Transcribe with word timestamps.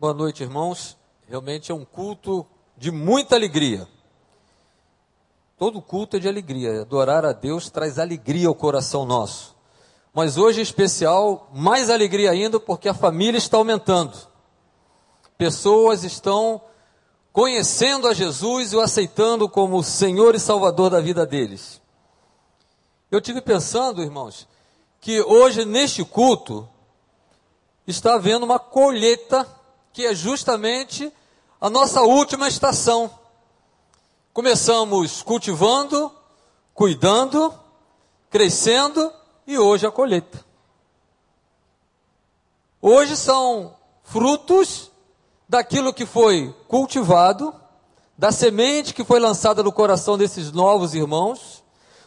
Boa 0.00 0.14
noite, 0.14 0.42
irmãos. 0.42 0.96
Realmente 1.28 1.70
é 1.70 1.74
um 1.74 1.84
culto 1.84 2.46
de 2.74 2.90
muita 2.90 3.34
alegria. 3.34 3.86
Todo 5.58 5.82
culto 5.82 6.16
é 6.16 6.18
de 6.18 6.26
alegria. 6.26 6.80
Adorar 6.80 7.26
a 7.26 7.34
Deus 7.34 7.68
traz 7.68 7.98
alegria 7.98 8.48
ao 8.48 8.54
coração 8.54 9.04
nosso. 9.04 9.54
Mas 10.14 10.38
hoje, 10.38 10.60
em 10.60 10.62
especial, 10.62 11.50
mais 11.52 11.90
alegria 11.90 12.30
ainda, 12.30 12.58
porque 12.58 12.88
a 12.88 12.94
família 12.94 13.36
está 13.36 13.58
aumentando. 13.58 14.16
Pessoas 15.36 16.02
estão 16.02 16.62
conhecendo 17.30 18.08
a 18.08 18.14
Jesus 18.14 18.72
e 18.72 18.76
o 18.76 18.80
aceitando 18.80 19.50
como 19.50 19.84
Senhor 19.84 20.34
e 20.34 20.40
Salvador 20.40 20.88
da 20.88 21.00
vida 21.02 21.26
deles. 21.26 21.78
Eu 23.10 23.20
tive 23.20 23.42
pensando, 23.42 24.02
irmãos, 24.02 24.48
que 24.98 25.20
hoje 25.20 25.66
neste 25.66 26.02
culto 26.06 26.66
está 27.86 28.14
havendo 28.14 28.46
uma 28.46 28.58
colheita 28.58 29.59
que 29.92 30.06
é 30.06 30.14
justamente 30.14 31.12
a 31.60 31.68
nossa 31.68 32.02
última 32.02 32.48
estação. 32.48 33.10
Começamos 34.32 35.22
cultivando, 35.22 36.12
cuidando, 36.72 37.52
crescendo 38.30 39.12
e 39.46 39.58
hoje 39.58 39.86
a 39.86 39.90
colheita. 39.90 40.44
Hoje 42.80 43.16
são 43.16 43.76
frutos 44.04 44.90
daquilo 45.48 45.92
que 45.92 46.06
foi 46.06 46.54
cultivado, 46.68 47.54
da 48.16 48.30
semente 48.30 48.94
que 48.94 49.04
foi 49.04 49.18
lançada 49.18 49.62
no 49.62 49.72
coração 49.72 50.16
desses 50.16 50.52
novos 50.52 50.94
irmãos, 50.94 51.62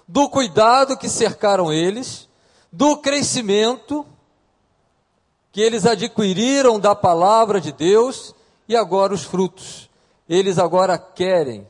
do 0.08 0.30
cuidado 0.30 0.98
que 0.98 1.10
cercaram 1.10 1.72
eles, 1.72 2.28
do 2.72 2.98
crescimento 2.98 4.06
que 5.54 5.62
eles 5.62 5.86
adquiriram 5.86 6.80
da 6.80 6.96
palavra 6.96 7.62
de 7.62 7.72
Deus 7.72 8.34
e 8.68 8.76
agora 8.76 9.14
os 9.14 9.24
frutos. 9.24 9.88
Eles 10.28 10.58
agora 10.58 10.98
querem 10.98 11.68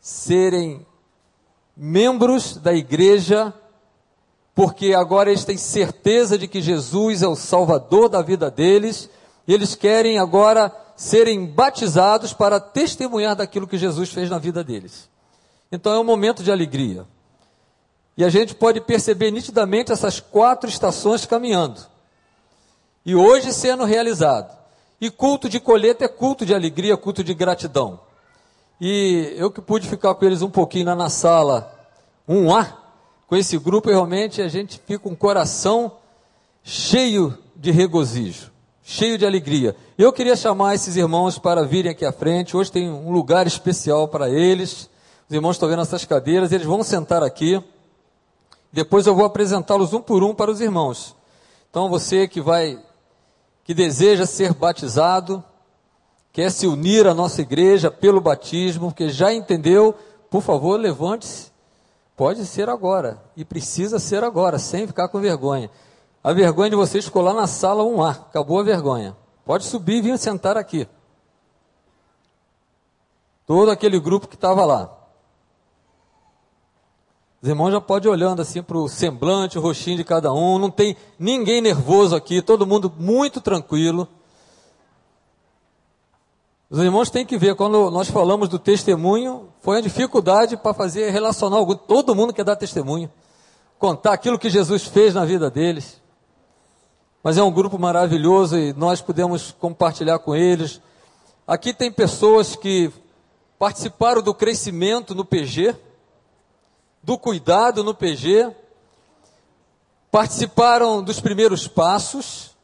serem 0.00 0.84
membros 1.76 2.56
da 2.56 2.74
igreja, 2.74 3.54
porque 4.52 4.94
agora 4.94 5.30
eles 5.30 5.44
têm 5.44 5.56
certeza 5.56 6.36
de 6.36 6.48
que 6.48 6.60
Jesus 6.60 7.22
é 7.22 7.28
o 7.28 7.36
Salvador 7.36 8.08
da 8.08 8.20
vida 8.20 8.50
deles, 8.50 9.08
eles 9.46 9.76
querem 9.76 10.18
agora 10.18 10.74
serem 10.96 11.46
batizados 11.46 12.32
para 12.32 12.58
testemunhar 12.58 13.36
daquilo 13.36 13.68
que 13.68 13.78
Jesus 13.78 14.10
fez 14.10 14.28
na 14.28 14.38
vida 14.38 14.64
deles. 14.64 15.08
Então 15.70 15.92
é 15.92 16.00
um 16.00 16.04
momento 16.04 16.42
de 16.42 16.50
alegria. 16.50 17.06
E 18.16 18.24
a 18.24 18.28
gente 18.28 18.56
pode 18.56 18.80
perceber 18.80 19.30
nitidamente 19.30 19.92
essas 19.92 20.18
quatro 20.18 20.68
estações 20.68 21.24
caminhando 21.24 21.94
e 23.06 23.14
hoje 23.14 23.52
sendo 23.52 23.84
realizado. 23.84 24.52
E 25.00 25.10
culto 25.10 25.48
de 25.48 25.60
colheita 25.60 26.04
é 26.04 26.08
culto 26.08 26.44
de 26.44 26.52
alegria, 26.52 26.96
culto 26.96 27.22
de 27.22 27.32
gratidão. 27.32 28.00
E 28.80 29.32
eu 29.36 29.48
que 29.50 29.60
pude 29.60 29.88
ficar 29.88 30.14
com 30.16 30.24
eles 30.24 30.42
um 30.42 30.50
pouquinho 30.50 30.86
lá 30.86 30.96
na 30.96 31.08
sala 31.08 31.72
1A, 32.28 32.74
com 33.28 33.36
esse 33.36 33.56
grupo, 33.58 33.88
realmente 33.88 34.42
a 34.42 34.48
gente 34.48 34.80
fica 34.84 34.98
com 34.98 35.10
um 35.10 35.14
coração 35.14 35.92
cheio 36.64 37.38
de 37.54 37.70
regozijo, 37.70 38.50
cheio 38.82 39.16
de 39.16 39.24
alegria. 39.24 39.76
Eu 39.96 40.12
queria 40.12 40.34
chamar 40.34 40.74
esses 40.74 40.96
irmãos 40.96 41.38
para 41.38 41.64
virem 41.64 41.92
aqui 41.92 42.04
à 42.04 42.12
frente. 42.12 42.56
Hoje 42.56 42.72
tem 42.72 42.90
um 42.90 43.12
lugar 43.12 43.46
especial 43.46 44.08
para 44.08 44.28
eles. 44.28 44.90
Os 45.28 45.34
irmãos 45.34 45.52
estão 45.52 45.68
vendo 45.68 45.82
essas 45.82 46.04
cadeiras, 46.04 46.52
eles 46.52 46.66
vão 46.66 46.82
sentar 46.82 47.22
aqui. 47.22 47.62
Depois 48.72 49.06
eu 49.06 49.14
vou 49.14 49.24
apresentá-los 49.24 49.92
um 49.92 50.00
por 50.00 50.24
um 50.24 50.34
para 50.34 50.50
os 50.50 50.60
irmãos. 50.60 51.14
Então 51.70 51.88
você 51.88 52.26
que 52.26 52.40
vai 52.40 52.78
que 53.66 53.74
deseja 53.74 54.24
ser 54.24 54.54
batizado, 54.54 55.42
quer 56.32 56.52
se 56.52 56.68
unir 56.68 57.04
à 57.04 57.12
nossa 57.12 57.42
igreja 57.42 57.90
pelo 57.90 58.20
batismo, 58.20 58.94
que 58.94 59.08
já 59.08 59.34
entendeu, 59.34 59.92
por 60.30 60.40
favor, 60.40 60.78
levante-se. 60.78 61.50
Pode 62.16 62.46
ser 62.46 62.68
agora, 62.68 63.20
e 63.36 63.44
precisa 63.44 63.98
ser 63.98 64.22
agora, 64.22 64.56
sem 64.56 64.86
ficar 64.86 65.08
com 65.08 65.18
vergonha. 65.18 65.68
A 66.22 66.32
vergonha 66.32 66.70
de 66.70 66.76
vocês 66.76 67.06
ficou 67.06 67.22
lá 67.22 67.34
na 67.34 67.48
sala 67.48 67.82
1A, 67.82 68.10
acabou 68.10 68.60
a 68.60 68.62
vergonha. 68.62 69.16
Pode 69.44 69.64
subir 69.64 69.96
e 69.96 70.02
vir 70.02 70.18
sentar 70.18 70.56
aqui. 70.56 70.86
Todo 73.44 73.72
aquele 73.72 73.98
grupo 73.98 74.28
que 74.28 74.36
estava 74.36 74.64
lá. 74.64 74.96
Os 77.46 77.50
irmãos 77.50 77.70
já 77.70 77.80
podem 77.80 78.10
ir 78.10 78.12
olhando 78.12 78.42
assim 78.42 78.60
para 78.60 78.76
o 78.76 78.88
semblante, 78.88 79.56
o 79.56 79.60
rostinho 79.60 79.96
de 79.96 80.02
cada 80.02 80.32
um. 80.32 80.58
Não 80.58 80.68
tem 80.68 80.96
ninguém 81.16 81.60
nervoso 81.60 82.16
aqui, 82.16 82.42
todo 82.42 82.66
mundo 82.66 82.92
muito 82.98 83.40
tranquilo. 83.40 84.08
Os 86.68 86.80
irmãos 86.80 87.08
têm 87.08 87.24
que 87.24 87.38
ver, 87.38 87.54
quando 87.54 87.88
nós 87.88 88.10
falamos 88.10 88.48
do 88.48 88.58
testemunho, 88.58 89.48
foi 89.60 89.76
uma 89.76 89.82
dificuldade 89.82 90.56
para 90.56 90.74
fazer 90.74 91.10
relacionar 91.10 91.58
algo. 91.58 91.76
Todo 91.76 92.16
mundo 92.16 92.32
quer 92.32 92.42
dar 92.44 92.56
testemunho, 92.56 93.08
contar 93.78 94.14
aquilo 94.14 94.40
que 94.40 94.50
Jesus 94.50 94.82
fez 94.82 95.14
na 95.14 95.24
vida 95.24 95.48
deles. 95.48 96.02
Mas 97.22 97.38
é 97.38 97.44
um 97.44 97.52
grupo 97.52 97.78
maravilhoso 97.78 98.58
e 98.58 98.72
nós 98.72 99.00
podemos 99.00 99.52
compartilhar 99.52 100.18
com 100.18 100.34
eles. 100.34 100.80
Aqui 101.46 101.72
tem 101.72 101.92
pessoas 101.92 102.56
que 102.56 102.90
participaram 103.56 104.20
do 104.20 104.34
crescimento 104.34 105.14
no 105.14 105.24
PG 105.24 105.85
do 107.06 107.16
cuidado 107.16 107.84
no 107.84 107.94
PG, 107.94 108.52
participaram 110.10 111.00
dos 111.00 111.20
primeiros 111.20 111.68
passos, 111.68 112.56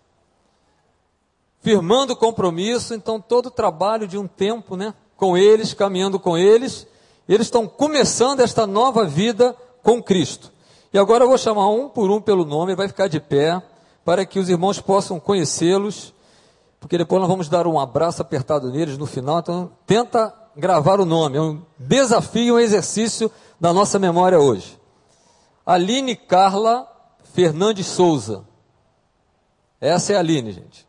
firmando 1.60 2.16
compromisso, 2.16 2.92
então 2.92 3.20
todo 3.20 3.46
o 3.46 3.50
trabalho 3.52 4.08
de 4.08 4.18
um 4.18 4.26
tempo, 4.26 4.76
né, 4.76 4.94
com 5.16 5.36
eles, 5.36 5.72
caminhando 5.72 6.18
com 6.18 6.36
eles, 6.36 6.88
eles 7.28 7.46
estão 7.46 7.68
começando 7.68 8.40
esta 8.40 8.66
nova 8.66 9.04
vida 9.04 9.56
com 9.80 10.02
Cristo. 10.02 10.50
E 10.92 10.98
agora 10.98 11.22
eu 11.22 11.28
vou 11.28 11.38
chamar 11.38 11.70
um 11.70 11.88
por 11.88 12.10
um 12.10 12.20
pelo 12.20 12.44
nome, 12.44 12.74
vai 12.74 12.88
ficar 12.88 13.06
de 13.06 13.20
pé, 13.20 13.62
para 14.04 14.26
que 14.26 14.40
os 14.40 14.48
irmãos 14.48 14.80
possam 14.80 15.20
conhecê-los, 15.20 16.12
porque 16.80 16.98
depois 16.98 17.20
nós 17.20 17.30
vamos 17.30 17.48
dar 17.48 17.64
um 17.68 17.78
abraço 17.78 18.20
apertado 18.20 18.72
neles 18.72 18.98
no 18.98 19.06
final, 19.06 19.38
então 19.38 19.70
tenta 19.86 20.34
gravar 20.56 20.98
o 20.98 21.04
nome, 21.06 21.38
é 21.38 21.40
um 21.40 21.62
desafio, 21.78 22.56
um 22.56 22.58
exercício 22.58 23.30
da 23.62 23.72
nossa 23.72 23.96
memória 23.96 24.40
hoje. 24.40 24.76
Aline 25.64 26.16
Carla 26.16 26.84
Fernandes 27.32 27.86
Souza. 27.86 28.44
Essa 29.80 30.14
é 30.14 30.16
a 30.16 30.18
Aline, 30.18 30.50
gente. 30.50 30.84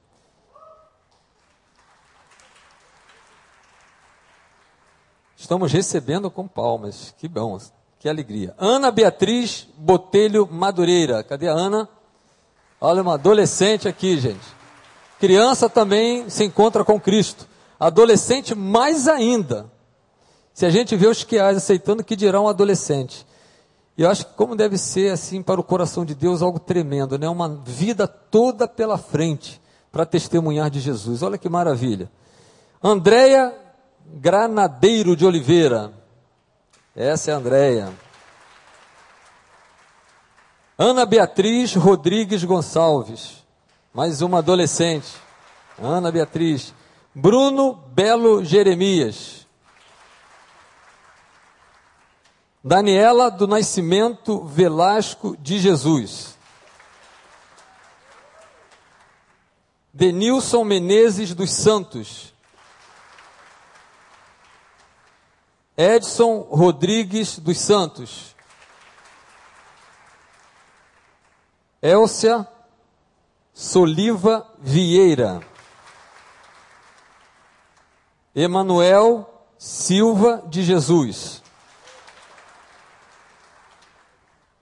Estamos 5.38 5.72
recebendo 5.72 6.32
com 6.32 6.48
palmas. 6.48 7.14
Que 7.20 7.28
bom, 7.28 7.60
que 8.00 8.10
alegria. 8.10 8.56
Ana 8.58 8.90
Beatriz 8.90 9.68
Botelho 9.78 10.50
Madureira. 10.52 11.24
Cadê 11.24 11.48
a 11.48 11.54
Ana? 11.54 11.88
Olha, 12.82 13.04
uma 13.04 13.14
adolescente 13.14 13.88
aqui, 13.88 14.18
gente. 14.18 14.48
Criança 15.20 15.70
também 15.70 16.28
se 16.28 16.44
encontra 16.44 16.84
com 16.84 17.00
Cristo. 17.00 17.48
Adolescente 17.80 18.56
mais 18.56 19.08
ainda. 19.08 19.72
Se 20.54 20.66
a 20.66 20.70
gente 20.70 20.96
vê 20.96 21.08
os 21.08 21.24
quiais 21.24 21.58
aceitando, 21.58 22.04
que 22.04 22.16
dirá 22.16 22.40
um 22.40 22.48
adolescente? 22.48 23.26
E 23.98 24.02
eu 24.04 24.10
acho 24.10 24.26
que 24.26 24.34
como 24.34 24.56
deve 24.56 24.78
ser 24.78 25.12
assim 25.12 25.42
para 25.42 25.60
o 25.60 25.64
coração 25.64 26.06
de 26.06 26.16
Deus 26.16 26.42
algo 26.42 26.60
tremendo, 26.60 27.18
né? 27.18 27.28
Uma 27.28 27.50
vida 27.50 28.08
toda 28.08 28.68
pela 28.68 28.98
frente 28.98 29.62
para 29.92 30.06
testemunhar 30.06 30.70
de 30.70 30.80
Jesus. 30.80 31.22
Olha 31.22 31.38
que 31.38 31.50
maravilha. 31.50 32.10
Andréia 32.82 33.54
Granadeiro 34.06 35.16
de 35.16 35.26
Oliveira. 35.26 35.94
Essa 36.96 37.32
é 37.32 37.34
a 37.34 37.38
Andréia. 37.38 37.94
Ana 40.78 41.06
Beatriz 41.06 41.76
Rodrigues 41.76 42.44
Gonçalves. 42.44 43.44
Mais 43.94 44.22
uma 44.22 44.40
adolescente. 44.40 45.14
Ana 45.80 46.12
Beatriz. 46.12 46.74
Bruno 47.14 47.74
Belo 47.94 48.44
Jeremias. 48.44 49.43
Daniela 52.64 53.30
do 53.30 53.46
Nascimento 53.46 54.46
Velasco 54.46 55.36
de 55.36 55.60
Jesus. 55.60 56.38
Denilson 59.94 60.64
Menezes 60.64 61.34
dos 61.34 61.52
Santos. 61.52 62.34
Edson 65.76 66.40
Rodrigues 66.50 67.38
dos 67.38 67.58
Santos. 67.58 68.34
Elcia 71.82 72.48
Soliva 73.54 74.50
Vieira. 74.60 75.42
Emanuel 78.34 79.30
Silva 79.58 80.42
de 80.48 80.64
Jesus. 80.64 81.43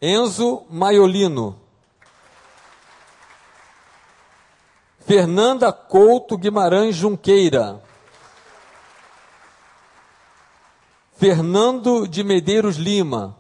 Enzo 0.02 0.66
Maiolino. 0.68 1.60
Fernanda 5.06 5.72
Couto 5.72 6.38
Guimarães 6.38 6.96
Junqueira. 6.96 7.80
Fernando 11.18 12.08
de 12.08 12.24
Medeiros 12.24 12.78
Lima. 12.78 13.38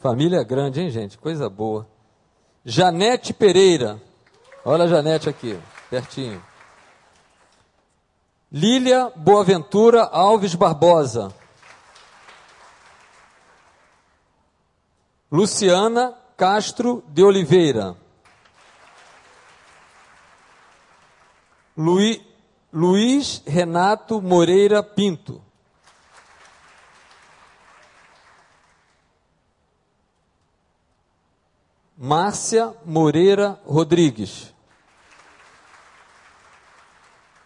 Família 0.00 0.42
grande, 0.42 0.82
hein, 0.82 0.90
gente? 0.90 1.16
Coisa 1.16 1.48
boa. 1.48 1.88
Janete 2.62 3.32
Pereira. 3.32 4.02
Olha 4.62 4.84
a 4.84 4.86
Janete 4.86 5.30
aqui, 5.30 5.58
pertinho. 5.88 6.42
Lília 8.52 9.10
Boaventura 9.16 10.02
Alves 10.02 10.54
Barbosa. 10.54 11.32
Luciana 15.34 16.14
Castro 16.36 17.02
de 17.08 17.24
Oliveira. 17.24 17.96
Luiz, 21.76 22.22
Luiz 22.72 23.42
Renato 23.44 24.22
Moreira 24.22 24.80
Pinto. 24.80 25.42
Márcia 31.98 32.72
Moreira 32.84 33.60
Rodrigues. 33.66 34.54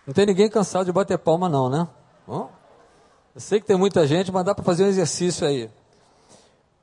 Não 0.06 0.12
tem 0.12 0.26
ninguém 0.26 0.50
cansado 0.50 0.84
de 0.84 0.92
bater 0.92 1.16
palma, 1.16 1.48
não, 1.48 1.70
né? 1.70 1.88
Bom, 2.26 2.52
eu 3.34 3.40
sei 3.40 3.58
que 3.58 3.66
tem 3.66 3.78
muita 3.78 4.06
gente, 4.06 4.30
mas 4.30 4.44
dá 4.44 4.54
para 4.54 4.62
fazer 4.62 4.84
um 4.84 4.88
exercício 4.88 5.46
aí. 5.46 5.77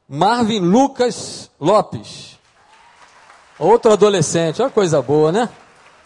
Marvin 0.07 0.59
Lucas 0.59 1.49
Lopes. 1.59 2.37
Outro 3.57 3.91
adolescente, 3.91 4.61
olha 4.61 4.69
coisa 4.69 5.01
boa, 5.01 5.31
né? 5.31 5.49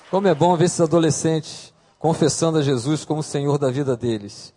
Como 0.09 0.27
é 0.27 0.33
bom 0.33 0.55
ver 0.55 0.65
esses 0.65 0.79
adolescentes 0.79 1.73
confessando 1.97 2.59
a 2.59 2.61
Jesus 2.61 3.03
como 3.03 3.21
Senhor 3.21 3.57
da 3.57 3.69
vida 3.69 3.97
deles. 3.97 4.53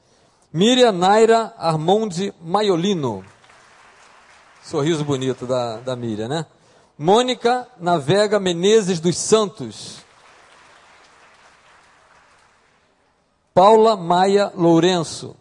Miriam 0.53 0.93
Naira 0.93 1.53
Armonde 1.59 2.33
Maiolino. 2.41 3.25
Sorriso 4.63 5.05
bonito 5.05 5.45
da, 5.45 5.79
da 5.79 5.97
Miriam, 5.97 6.29
né? 6.29 6.47
Mônica 6.97 7.67
Navega 7.81 8.39
Menezes 8.39 9.01
dos 9.01 9.17
Santos. 9.17 10.05
Paula 13.53 13.97
Maia 13.97 14.53
Lourenço. 14.55 15.35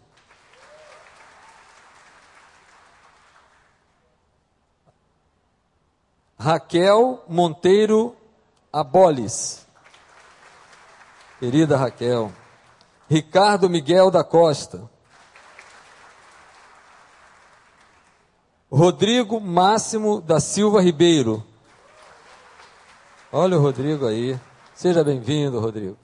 Raquel 6.42 7.22
Monteiro 7.28 8.16
Abolis. 8.72 9.64
Querida 11.38 11.76
Raquel. 11.76 12.32
Ricardo 13.08 13.70
Miguel 13.70 14.10
da 14.10 14.24
Costa. 14.24 14.90
Rodrigo 18.68 19.40
Máximo 19.40 20.20
da 20.20 20.40
Silva 20.40 20.82
Ribeiro. 20.82 21.44
Olha 23.30 23.56
o 23.56 23.62
Rodrigo 23.62 24.08
aí. 24.08 24.36
Seja 24.74 25.04
bem-vindo, 25.04 25.60
Rodrigo. 25.60 25.96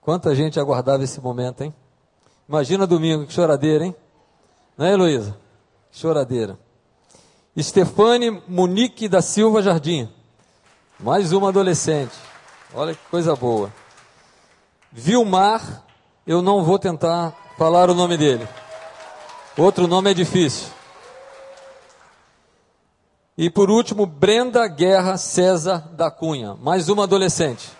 Quanta 0.00 0.34
gente 0.34 0.58
aguardava 0.58 1.04
esse 1.04 1.20
momento, 1.20 1.62
hein? 1.62 1.72
Imagina 2.48 2.88
domingo, 2.88 3.24
que 3.24 3.32
choradeira, 3.32 3.84
hein? 3.84 3.94
Não 4.76 4.84
é, 4.84 4.94
Heloísa? 4.94 5.38
Choradeira. 5.92 6.58
Stefane 7.62 8.42
Munique 8.48 9.08
da 9.08 9.22
Silva 9.22 9.62
Jardim. 9.62 10.08
Mais 10.98 11.32
uma 11.32 11.48
adolescente. 11.48 12.14
Olha 12.74 12.94
que 12.94 13.00
coisa 13.10 13.36
boa. 13.36 13.72
Vilmar, 14.90 15.84
eu 16.26 16.42
não 16.42 16.64
vou 16.64 16.78
tentar 16.78 17.32
falar 17.56 17.88
o 17.90 17.94
nome 17.94 18.16
dele. 18.16 18.48
Outro 19.56 19.86
nome 19.86 20.10
é 20.10 20.14
difícil. 20.14 20.68
E 23.36 23.48
por 23.50 23.70
último, 23.70 24.06
Brenda 24.06 24.66
Guerra 24.66 25.16
César 25.16 25.88
da 25.92 26.10
Cunha. 26.10 26.54
Mais 26.54 26.88
uma 26.88 27.04
adolescente. 27.04 27.70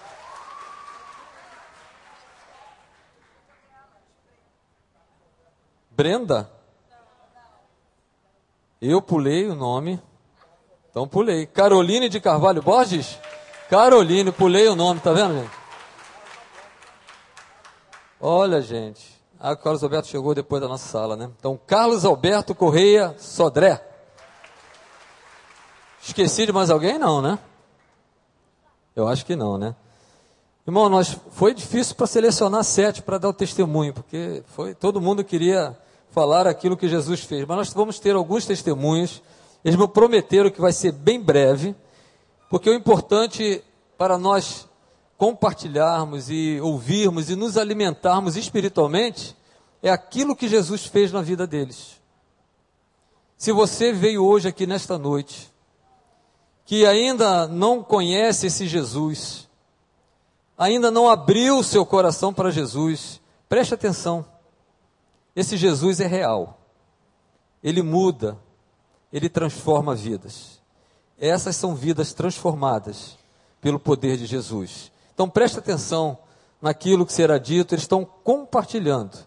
Brenda? 5.90 6.50
Eu 8.86 9.00
pulei 9.00 9.46
o 9.46 9.54
nome. 9.54 9.98
Então 10.90 11.08
pulei. 11.08 11.46
Caroline 11.46 12.06
de 12.06 12.20
Carvalho 12.20 12.60
Borges? 12.60 13.18
Caroline, 13.70 14.30
pulei 14.30 14.68
o 14.68 14.76
nome, 14.76 15.00
tá 15.00 15.10
vendo, 15.10 15.40
gente? 15.40 15.50
Olha, 18.20 18.60
gente. 18.60 19.18
Ah, 19.40 19.52
o 19.52 19.56
Carlos 19.56 19.82
Alberto 19.82 20.08
chegou 20.08 20.34
depois 20.34 20.60
da 20.60 20.68
nossa 20.68 20.86
sala, 20.86 21.16
né? 21.16 21.30
Então, 21.38 21.58
Carlos 21.66 22.04
Alberto 22.04 22.54
Correia 22.54 23.14
Sodré. 23.18 23.82
Esqueci 26.02 26.44
de 26.44 26.52
mais 26.52 26.68
alguém? 26.68 26.98
Não, 26.98 27.22
né? 27.22 27.38
Eu 28.94 29.08
acho 29.08 29.24
que 29.24 29.34
não, 29.34 29.56
né? 29.56 29.74
Irmão, 30.66 30.90
nós, 30.90 31.16
foi 31.30 31.54
difícil 31.54 31.94
para 31.94 32.06
selecionar 32.06 32.62
sete 32.64 33.00
para 33.00 33.16
dar 33.16 33.30
o 33.30 33.34
testemunho, 33.34 33.94
porque 33.94 34.42
foi, 34.48 34.74
todo 34.74 35.00
mundo 35.00 35.24
queria 35.24 35.74
falar 36.14 36.46
aquilo 36.46 36.76
que 36.76 36.88
Jesus 36.88 37.20
fez. 37.24 37.44
Mas 37.44 37.56
nós 37.56 37.72
vamos 37.72 37.98
ter 37.98 38.14
alguns 38.14 38.46
testemunhos. 38.46 39.20
Eles 39.64 39.76
me 39.76 39.88
prometeram 39.88 40.48
que 40.48 40.60
vai 40.60 40.72
ser 40.72 40.92
bem 40.92 41.20
breve, 41.20 41.74
porque 42.48 42.70
o 42.70 42.74
importante 42.74 43.62
para 43.98 44.16
nós 44.16 44.68
compartilharmos 45.18 46.30
e 46.30 46.60
ouvirmos 46.62 47.30
e 47.30 47.36
nos 47.36 47.56
alimentarmos 47.58 48.36
espiritualmente 48.36 49.36
é 49.82 49.90
aquilo 49.90 50.36
que 50.36 50.46
Jesus 50.46 50.86
fez 50.86 51.10
na 51.10 51.20
vida 51.20 51.46
deles. 51.46 52.00
Se 53.36 53.50
você 53.52 53.92
veio 53.92 54.24
hoje 54.24 54.46
aqui 54.46 54.66
nesta 54.66 54.96
noite, 54.96 55.52
que 56.64 56.86
ainda 56.86 57.48
não 57.48 57.82
conhece 57.82 58.46
esse 58.46 58.66
Jesus, 58.68 59.48
ainda 60.56 60.90
não 60.90 61.10
abriu 61.10 61.62
seu 61.62 61.84
coração 61.84 62.32
para 62.32 62.52
Jesus, 62.52 63.20
preste 63.48 63.74
atenção. 63.74 64.24
Esse 65.34 65.56
Jesus 65.56 66.00
é 66.00 66.06
real. 66.06 66.60
Ele 67.62 67.82
muda, 67.82 68.38
ele 69.12 69.28
transforma 69.28 69.94
vidas. 69.94 70.60
Essas 71.18 71.56
são 71.56 71.74
vidas 71.74 72.12
transformadas 72.12 73.16
pelo 73.60 73.78
poder 73.78 74.16
de 74.16 74.26
Jesus. 74.26 74.92
Então 75.14 75.28
preste 75.28 75.58
atenção 75.58 76.18
naquilo 76.60 77.04
que 77.04 77.12
será 77.12 77.36
dito, 77.36 77.74
eles 77.74 77.82
estão 77.82 78.04
compartilhando 78.04 79.18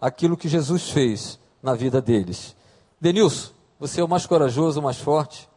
aquilo 0.00 0.36
que 0.36 0.48
Jesus 0.48 0.88
fez 0.88 1.38
na 1.62 1.74
vida 1.74 2.00
deles. 2.00 2.56
Denilson, 2.98 3.52
você 3.78 4.00
é 4.00 4.04
o 4.04 4.08
mais 4.08 4.24
corajoso, 4.24 4.80
o 4.80 4.82
mais 4.82 4.98
forte. 4.98 5.49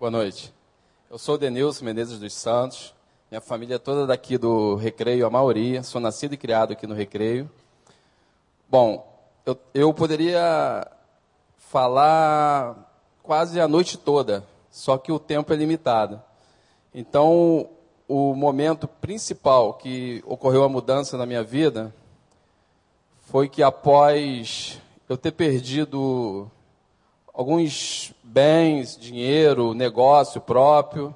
Boa 0.00 0.10
noite. 0.10 0.50
Eu 1.10 1.18
sou 1.18 1.36
Denilson 1.36 1.84
Menezes 1.84 2.18
dos 2.18 2.32
Santos. 2.32 2.94
Minha 3.30 3.42
família 3.42 3.74
é 3.74 3.78
toda 3.78 4.06
daqui 4.06 4.38
do 4.38 4.74
Recreio, 4.76 5.26
a 5.26 5.30
maioria. 5.30 5.82
Sou 5.82 6.00
nascido 6.00 6.32
e 6.32 6.38
criado 6.38 6.72
aqui 6.72 6.86
no 6.86 6.94
Recreio. 6.94 7.50
Bom, 8.66 9.06
eu, 9.44 9.58
eu 9.74 9.92
poderia 9.92 10.90
falar 11.58 12.90
quase 13.22 13.60
a 13.60 13.68
noite 13.68 13.98
toda, 13.98 14.42
só 14.70 14.96
que 14.96 15.12
o 15.12 15.18
tempo 15.18 15.52
é 15.52 15.56
limitado. 15.56 16.18
Então, 16.94 17.68
o 18.08 18.34
momento 18.34 18.88
principal 18.88 19.74
que 19.74 20.24
ocorreu 20.24 20.64
a 20.64 20.68
mudança 20.70 21.18
na 21.18 21.26
minha 21.26 21.44
vida 21.44 21.94
foi 23.30 23.50
que 23.50 23.62
após 23.62 24.80
eu 25.06 25.18
ter 25.18 25.32
perdido 25.32 26.50
alguns 27.32 28.12
bens, 28.22 28.96
dinheiro, 28.96 29.74
negócio 29.74 30.40
próprio. 30.40 31.14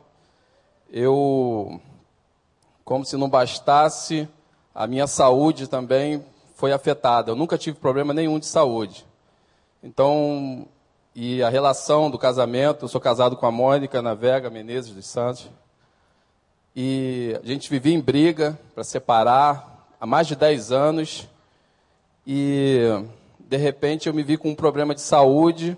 Eu, 0.91 1.81
como 2.85 3.05
se 3.05 3.17
não 3.17 3.29
bastasse, 3.29 4.29
a 4.75 4.87
minha 4.87 5.07
saúde 5.07 5.67
também 5.67 6.25
foi 6.55 6.73
afetada. 6.73 7.31
Eu 7.31 7.37
nunca 7.37 7.59
tive 7.59 7.79
problema 7.79 8.15
nenhum 8.15 8.39
de 8.39 8.47
saúde. 8.47 9.05
Então, 9.83 10.67
e 11.15 11.43
a 11.43 11.49
relação 11.49 12.11
do 12.11 12.19
casamento, 12.19 12.85
eu 12.85 12.89
sou 12.89 13.01
casado 13.01 13.37
com 13.37 13.47
a 13.47 13.51
Mônica 13.51 14.01
Navega 14.01 14.51
Menezes 14.51 14.93
dos 14.93 15.07
Santos. 15.07 15.51
E 16.75 17.39
a 17.43 17.47
gente 17.47 17.71
vivia 17.71 17.95
em 17.95 18.01
briga 18.01 18.59
para 18.75 18.83
separar 18.83 19.87
há 20.01 20.07
mais 20.07 20.27
de 20.27 20.35
10 20.35 20.73
anos. 20.73 21.29
E 22.27 22.81
de 23.39 23.57
repente 23.57 24.09
eu 24.09 24.15
me 24.15 24.23
vi 24.23 24.37
com 24.37 24.51
um 24.51 24.55
problema 24.55 24.95
de 24.95 25.01
saúde 25.01 25.77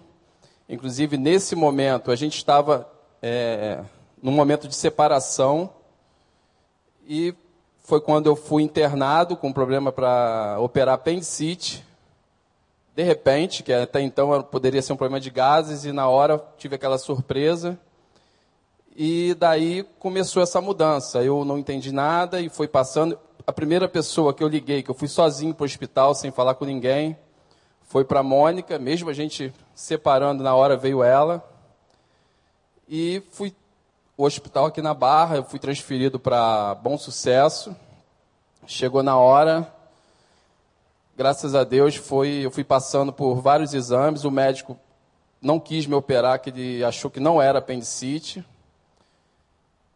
Inclusive, 0.68 1.16
nesse 1.16 1.54
momento, 1.54 2.10
a 2.10 2.16
gente 2.16 2.36
estava 2.36 2.90
é, 3.22 3.80
num 4.20 4.32
momento 4.32 4.66
de 4.66 4.74
separação. 4.74 5.70
E 7.06 7.34
foi 7.78 8.00
quando 8.00 8.26
eu 8.26 8.34
fui 8.34 8.64
internado 8.64 9.36
com 9.36 9.52
problema 9.52 9.92
para 9.92 10.56
operar 10.58 10.94
apendicite. 10.94 11.84
De 12.96 13.02
repente, 13.02 13.62
que 13.62 13.72
até 13.72 14.00
então 14.00 14.42
poderia 14.42 14.82
ser 14.82 14.92
um 14.92 14.96
problema 14.96 15.20
de 15.20 15.30
gases, 15.30 15.84
e 15.84 15.92
na 15.92 16.08
hora 16.08 16.42
tive 16.58 16.74
aquela 16.74 16.98
surpresa. 16.98 17.78
E 18.96 19.36
daí 19.38 19.84
começou 20.00 20.42
essa 20.42 20.60
mudança. 20.60 21.22
Eu 21.22 21.44
não 21.44 21.58
entendi 21.58 21.92
nada 21.92 22.40
e 22.40 22.48
foi 22.48 22.66
passando. 22.66 23.18
A 23.46 23.52
primeira 23.52 23.86
pessoa 23.86 24.34
que 24.34 24.42
eu 24.42 24.48
liguei, 24.48 24.82
que 24.82 24.90
eu 24.90 24.94
fui 24.94 25.06
sozinho 25.06 25.54
para 25.54 25.62
o 25.62 25.66
hospital, 25.66 26.14
sem 26.14 26.32
falar 26.32 26.54
com 26.54 26.64
ninguém, 26.64 27.16
foi 27.82 28.04
para 28.04 28.20
a 28.20 28.22
Mônica. 28.22 28.78
Mesmo 28.78 29.10
a 29.10 29.12
gente 29.12 29.52
separando 29.76 30.42
na 30.42 30.54
hora, 30.54 30.74
veio 30.74 31.04
ela. 31.04 31.46
E 32.88 33.22
fui 33.30 33.54
o 34.16 34.24
hospital 34.24 34.64
aqui 34.64 34.80
na 34.80 34.94
Barra, 34.94 35.36
eu 35.36 35.44
fui 35.44 35.58
transferido 35.58 36.18
para 36.18 36.74
Bom 36.76 36.96
Sucesso. 36.96 37.76
Chegou 38.66 39.02
na 39.02 39.18
hora, 39.18 39.70
graças 41.14 41.54
a 41.54 41.62
Deus, 41.62 41.94
foi, 41.94 42.46
eu 42.46 42.50
fui 42.50 42.64
passando 42.64 43.12
por 43.12 43.42
vários 43.42 43.74
exames. 43.74 44.24
O 44.24 44.30
médico 44.30 44.78
não 45.42 45.60
quis 45.60 45.86
me 45.86 45.94
operar, 45.94 46.40
que 46.40 46.48
ele 46.48 46.82
achou 46.82 47.10
que 47.10 47.20
não 47.20 47.40
era 47.40 47.58
apendicite. 47.58 48.42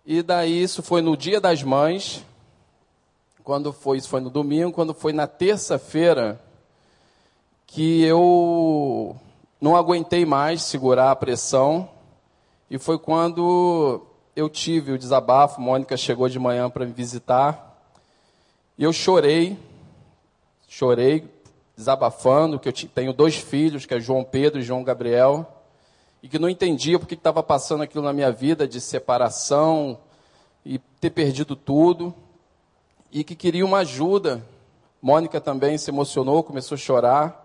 E 0.04 0.22
daí 0.22 0.62
isso 0.62 0.82
foi 0.82 1.00
no 1.00 1.16
Dia 1.16 1.40
das 1.40 1.62
Mães. 1.62 2.22
Quando 3.42 3.72
foi, 3.72 3.96
isso 3.96 4.10
foi 4.10 4.20
no 4.20 4.28
domingo, 4.28 4.72
quando 4.72 4.92
foi 4.92 5.14
na 5.14 5.26
terça-feira 5.26 6.38
que 7.66 8.02
eu 8.02 9.18
não 9.60 9.76
aguentei 9.76 10.24
mais 10.24 10.62
segurar 10.62 11.10
a 11.10 11.16
pressão. 11.16 11.88
E 12.70 12.78
foi 12.78 12.98
quando 12.98 14.06
eu 14.34 14.48
tive 14.48 14.92
o 14.92 14.98
desabafo, 14.98 15.60
Mônica 15.60 15.96
chegou 15.96 16.28
de 16.28 16.38
manhã 16.38 16.70
para 16.70 16.86
me 16.86 16.92
visitar. 16.92 17.78
E 18.78 18.84
eu 18.84 18.92
chorei, 18.92 19.58
chorei, 20.66 21.28
desabafando, 21.76 22.58
que 22.58 22.68
eu 22.68 22.72
tenho 22.72 23.12
dois 23.12 23.36
filhos, 23.36 23.84
que 23.84 23.94
é 23.94 24.00
João 24.00 24.24
Pedro 24.24 24.60
e 24.60 24.62
João 24.62 24.82
Gabriel, 24.82 25.46
e 26.22 26.28
que 26.28 26.38
não 26.38 26.48
entendia 26.48 26.98
porque 26.98 27.14
estava 27.14 27.42
passando 27.42 27.82
aquilo 27.82 28.04
na 28.04 28.12
minha 28.12 28.30
vida 28.30 28.66
de 28.66 28.80
separação 28.80 29.98
e 30.64 30.78
ter 31.00 31.10
perdido 31.10 31.56
tudo, 31.56 32.14
e 33.10 33.24
que 33.24 33.34
queria 33.34 33.64
uma 33.64 33.78
ajuda. 33.78 34.42
Mônica 35.02 35.40
também 35.40 35.76
se 35.76 35.90
emocionou, 35.90 36.42
começou 36.42 36.76
a 36.76 36.78
chorar. 36.78 37.39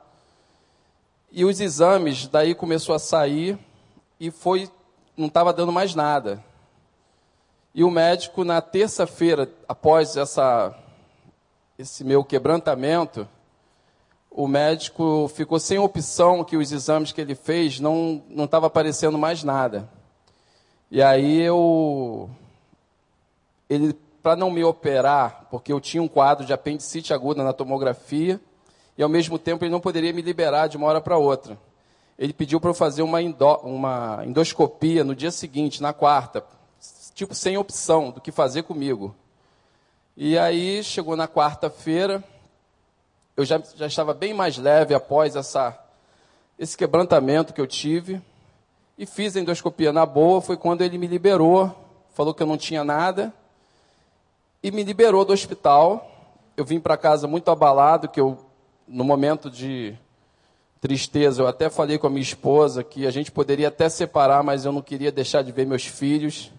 E 1.37 1.43
os 1.43 1.59
exames 1.59 2.27
daí 2.27 2.55
começou 2.55 2.95
a 2.95 2.99
sair 2.99 3.59
e 4.17 4.31
foi 4.31 4.69
não 5.17 5.27
estava 5.27 5.51
dando 5.51 5.69
mais 5.69 5.93
nada. 5.93 6.41
E 7.73 7.83
o 7.83 7.91
médico, 7.91 8.45
na 8.45 8.61
terça-feira, 8.61 9.51
após 9.67 10.15
essa, 10.15 10.73
esse 11.77 12.05
meu 12.05 12.23
quebrantamento, 12.23 13.27
o 14.31 14.47
médico 14.47 15.29
ficou 15.35 15.59
sem 15.59 15.77
opção 15.77 16.41
que 16.41 16.55
os 16.55 16.71
exames 16.71 17.11
que 17.11 17.19
ele 17.19 17.35
fez 17.35 17.81
não 17.81 18.23
estava 18.37 18.67
aparecendo 18.67 19.17
mais 19.17 19.43
nada. 19.43 19.89
E 20.89 21.03
aí 21.03 21.41
eu 21.41 22.29
ele 23.69 23.93
para 24.23 24.37
não 24.37 24.49
me 24.49 24.63
operar, 24.63 25.47
porque 25.51 25.73
eu 25.73 25.81
tinha 25.81 26.01
um 26.01 26.07
quadro 26.07 26.45
de 26.45 26.53
apendicite 26.53 27.13
aguda 27.13 27.43
na 27.43 27.51
tomografia, 27.51 28.39
e 28.97 29.03
ao 29.03 29.09
mesmo 29.09 29.37
tempo 29.37 29.63
ele 29.63 29.71
não 29.71 29.79
poderia 29.79 30.13
me 30.13 30.21
liberar 30.21 30.67
de 30.67 30.77
uma 30.77 30.87
hora 30.87 31.01
para 31.01 31.17
outra 31.17 31.57
ele 32.17 32.33
pediu 32.33 32.59
para 32.59 32.69
eu 32.69 32.73
fazer 32.73 33.01
uma, 33.01 33.21
endo, 33.21 33.45
uma 33.57 34.23
endoscopia 34.25 35.03
no 35.03 35.13
dia 35.13 35.31
seguinte, 35.31 35.81
na 35.81 35.91
quarta, 35.91 36.43
tipo 37.13 37.35
sem 37.35 37.57
opção 37.57 38.11
do 38.11 38.21
que 38.21 38.31
fazer 38.31 38.63
comigo. 38.63 39.13
E 40.15 40.37
aí 40.37 40.81
chegou 40.81 41.15
na 41.17 41.27
quarta-feira, 41.27 42.23
eu 43.35 43.43
já, 43.43 43.61
já 43.75 43.85
estava 43.85 44.13
bem 44.13 44.33
mais 44.33 44.57
leve 44.57 44.93
após 44.93 45.35
essa, 45.35 45.77
esse 46.57 46.77
quebrantamento 46.77 47.53
que 47.53 47.59
eu 47.59 47.67
tive, 47.67 48.21
e 48.97 49.05
fiz 49.05 49.35
a 49.35 49.41
endoscopia 49.41 49.91
na 49.91 50.05
boa, 50.05 50.39
foi 50.39 50.55
quando 50.55 50.81
ele 50.81 50.97
me 50.97 51.05
liberou, 51.05 51.75
falou 52.13 52.33
que 52.33 52.41
eu 52.41 52.47
não 52.47 52.57
tinha 52.57 52.81
nada, 52.81 53.33
e 54.63 54.71
me 54.71 54.83
liberou 54.83 55.25
do 55.25 55.33
hospital. 55.33 56.11
Eu 56.55 56.63
vim 56.63 56.79
para 56.79 56.95
casa 56.95 57.27
muito 57.27 57.51
abalado, 57.51 58.07
que 58.07 58.21
eu, 58.21 58.37
no 58.87 59.03
momento 59.03 59.49
de 59.49 59.95
tristeza. 60.79 61.41
Eu 61.41 61.47
até 61.47 61.69
falei 61.69 61.97
com 61.97 62.07
a 62.07 62.09
minha 62.09 62.21
esposa 62.21 62.83
que 62.83 63.07
a 63.07 63.11
gente 63.11 63.31
poderia 63.31 63.69
até 63.69 63.89
separar, 63.89 64.43
mas 64.43 64.65
eu 64.65 64.71
não 64.71 64.81
queria 64.81 65.11
deixar 65.11 65.41
de 65.41 65.51
ver 65.51 65.65
meus 65.65 65.85
filhos, 65.85 66.51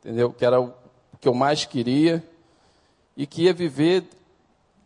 entendeu? 0.00 0.32
Que 0.32 0.44
era 0.44 0.60
o 0.60 0.72
que 1.20 1.28
eu 1.28 1.34
mais 1.34 1.64
queria 1.64 2.22
e 3.16 3.26
que 3.26 3.42
ia 3.42 3.52
viver 3.52 4.04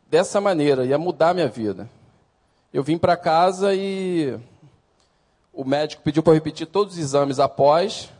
dessa 0.09 0.41
maneira, 0.41 0.85
ia 0.85 0.99
mudar 0.99 1.35
minha 1.35 1.49
vida. 1.49 1.89
Eu 2.73 2.83
vim 2.83 2.99
para 2.99 3.17
casa 3.17 3.75
e 3.75 4.39
o 5.53 5.65
médico 5.65 6.03
pediu 6.03 6.23
para 6.23 6.33
eu 6.33 6.35
repetir 6.35 6.67
todos 6.67 6.95
os 6.95 6.99
exames 6.99 7.39
após, 7.39 8.11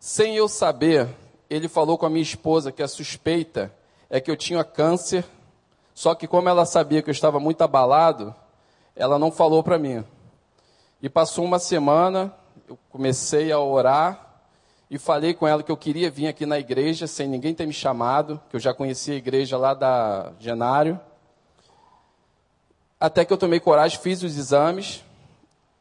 sem 0.00 0.36
eu 0.36 0.48
saber, 0.48 1.08
ele 1.48 1.68
falou 1.68 1.96
com 1.96 2.06
a 2.06 2.10
minha 2.10 2.22
esposa 2.22 2.72
que 2.72 2.82
a 2.82 2.88
suspeita 2.88 3.72
é 4.10 4.20
que 4.20 4.30
eu 4.30 4.36
tinha 4.36 4.62
câncer, 4.64 5.24
só 5.98 6.14
que 6.14 6.28
como 6.28 6.48
ela 6.48 6.64
sabia 6.64 7.02
que 7.02 7.10
eu 7.10 7.12
estava 7.12 7.40
muito 7.40 7.60
abalado, 7.60 8.32
ela 8.94 9.18
não 9.18 9.32
falou 9.32 9.64
para 9.64 9.80
mim. 9.80 10.04
E 11.02 11.08
passou 11.08 11.44
uma 11.44 11.58
semana, 11.58 12.32
eu 12.68 12.78
comecei 12.88 13.50
a 13.50 13.58
orar 13.58 14.44
e 14.88 14.96
falei 14.96 15.34
com 15.34 15.44
ela 15.44 15.60
que 15.60 15.72
eu 15.72 15.76
queria 15.76 16.08
vir 16.08 16.28
aqui 16.28 16.46
na 16.46 16.56
igreja 16.56 17.08
sem 17.08 17.26
ninguém 17.26 17.52
ter 17.52 17.66
me 17.66 17.72
chamado, 17.72 18.40
que 18.48 18.54
eu 18.54 18.60
já 18.60 18.72
conhecia 18.72 19.14
a 19.14 19.16
igreja 19.16 19.58
lá 19.58 19.74
da 19.74 20.30
Genário. 20.38 21.00
Até 23.00 23.24
que 23.24 23.32
eu 23.32 23.36
tomei 23.36 23.58
coragem, 23.58 23.98
fiz 23.98 24.22
os 24.22 24.38
exames 24.38 25.02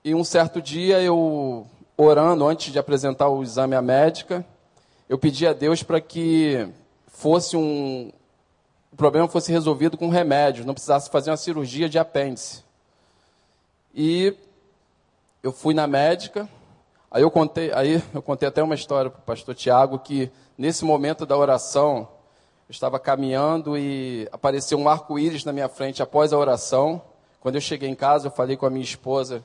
e 0.03 0.15
um 0.15 0.23
certo 0.23 0.59
dia 0.59 0.99
eu 0.99 1.67
orando 1.95 2.47
antes 2.47 2.73
de 2.73 2.79
apresentar 2.79 3.29
o 3.29 3.43
exame 3.43 3.75
à 3.75 3.83
médica, 3.83 4.43
eu 5.07 5.19
pedi 5.19 5.45
a 5.45 5.53
Deus 5.53 5.83
para 5.83 6.01
que 6.01 6.67
fosse 7.05 7.55
um 7.55 8.11
o 8.91 8.95
problema 8.95 9.27
fosse 9.27 9.51
resolvido 9.51 9.97
com 9.97 10.09
remédios, 10.09 10.65
não 10.65 10.73
precisasse 10.73 11.09
fazer 11.09 11.29
uma 11.29 11.37
cirurgia 11.37 11.89
de 11.89 11.99
apêndice. 11.99 12.63
E 13.93 14.35
eu 15.43 15.51
fui 15.51 15.73
na 15.73 15.87
médica, 15.87 16.47
aí 17.09 17.21
eu 17.21 17.31
contei, 17.31 17.71
aí 17.73 18.01
eu 18.13 18.21
contei 18.21 18.47
até 18.47 18.61
uma 18.61 18.75
história 18.75 19.09
para 19.09 19.19
o 19.19 19.23
pastor 19.23 19.55
Tiago 19.55 19.99
que 19.99 20.31
nesse 20.57 20.85
momento 20.85 21.25
da 21.25 21.37
oração 21.37 22.07
eu 22.67 22.71
estava 22.71 22.99
caminhando 22.99 23.77
e 23.77 24.27
apareceu 24.31 24.77
um 24.77 24.89
arco-íris 24.89 25.45
na 25.45 25.53
minha 25.53 25.69
frente 25.69 26.03
após 26.03 26.33
a 26.33 26.37
oração. 26.37 27.01
Quando 27.39 27.55
eu 27.55 27.61
cheguei 27.61 27.89
em 27.89 27.95
casa, 27.95 28.27
eu 28.27 28.31
falei 28.31 28.57
com 28.57 28.65
a 28.65 28.69
minha 28.69 28.83
esposa 28.83 29.43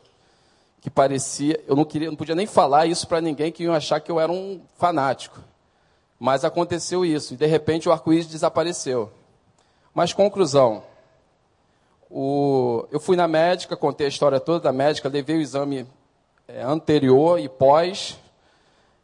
que 0.80 0.90
parecia, 0.90 1.62
eu 1.68 1.76
não 1.76 1.84
queria, 1.84 2.08
não 2.08 2.16
podia 2.16 2.34
nem 2.34 2.46
falar 2.46 2.86
isso 2.86 3.06
para 3.06 3.20
ninguém 3.20 3.52
que 3.52 3.62
iam 3.62 3.72
achar 3.72 4.00
que 4.00 4.10
eu 4.10 4.18
era 4.18 4.32
um 4.32 4.60
fanático. 4.76 5.38
Mas 6.18 6.44
aconteceu 6.44 7.04
isso 7.04 7.34
e 7.34 7.36
de 7.36 7.46
repente 7.46 7.88
o 7.88 7.92
arco-íris 7.92 8.26
desapareceu. 8.26 9.10
Mas 9.94 10.12
conclusão, 10.12 10.82
o, 12.10 12.86
eu 12.90 12.98
fui 12.98 13.16
na 13.16 13.28
médica, 13.28 13.76
contei 13.76 14.06
a 14.06 14.08
história 14.08 14.40
toda 14.40 14.60
da 14.60 14.72
médica, 14.72 15.08
levei 15.08 15.36
o 15.36 15.40
exame 15.40 15.86
é, 16.48 16.62
anterior 16.62 17.38
e 17.38 17.48
pós. 17.48 18.18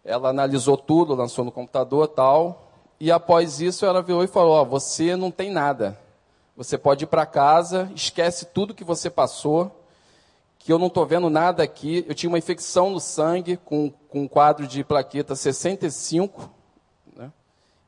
Ela 0.04 0.30
analisou 0.30 0.76
tudo, 0.76 1.14
lançou 1.14 1.44
no 1.44 1.52
computador 1.52 2.08
tal. 2.08 2.70
E 3.00 3.12
após 3.12 3.60
isso, 3.60 3.84
ela 3.84 4.02
virou 4.02 4.24
e 4.24 4.28
falou: 4.28 4.64
Você 4.66 5.14
não 5.14 5.30
tem 5.30 5.50
nada. 5.50 5.98
Você 6.56 6.76
pode 6.76 7.04
ir 7.04 7.06
para 7.06 7.24
casa, 7.24 7.90
esquece 7.94 8.46
tudo 8.46 8.74
que 8.74 8.82
você 8.82 9.08
passou, 9.08 9.70
que 10.58 10.72
eu 10.72 10.78
não 10.78 10.88
estou 10.88 11.06
vendo 11.06 11.30
nada 11.30 11.62
aqui. 11.62 12.04
Eu 12.08 12.14
tinha 12.14 12.28
uma 12.28 12.38
infecção 12.38 12.90
no 12.90 12.98
sangue 12.98 13.56
com, 13.58 13.90
com 14.08 14.22
um 14.22 14.28
quadro 14.28 14.66
de 14.66 14.82
plaqueta 14.82 15.36
65, 15.36 16.50
né? 17.14 17.30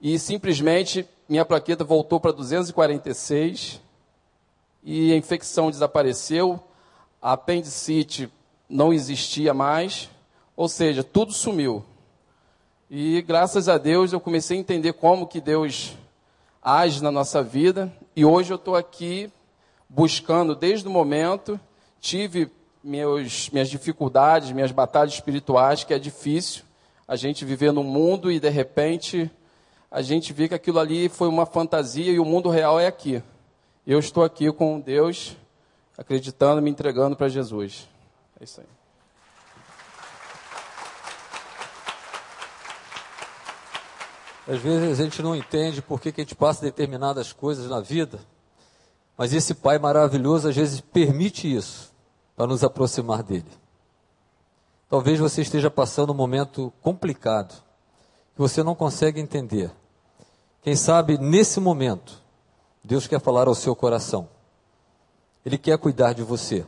e 0.01 0.19
simplesmente 0.19 1.09
minha 1.31 1.45
plaqueta 1.45 1.85
voltou 1.85 2.19
para 2.19 2.33
246 2.33 3.81
e 4.83 5.13
a 5.13 5.17
infecção 5.17 5.71
desapareceu, 5.71 6.59
a 7.23 7.35
apendicite 7.35 8.29
não 8.69 8.93
existia 8.93 9.55
mais, 9.55 10.11
ou 10.57 10.69
seja, 10.69 11.05
tudo 11.05 11.33
sumiu. 11.33 11.85
E 12.91 13.23
graças 13.23 13.69
a 13.69 13.79
Deus 13.79 14.13
eu 14.13 14.19
comecei 14.19 14.57
a 14.57 14.61
entender 14.61 14.95
como 14.95 15.25
que 15.25 15.41
Deus 15.41 15.97
age 16.61 17.01
na 17.01 17.13
nossa 17.13 17.45
vida, 17.45 17.93
e 18.17 18.25
hoje 18.25 18.53
eu 18.53 18.57
estou 18.57 18.75
aqui 18.75 19.31
buscando 19.89 20.57
desde 20.57 20.89
o 20.89 20.91
momento, 20.91 21.61
tive 22.01 22.51
meus, 22.83 23.49
minhas 23.51 23.71
dificuldades, 23.71 24.51
minhas 24.51 24.73
batalhas 24.73 25.15
espirituais, 25.15 25.85
que 25.85 25.95
é 25.95 25.99
difícil 25.99 26.65
a 27.07 27.15
gente 27.15 27.45
viver 27.45 27.73
no 27.73 27.85
mundo 27.85 28.33
e 28.33 28.41
de 28.41 28.49
repente 28.49 29.31
a 29.91 30.03
gente 30.03 30.33
vê 30.33 30.49
que 30.49 30.55
aquilo 30.55 30.79
ali 30.79 31.09
foi 31.09 31.29
uma 31.29 31.45
fantasia 31.45 32.13
e 32.13 32.19
o 32.21 32.25
mundo 32.25 32.49
real 32.49 32.79
é 32.79 32.87
aqui 32.87 33.23
eu 33.87 33.99
estou 33.99 34.23
aqui 34.23 34.53
com 34.53 34.79
Deus, 34.79 35.37
acreditando, 35.99 36.63
me 36.63 36.71
entregando 36.71 37.17
para 37.17 37.29
Jesus. 37.29 37.89
É 38.41 38.45
isso 38.45 38.61
aí. 38.61 38.67
Às 44.55 44.61
vezes 44.61 45.01
a 45.01 45.03
gente 45.03 45.23
não 45.23 45.35
entende 45.35 45.83
por 45.83 46.01
que, 46.01 46.13
que 46.13 46.21
a 46.21 46.25
gente 46.25 46.35
passa 46.35 46.63
determinadas 46.63 47.33
coisas 47.33 47.69
na 47.69 47.81
vida, 47.81 48.21
mas 49.17 49.33
esse 49.33 49.55
Pai 49.55 49.79
maravilhoso 49.79 50.49
às 50.49 50.57
vezes 50.57 50.81
permite 50.81 51.53
isso 51.53 51.93
para 52.37 52.47
nos 52.47 52.63
aproximar 52.63 53.23
dele. 53.23 53.51
Talvez 54.89 55.19
você 55.19 55.43
esteja 55.43 55.71
passando 55.71 56.11
um 56.13 56.17
momento 56.17 56.73
complicado, 56.81 57.55
que 58.35 58.41
você 58.41 58.63
não 58.63 58.75
consegue 58.75 59.21
entender. 59.21 59.71
Quem 60.63 60.77
sabe 60.77 61.17
nesse 61.19 61.59
momento, 61.59 62.23
Deus 62.85 63.07
quer 63.07 63.21
falar 63.21 63.49
ao 63.49 63.55
seu 63.55 63.75
coração. 63.75 64.29
Ele 65.45 65.57
quer 65.57 65.79
cuidar 65.79 66.13
de 66.13 66.23
você. 66.23 66.67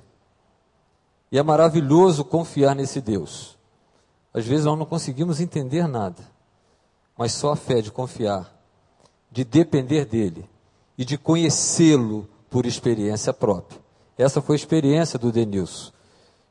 E 1.30 1.38
é 1.38 1.42
maravilhoso 1.42 2.24
confiar 2.24 2.74
nesse 2.74 3.00
Deus. 3.00 3.56
Às 4.32 4.46
vezes 4.46 4.64
nós 4.64 4.78
não 4.78 4.86
conseguimos 4.86 5.40
entender 5.40 5.86
nada, 5.86 6.22
mas 7.16 7.32
só 7.32 7.52
a 7.52 7.56
fé 7.56 7.82
de 7.82 7.90
confiar, 7.90 8.50
de 9.30 9.44
depender 9.44 10.06
dele 10.06 10.48
e 10.96 11.04
de 11.04 11.18
conhecê-lo 11.18 12.28
por 12.48 12.64
experiência 12.64 13.32
própria. 13.32 13.80
Essa 14.16 14.40
foi 14.40 14.54
a 14.54 14.58
experiência 14.58 15.18
do 15.18 15.30
Denilson. 15.30 15.92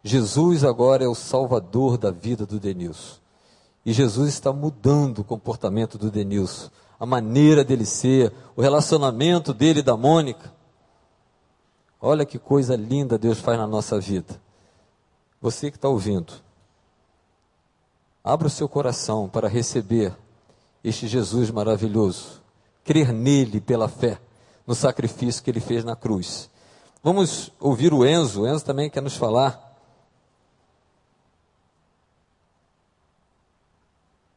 Jesus 0.04 0.64
agora 0.64 1.04
é 1.04 1.08
o 1.08 1.16
salvador 1.16 1.98
da 1.98 2.12
vida 2.12 2.46
do 2.46 2.60
Denilson. 2.60 3.20
E 3.86 3.94
Jesus 3.94 4.30
está 4.30 4.52
mudando 4.52 5.20
o 5.20 5.24
comportamento 5.24 5.98
do 5.98 6.12
Denilson, 6.12 6.70
a 7.02 7.06
maneira 7.08 7.64
dele 7.64 7.84
ser, 7.84 8.32
o 8.56 8.62
relacionamento 8.62 9.56
dele 9.56 9.80
e 9.80 9.84
da 9.84 9.98
Mônica. 9.98 10.54
Olha 12.00 12.24
que 12.28 12.38
coisa 12.38 12.76
linda 12.76 13.18
Deus 13.18 13.40
faz 13.40 13.58
na 13.58 13.66
nossa 13.66 14.00
vida. 14.00 14.40
Você 15.42 15.72
que 15.72 15.78
está 15.78 15.90
ouvindo, 15.90 16.32
abra 18.24 18.46
o 18.46 18.52
seu 18.52 18.70
coração 18.70 19.28
para 19.28 19.48
receber 19.48 20.16
este 20.84 21.08
Jesus 21.08 21.50
maravilhoso, 21.50 22.40
crer 22.84 23.12
nele 23.12 23.60
pela 23.60 23.88
fé, 23.88 24.22
no 24.68 24.76
sacrifício 24.76 25.42
que 25.42 25.50
ele 25.50 25.60
fez 25.60 25.84
na 25.84 25.96
cruz. 25.96 26.52
Vamos 27.04 27.52
ouvir 27.60 27.96
o 27.96 28.06
Enzo, 28.06 28.44
o 28.44 28.48
Enzo 28.48 28.64
também 28.64 28.92
quer 28.92 29.02
nos 29.02 29.16
falar 29.16 29.72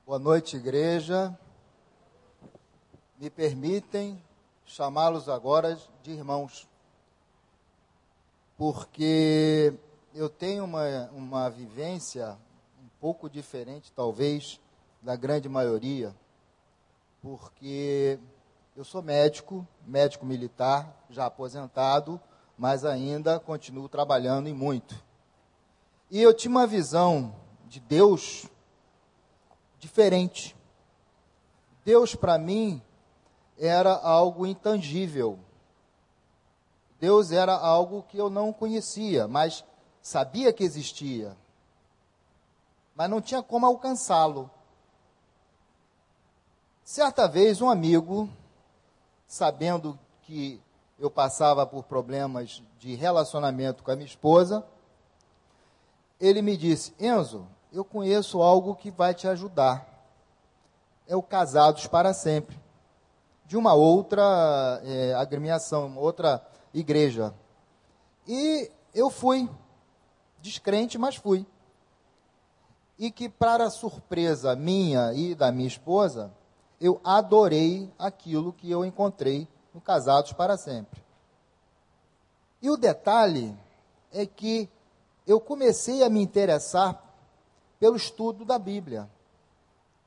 Boa 0.06 0.18
noite, 0.18 0.56
igreja. 0.56 1.36
Me 3.24 3.30
permitem 3.30 4.22
chamá-los 4.66 5.30
agora 5.30 5.80
de 6.02 6.10
irmãos, 6.10 6.68
porque 8.54 9.72
eu 10.14 10.28
tenho 10.28 10.64
uma, 10.64 11.08
uma 11.10 11.48
vivência 11.48 12.36
um 12.78 12.88
pouco 13.00 13.30
diferente, 13.30 13.90
talvez, 13.92 14.60
da 15.00 15.16
grande 15.16 15.48
maioria, 15.48 16.14
porque 17.22 18.18
eu 18.76 18.84
sou 18.84 19.00
médico, 19.00 19.66
médico 19.86 20.26
militar, 20.26 20.94
já 21.08 21.24
aposentado, 21.24 22.20
mas 22.58 22.84
ainda 22.84 23.40
continuo 23.40 23.88
trabalhando 23.88 24.50
em 24.50 24.54
muito. 24.54 25.02
E 26.10 26.20
eu 26.20 26.34
tinha 26.34 26.50
uma 26.50 26.66
visão 26.66 27.34
de 27.68 27.80
Deus 27.80 28.44
diferente. 29.78 30.54
Deus, 31.86 32.14
para 32.14 32.36
mim, 32.36 32.82
era 33.58 33.92
algo 33.94 34.46
intangível. 34.46 35.38
Deus 37.00 37.32
era 37.32 37.54
algo 37.54 38.02
que 38.02 38.16
eu 38.16 38.30
não 38.30 38.52
conhecia, 38.52 39.28
mas 39.28 39.64
sabia 40.00 40.52
que 40.52 40.64
existia. 40.64 41.36
Mas 42.94 43.10
não 43.10 43.20
tinha 43.20 43.42
como 43.42 43.66
alcançá-lo. 43.66 44.50
Certa 46.82 47.26
vez, 47.26 47.60
um 47.60 47.68
amigo, 47.68 48.28
sabendo 49.26 49.98
que 50.22 50.60
eu 50.98 51.10
passava 51.10 51.66
por 51.66 51.84
problemas 51.84 52.62
de 52.78 52.94
relacionamento 52.94 53.82
com 53.82 53.90
a 53.90 53.96
minha 53.96 54.06
esposa, 54.06 54.64
ele 56.20 56.40
me 56.40 56.56
disse: 56.56 56.94
Enzo, 56.98 57.46
eu 57.72 57.84
conheço 57.84 58.40
algo 58.40 58.76
que 58.76 58.90
vai 58.90 59.14
te 59.14 59.26
ajudar. 59.26 59.88
É 61.06 61.16
o 61.16 61.22
Casados 61.22 61.86
para 61.86 62.14
Sempre, 62.14 62.58
de 63.46 63.56
uma 63.56 63.74
outra 63.74 64.80
é, 64.84 65.14
agremiação, 65.14 65.96
outra 65.96 66.44
igreja. 66.72 67.34
E 68.26 68.70
eu 68.94 69.10
fui, 69.10 69.48
descrente, 70.40 70.98
mas 70.98 71.16
fui. 71.16 71.46
E 72.98 73.10
que, 73.10 73.28
para 73.28 73.70
surpresa 73.70 74.54
minha 74.54 75.12
e 75.14 75.34
da 75.34 75.50
minha 75.50 75.66
esposa, 75.66 76.32
eu 76.80 77.00
adorei 77.04 77.92
aquilo 77.98 78.52
que 78.52 78.70
eu 78.70 78.84
encontrei 78.84 79.48
no 79.72 79.80
Casados 79.80 80.32
para 80.32 80.56
Sempre. 80.56 81.02
E 82.62 82.70
o 82.70 82.76
detalhe 82.76 83.54
é 84.12 84.24
que 84.24 84.68
eu 85.26 85.40
comecei 85.40 86.02
a 86.02 86.08
me 86.08 86.20
interessar 86.22 87.02
pelo 87.80 87.96
estudo 87.96 88.44
da 88.44 88.58
Bíblia. 88.58 89.10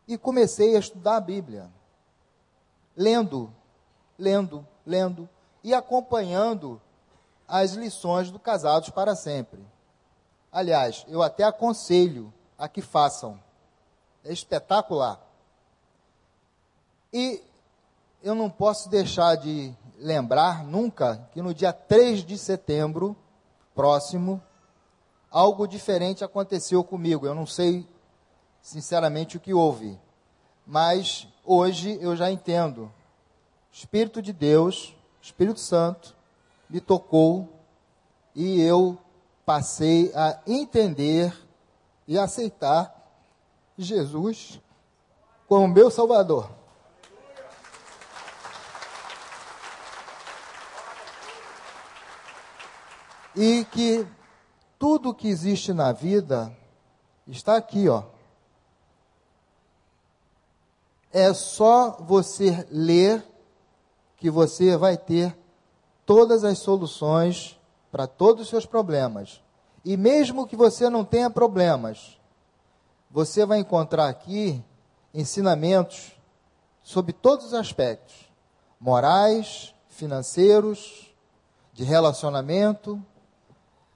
E 0.08 0.18
comecei 0.18 0.76
a 0.76 0.80
estudar 0.80 1.18
a 1.18 1.22
Bíblia. 1.22 1.70
Lendo, 2.98 3.54
lendo, 4.18 4.68
lendo 4.86 5.30
e 5.64 5.74
acompanhando 5.74 6.82
as 7.48 7.74
lições 7.74 8.32
do 8.32 8.40
Casados 8.40 8.90
para 8.90 9.16
Sempre. 9.16 9.66
Aliás, 10.52 11.06
eu 11.08 11.22
até 11.22 11.44
aconselho 11.44 12.34
a 12.58 12.68
que 12.68 12.82
façam. 12.82 13.40
É 14.26 14.34
espetacular. 14.34 15.22
E 17.14 17.42
eu 18.22 18.36
não 18.36 18.50
posso 18.50 18.90
deixar 18.90 19.36
de 19.36 19.74
lembrar 19.98 20.64
nunca 20.64 21.30
que 21.32 21.42
no 21.42 21.54
dia 21.54 21.72
3 21.72 22.26
de 22.26 22.38
setembro 22.38 23.16
próximo, 23.74 24.42
algo 25.30 25.68
diferente 25.68 26.24
aconteceu 26.24 26.84
comigo. 26.84 27.26
Eu 27.28 27.36
não 27.36 27.46
sei, 27.46 27.88
sinceramente, 28.62 29.38
o 29.38 29.40
que 29.40 29.54
houve. 29.54 30.00
Mas 30.66 31.28
hoje 31.48 31.98
eu 32.02 32.16
já 32.16 32.30
entendo. 32.30 32.92
Espírito 33.72 34.22
de 34.22 34.34
Deus, 34.34 34.94
Espírito 35.22 35.60
Santo, 35.60 36.16
me 36.70 36.82
tocou 36.82 37.48
e 38.36 38.62
eu 38.62 38.98
passei 39.46 40.12
a 40.14 40.40
entender 40.46 41.34
e 42.06 42.18
aceitar 42.20 42.94
Jesus 43.78 44.60
como 45.48 45.68
meu 45.68 45.90
Salvador. 45.90 46.52
E 53.36 53.66
que 53.66 54.06
tudo 54.80 55.14
que 55.14 55.28
existe 55.28 55.72
na 55.72 55.92
vida 55.92 56.52
está 57.28 57.56
aqui, 57.56 57.88
ó. 57.88 58.17
É 61.20 61.34
só 61.34 61.98
você 62.00 62.68
ler 62.70 63.26
que 64.18 64.30
você 64.30 64.78
vai 64.78 64.96
ter 64.96 65.36
todas 66.06 66.44
as 66.44 66.60
soluções 66.60 67.60
para 67.92 68.06
todos 68.06 68.44
os 68.44 68.50
seus 68.50 68.68
problemas. 68.68 69.42
E 69.84 69.98
mesmo 69.98 70.46
que 70.46 70.56
você 70.56 70.92
não 70.92 71.04
tenha 71.04 71.28
problemas, 71.28 72.20
você 73.10 73.48
vai 73.48 73.58
encontrar 73.58 74.08
aqui 74.08 74.64
ensinamentos 75.12 76.16
sobre 76.84 77.14
todos 77.14 77.48
os 77.48 77.54
aspectos: 77.56 78.30
morais, 78.80 79.74
financeiros, 79.90 81.12
de 81.74 81.84
relacionamento, 81.84 83.04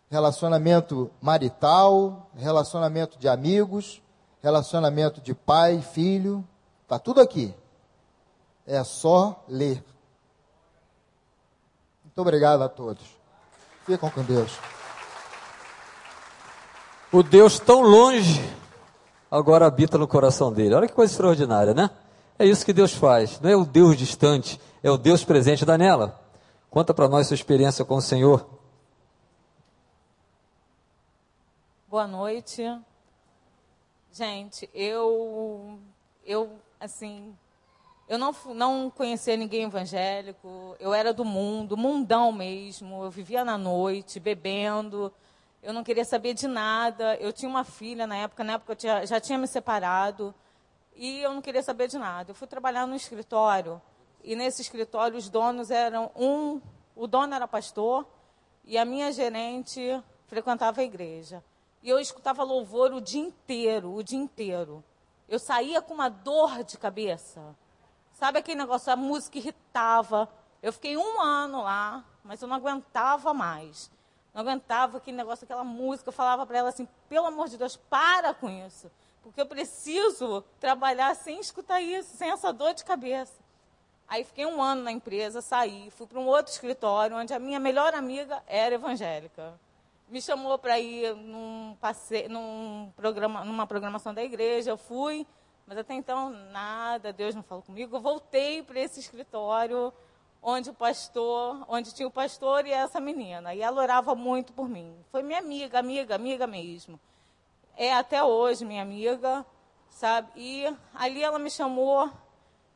relacionamento 0.10 1.12
marital, 1.21 2.31
relacionamento 2.36 3.19
de 3.19 3.29
amigos, 3.29 4.01
relacionamento 4.41 5.21
de 5.21 5.36
pai 5.36 5.75
e 5.75 5.81
filho, 5.84 6.43
está 6.91 6.99
tudo 6.99 7.21
aqui. 7.21 7.54
É 8.67 8.84
só 8.84 9.45
ler. 9.47 9.82
Muito 12.04 12.19
obrigado 12.19 12.62
a 12.62 12.67
todos. 12.67 13.17
Ficam 13.86 14.10
com 14.10 14.21
Deus. 14.21 14.51
O 17.13 17.23
Deus 17.23 17.60
tão 17.60 17.82
longe 17.82 18.41
agora 19.30 19.65
habita 19.65 19.97
no 19.97 20.06
coração 20.06 20.51
dele. 20.51 20.75
Olha 20.75 20.88
que 20.88 20.93
coisa 20.93 21.13
extraordinária, 21.13 21.73
né? 21.73 21.89
É 22.38 22.45
isso 22.45 22.65
que 22.65 22.73
Deus 22.73 22.93
faz. 22.93 23.39
Não 23.39 23.49
é 23.49 23.56
o 23.56 23.63
Deus 23.63 23.95
distante, 23.95 24.60
é 24.84 24.91
o 24.91 24.97
Deus 24.97 25.23
presente. 25.23 25.63
Daniela, 25.63 26.19
conta 26.69 26.93
para 26.93 27.08
nós 27.08 27.27
sua 27.27 27.36
experiência 27.36 27.86
com 27.86 27.95
o 27.95 28.01
Senhor. 28.01 28.45
Boa 31.88 32.06
noite. 32.06 32.63
Gente, 34.12 34.69
eu, 34.73 35.80
eu, 36.25 36.60
assim, 36.81 37.37
eu 38.09 38.17
não, 38.17 38.35
não 38.53 38.89
conhecia 38.89 39.37
ninguém 39.37 39.63
evangélico, 39.63 40.75
eu 40.79 40.93
era 40.93 41.13
do 41.13 41.23
mundo, 41.23 41.77
mundão 41.77 42.31
mesmo, 42.31 43.03
eu 43.03 43.11
vivia 43.11 43.45
na 43.45 43.57
noite, 43.57 44.19
bebendo, 44.19 45.13
eu 45.63 45.71
não 45.71 45.83
queria 45.83 46.03
saber 46.03 46.33
de 46.33 46.47
nada. 46.47 47.15
Eu 47.17 47.31
tinha 47.31 47.47
uma 47.47 47.63
filha 47.63 48.07
na 48.07 48.17
época, 48.17 48.43
na 48.43 48.53
época 48.53 48.71
eu 48.71 48.75
tinha, 48.75 49.05
já 49.05 49.19
tinha 49.19 49.37
me 49.37 49.47
separado. 49.47 50.33
e 50.95 51.21
eu 51.21 51.33
não 51.33 51.41
queria 51.41 51.63
saber 51.63 51.87
de 51.87 51.97
nada. 51.97 52.31
Eu 52.31 52.35
fui 52.35 52.47
trabalhar 52.47 52.85
no 52.87 52.95
escritório 52.95 53.81
e 54.23 54.35
nesse 54.35 54.61
escritório 54.61 55.17
os 55.17 55.29
donos 55.29 55.71
eram 55.71 56.11
um, 56.15 56.61
o 56.95 57.07
dono 57.07 57.33
era 57.33 57.47
pastor 57.47 58.05
e 58.65 58.77
a 58.77 58.85
minha 58.85 59.11
gerente 59.11 59.81
frequentava 60.25 60.81
a 60.81 60.83
igreja. 60.83 61.43
E 61.83 61.89
eu 61.89 61.99
escutava 61.99 62.43
louvor 62.43 62.93
o 62.93 63.01
dia 63.01 63.21
inteiro, 63.21 63.93
o 63.93 64.03
dia 64.03 64.19
inteiro. 64.19 64.83
Eu 65.31 65.39
saía 65.39 65.81
com 65.81 65.93
uma 65.93 66.09
dor 66.09 66.61
de 66.61 66.77
cabeça. 66.77 67.55
Sabe 68.11 68.39
aquele 68.39 68.59
negócio, 68.59 68.91
a 68.91 68.97
música 68.97 69.37
irritava. 69.37 70.27
Eu 70.61 70.73
fiquei 70.73 70.97
um 70.97 71.21
ano 71.21 71.63
lá, 71.63 72.03
mas 72.21 72.41
eu 72.41 72.49
não 72.49 72.57
aguentava 72.57 73.33
mais. 73.33 73.89
Não 74.33 74.41
aguentava 74.41 74.97
aquele 74.97 75.15
negócio, 75.15 75.45
aquela 75.45 75.63
música. 75.63 76.09
Eu 76.09 76.13
falava 76.13 76.45
para 76.45 76.57
ela 76.57 76.67
assim: 76.67 76.85
pelo 77.07 77.27
amor 77.27 77.47
de 77.47 77.57
Deus, 77.57 77.77
para 77.77 78.33
com 78.33 78.49
isso. 78.49 78.91
Porque 79.23 79.39
eu 79.39 79.45
preciso 79.45 80.43
trabalhar 80.59 81.15
sem 81.15 81.39
escutar 81.39 81.79
isso, 81.79 82.17
sem 82.17 82.29
essa 82.29 82.51
dor 82.51 82.73
de 82.73 82.83
cabeça. 82.83 83.39
Aí 84.09 84.25
fiquei 84.25 84.45
um 84.45 84.61
ano 84.61 84.83
na 84.83 84.91
empresa, 84.91 85.41
saí, 85.41 85.89
fui 85.91 86.07
para 86.07 86.19
um 86.19 86.27
outro 86.27 86.51
escritório, 86.51 87.15
onde 87.15 87.33
a 87.33 87.39
minha 87.39 87.57
melhor 87.57 87.93
amiga 87.95 88.43
era 88.47 88.75
evangélica. 88.75 89.57
Me 90.12 90.21
chamou 90.21 90.60
para 90.60 90.78
ir 90.78 91.15
num 91.15 91.76
passe... 91.80 92.28
num 92.28 92.91
programa... 92.97 93.45
numa 93.45 93.65
programação 93.65 94.13
da 94.13 94.21
igreja, 94.21 94.69
eu 94.71 94.78
fui, 94.78 95.26
mas 95.65 95.78
até 95.78 95.93
então 95.93 96.30
nada, 96.52 97.13
Deus 97.13 97.34
não 97.34 97.41
falou 97.41 97.63
comigo. 97.63 97.95
Eu 97.95 98.02
voltei 98.02 98.62
para 98.62 98.78
esse 98.78 99.00
escritório 99.00 99.93
onde 100.43 100.69
o 100.69 100.74
pastor, 100.74 101.63
onde 101.65 101.93
tinha 101.93 102.06
o 102.06 102.12
pastor 102.12 102.65
e 102.65 102.71
essa 102.71 103.00
menina. 103.00 103.56
E 103.56 103.62
ela 103.62 103.82
orava 103.82 104.13
muito 104.13 104.52
por 104.52 104.67
mim. 104.67 104.93
Foi 105.10 105.24
minha 105.24 105.39
amiga, 105.39 105.80
amiga, 105.80 106.13
amiga 106.13 106.45
mesmo. 106.45 107.00
É 107.78 107.93
até 107.93 108.21
hoje 108.21 108.65
minha 108.65 108.82
amiga, 108.82 109.45
sabe? 109.89 110.30
E 110.36 110.78
ali 110.93 111.24
ela 111.24 111.39
me 111.39 111.50
chamou 111.50 112.12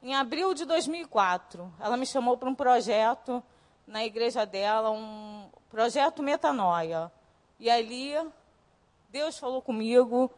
em 0.02 0.16
abril 0.16 0.54
de 0.54 0.64
2004. 0.64 1.70
Ela 1.82 1.98
me 1.98 2.06
chamou 2.06 2.38
para 2.38 2.48
um 2.48 2.56
projeto 2.56 3.44
na 3.86 4.06
igreja 4.06 4.46
dela, 4.46 4.90
um 4.90 5.50
projeto 5.70 6.24
Metanoia. 6.24 7.12
E 7.60 7.70
ali 7.70 8.14
Deus 9.10 9.38
falou 9.38 9.62
comigo, 9.62 10.30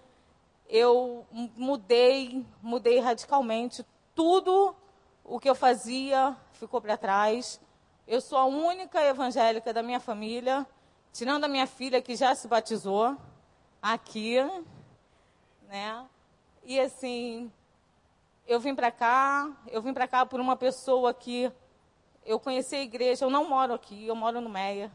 eu 0.70 1.26
mudei, 1.56 2.46
mudei 2.62 3.00
radicalmente 3.00 3.86
tudo 4.14 4.76
o 5.24 5.40
que 5.40 5.50
eu 5.50 5.56
fazia 5.56 6.36
ficou 6.54 6.82
para 6.82 6.98
trás. 6.98 7.60
Eu 8.08 8.22
sou 8.22 8.38
a 8.38 8.46
única 8.46 9.02
evangélica 9.04 9.74
da 9.74 9.84
minha 9.84 10.00
família, 10.00 10.66
tirando 11.12 11.44
a 11.44 11.48
minha 11.48 11.68
filha 11.68 12.02
que 12.02 12.16
já 12.16 12.34
se 12.36 12.48
batizou 12.48 13.18
aqui, 13.82 14.38
né? 15.68 16.06
E 16.64 16.80
assim, 16.80 17.52
eu 18.48 18.60
vim 18.60 18.74
para 18.74 18.92
cá, 18.92 19.52
eu 19.68 19.82
vim 19.82 19.94
para 19.94 20.08
cá 20.08 20.26
por 20.26 20.40
uma 20.40 20.56
pessoa 20.56 21.14
que 21.14 21.52
eu 22.26 22.40
conheci 22.40 22.76
a 22.76 22.82
igreja, 22.82 23.26
eu 23.26 23.30
não 23.30 23.48
moro 23.48 23.74
aqui, 23.74 24.06
eu 24.06 24.16
moro 24.16 24.42
no 24.42 24.50
Meia. 24.50 24.92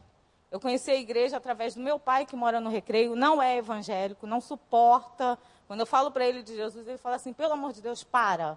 Eu 0.53 0.59
conheci 0.59 0.91
a 0.91 0.95
igreja 0.95 1.37
através 1.37 1.73
do 1.73 1.81
meu 1.81 1.97
pai 1.97 2.27
que 2.27 2.35
mora 2.35 2.61
no 2.61 2.69
Recreio, 2.69 3.15
não 3.15 3.41
é 3.41 3.57
evangélico, 3.57 4.27
não 4.27 4.39
suporta. 4.39 5.35
Quando 5.65 5.79
eu 5.79 5.85
falo 5.87 6.11
para 6.11 6.27
ele 6.27 6.43
de 6.43 6.55
Jesus, 6.55 6.87
ele 6.87 6.99
fala 6.99 7.15
assim: 7.15 7.33
"Pelo 7.33 7.53
amor 7.53 7.73
de 7.73 7.81
Deus, 7.81 8.03
para. 8.03 8.55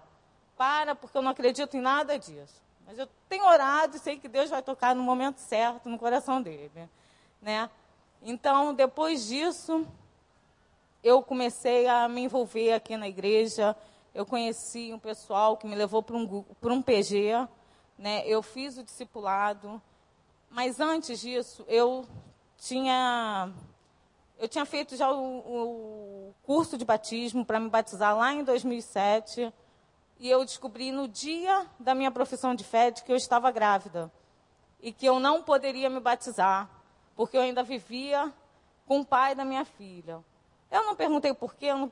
Para, 0.55 0.93
porque 0.93 1.17
eu 1.17 1.23
não 1.23 1.31
acredito 1.31 1.75
em 1.75 1.81
nada 1.81 2.19
disso". 2.19 2.61
Mas 2.85 2.99
eu 2.99 3.09
tenho 3.27 3.43
orado 3.45 3.97
e 3.97 3.99
sei 3.99 4.19
que 4.19 4.27
Deus 4.27 4.51
vai 4.51 4.61
tocar 4.61 4.93
no 4.93 5.01
momento 5.01 5.39
certo 5.39 5.89
no 5.89 5.97
coração 5.97 6.39
dele, 6.39 6.87
né? 7.41 7.67
Então, 8.21 8.75
depois 8.75 9.25
disso, 9.25 9.83
eu 11.03 11.23
comecei 11.23 11.87
a 11.87 12.07
me 12.07 12.21
envolver 12.21 12.73
aqui 12.73 12.95
na 12.95 13.07
igreja. 13.07 13.75
Eu 14.13 14.23
conheci 14.23 14.93
um 14.93 14.99
pessoal 14.99 15.57
que 15.57 15.65
me 15.65 15.75
levou 15.75 16.03
para 16.03 16.15
um, 16.15 16.45
um 16.63 16.81
PG, 16.83 17.47
né? 17.97 18.21
Eu 18.27 18.43
fiz 18.43 18.77
o 18.77 18.83
discipulado, 18.83 19.81
mas 20.57 20.79
antes 20.79 21.19
disso, 21.19 21.63
eu 21.67 22.03
tinha 22.57 23.53
eu 24.39 24.47
tinha 24.47 24.65
feito 24.65 24.95
já 24.95 25.07
o, 25.11 25.37
o 25.37 26.33
curso 26.41 26.75
de 26.79 26.83
batismo 26.83 27.45
para 27.45 27.59
me 27.59 27.69
batizar 27.69 28.17
lá 28.17 28.33
em 28.33 28.43
2007 28.43 29.53
e 30.19 30.27
eu 30.27 30.43
descobri 30.43 30.91
no 30.91 31.07
dia 31.07 31.67
da 31.79 31.93
minha 31.93 32.09
profissão 32.09 32.55
de 32.55 32.63
fé 32.63 32.89
de 32.89 33.03
que 33.03 33.11
eu 33.11 33.15
estava 33.15 33.51
grávida 33.51 34.11
e 34.81 34.91
que 34.91 35.05
eu 35.05 35.19
não 35.19 35.43
poderia 35.43 35.91
me 35.91 35.99
batizar, 35.99 36.67
porque 37.15 37.37
eu 37.37 37.41
ainda 37.41 37.61
vivia 37.61 38.33
com 38.87 39.01
o 39.01 39.05
pai 39.05 39.35
da 39.35 39.45
minha 39.45 39.63
filha. 39.63 40.25
Eu 40.71 40.83
não 40.87 40.95
perguntei 40.95 41.35
por 41.35 41.53
quê, 41.53 41.67
eu 41.67 41.77
não 41.77 41.91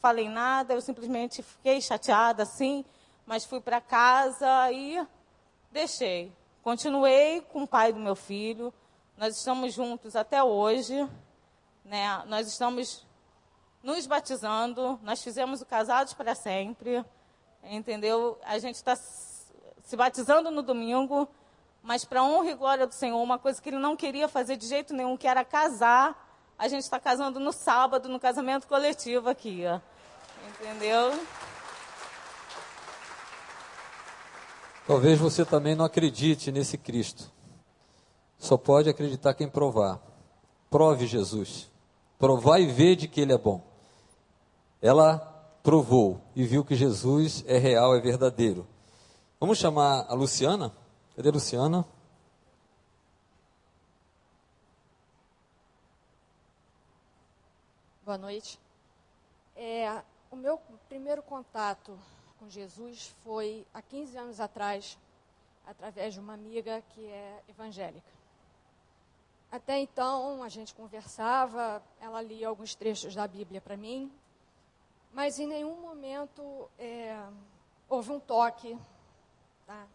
falei 0.00 0.26
nada, 0.26 0.72
eu 0.72 0.80
simplesmente 0.80 1.42
fiquei 1.42 1.82
chateada 1.82 2.44
assim, 2.44 2.82
mas 3.26 3.44
fui 3.44 3.60
para 3.60 3.78
casa 3.78 4.72
e 4.72 5.06
deixei. 5.70 6.32
Continuei 6.66 7.42
com 7.42 7.62
o 7.62 7.66
pai 7.68 7.92
do 7.92 8.00
meu 8.00 8.16
filho, 8.16 8.74
nós 9.16 9.36
estamos 9.36 9.72
juntos 9.72 10.16
até 10.16 10.42
hoje, 10.42 11.08
né? 11.84 12.24
nós 12.26 12.48
estamos 12.48 13.06
nos 13.84 14.04
batizando, 14.04 14.98
nós 15.04 15.22
fizemos 15.22 15.62
o 15.62 15.64
Casados 15.64 16.12
para 16.12 16.34
Sempre 16.34 17.04
entendeu? 17.62 18.36
A 18.44 18.58
gente 18.58 18.74
está 18.74 18.96
se 18.96 19.96
batizando 19.96 20.50
no 20.50 20.60
domingo, 20.60 21.28
mas 21.84 22.04
para 22.04 22.24
honra 22.24 22.50
e 22.50 22.54
glória 22.54 22.84
do 22.84 22.94
Senhor, 22.94 23.22
uma 23.22 23.38
coisa 23.38 23.62
que 23.62 23.68
ele 23.68 23.78
não 23.78 23.94
queria 23.94 24.26
fazer 24.26 24.56
de 24.56 24.66
jeito 24.66 24.92
nenhum, 24.92 25.16
que 25.16 25.28
era 25.28 25.44
casar, 25.44 26.20
a 26.58 26.66
gente 26.66 26.82
está 26.82 26.98
casando 26.98 27.38
no 27.38 27.52
sábado, 27.52 28.08
no 28.08 28.18
casamento 28.18 28.66
coletivo 28.66 29.28
aqui, 29.28 29.62
ó. 29.68 29.78
entendeu? 30.48 31.12
Talvez 34.86 35.18
você 35.18 35.44
também 35.44 35.74
não 35.74 35.84
acredite 35.84 36.52
nesse 36.52 36.78
Cristo. 36.78 37.32
Só 38.38 38.56
pode 38.56 38.88
acreditar 38.88 39.34
quem 39.34 39.48
provar. 39.48 40.00
Prove 40.70 41.06
Jesus. 41.06 41.68
Provar 42.18 42.60
e 42.60 42.66
ver 42.66 42.94
de 42.94 43.08
que 43.08 43.20
ele 43.20 43.32
é 43.32 43.38
bom. 43.38 43.62
Ela 44.80 45.18
provou 45.62 46.20
e 46.36 46.44
viu 46.44 46.64
que 46.64 46.76
Jesus 46.76 47.44
é 47.48 47.58
real, 47.58 47.96
é 47.96 48.00
verdadeiro. 48.00 48.64
Vamos 49.40 49.58
chamar 49.58 50.06
a 50.08 50.14
Luciana? 50.14 50.72
Cadê 51.16 51.30
a 51.30 51.32
Luciana? 51.32 51.84
Boa 58.04 58.16
noite. 58.16 58.56
É, 59.56 60.00
o 60.30 60.36
meu 60.36 60.60
primeiro 60.88 61.22
contato 61.22 61.98
com 62.38 62.48
Jesus 62.48 63.14
foi 63.22 63.66
há 63.72 63.82
15 63.82 64.16
anos 64.16 64.40
atrás, 64.40 64.98
através 65.66 66.14
de 66.14 66.20
uma 66.20 66.34
amiga 66.34 66.82
que 66.90 67.04
é 67.06 67.42
evangélica. 67.48 68.16
Até 69.50 69.78
então, 69.78 70.42
a 70.42 70.48
gente 70.48 70.74
conversava, 70.74 71.82
ela 72.00 72.20
lia 72.20 72.48
alguns 72.48 72.74
trechos 72.74 73.14
da 73.14 73.26
Bíblia 73.26 73.60
para 73.60 73.76
mim, 73.76 74.12
mas 75.12 75.38
em 75.38 75.46
nenhum 75.46 75.80
momento 75.80 76.68
é, 76.78 77.16
houve 77.88 78.12
um 78.12 78.20
toque, 78.20 78.78
tá? 79.66 79.86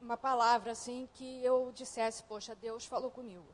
uma 0.00 0.16
palavra 0.16 0.72
assim 0.72 1.08
que 1.14 1.44
eu 1.44 1.72
dissesse, 1.72 2.22
poxa, 2.22 2.54
Deus 2.54 2.84
falou 2.84 3.10
comigo. 3.10 3.46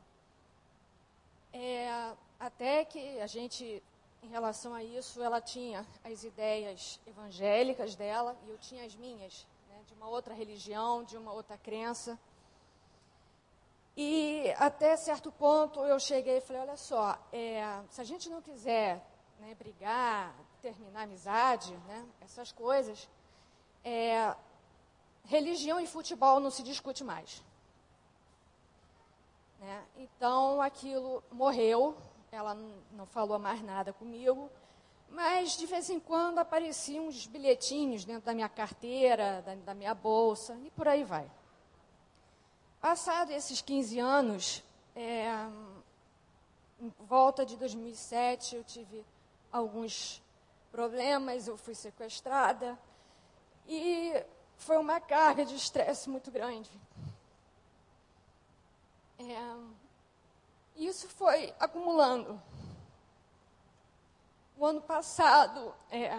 É, 1.51 2.13
até 2.39 2.83
que 2.85 3.19
a 3.21 3.27
gente, 3.27 3.81
em 4.23 4.27
relação 4.27 4.73
a 4.73 4.83
isso, 4.83 5.21
ela 5.21 5.41
tinha 5.41 5.85
as 6.03 6.23
ideias 6.23 6.99
evangélicas 7.05 7.93
dela 7.93 8.35
e 8.45 8.49
eu 8.49 8.57
tinha 8.57 8.85
as 8.85 8.95
minhas, 8.95 9.45
né, 9.67 9.81
de 9.85 9.93
uma 9.93 10.07
outra 10.07 10.33
religião, 10.33 11.03
de 11.03 11.17
uma 11.17 11.33
outra 11.33 11.57
crença. 11.57 12.17
E 13.95 14.51
até 14.57 14.95
certo 14.95 15.31
ponto 15.31 15.81
eu 15.81 15.99
cheguei 15.99 16.37
e 16.37 16.41
falei, 16.41 16.61
olha 16.61 16.77
só, 16.77 17.19
é, 17.31 17.83
se 17.89 17.99
a 17.99 18.03
gente 18.03 18.29
não 18.29 18.41
quiser 18.41 19.05
né, 19.39 19.53
brigar, 19.55 20.33
terminar 20.61 21.03
amizade, 21.03 21.75
né, 21.85 22.07
essas 22.21 22.51
coisas, 22.51 23.09
é, 23.83 24.33
religião 25.25 25.79
e 25.79 25.85
futebol 25.85 26.39
não 26.39 26.49
se 26.49 26.63
discute 26.63 27.03
mais. 27.03 27.43
Né? 29.59 29.85
Então 29.97 30.61
aquilo 30.61 31.23
morreu, 31.29 31.97
ela 32.33 32.57
não 32.91 33.05
falou 33.05 33.37
mais 33.37 33.61
nada 33.61 33.93
comigo, 33.93 34.49
mas 35.09 35.55
de 35.55 35.67
vez 35.67 35.89
em 35.89 35.99
quando 35.99 36.39
apareciam 36.39 37.07
uns 37.07 37.27
bilhetinhos 37.27 38.03
dentro 38.03 38.25
da 38.25 38.33
minha 38.33 38.49
carteira, 38.49 39.43
da, 39.43 39.53
da 39.55 39.73
minha 39.73 39.93
bolsa, 39.93 40.57
e 40.65 40.71
por 40.71 40.87
aí 40.87 41.03
vai. 41.03 41.29
Passado 42.81 43.31
esses 43.31 43.61
15 43.61 43.99
anos, 43.99 44.63
é, 44.95 45.27
em 46.79 46.91
volta 47.01 47.45
de 47.45 47.55
2007, 47.55 48.55
eu 48.55 48.63
tive 48.63 49.05
alguns 49.51 50.21
problemas, 50.71 51.47
eu 51.47 51.55
fui 51.55 51.75
sequestrada. 51.75 52.77
E 53.67 54.11
foi 54.57 54.77
uma 54.77 54.99
carga 54.99 55.45
de 55.45 55.55
estresse 55.55 56.09
muito 56.09 56.31
grande. 56.31 56.69
É, 59.19 59.82
isso 60.75 61.07
foi 61.07 61.53
acumulando. 61.59 62.41
O 64.57 64.65
ano 64.65 64.81
passado, 64.81 65.73
é, 65.89 66.11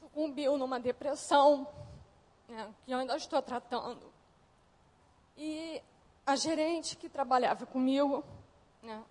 sucumbiu 0.00 0.56
numa 0.56 0.80
depressão, 0.80 1.68
né, 2.48 2.74
que 2.84 2.90
eu 2.90 2.98
ainda 2.98 3.16
estou 3.16 3.40
tratando. 3.40 4.12
E 5.36 5.82
a 6.26 6.34
gerente 6.34 6.96
que 6.96 7.08
trabalhava 7.08 7.64
comigo, 7.66 8.24
né, 8.82 9.04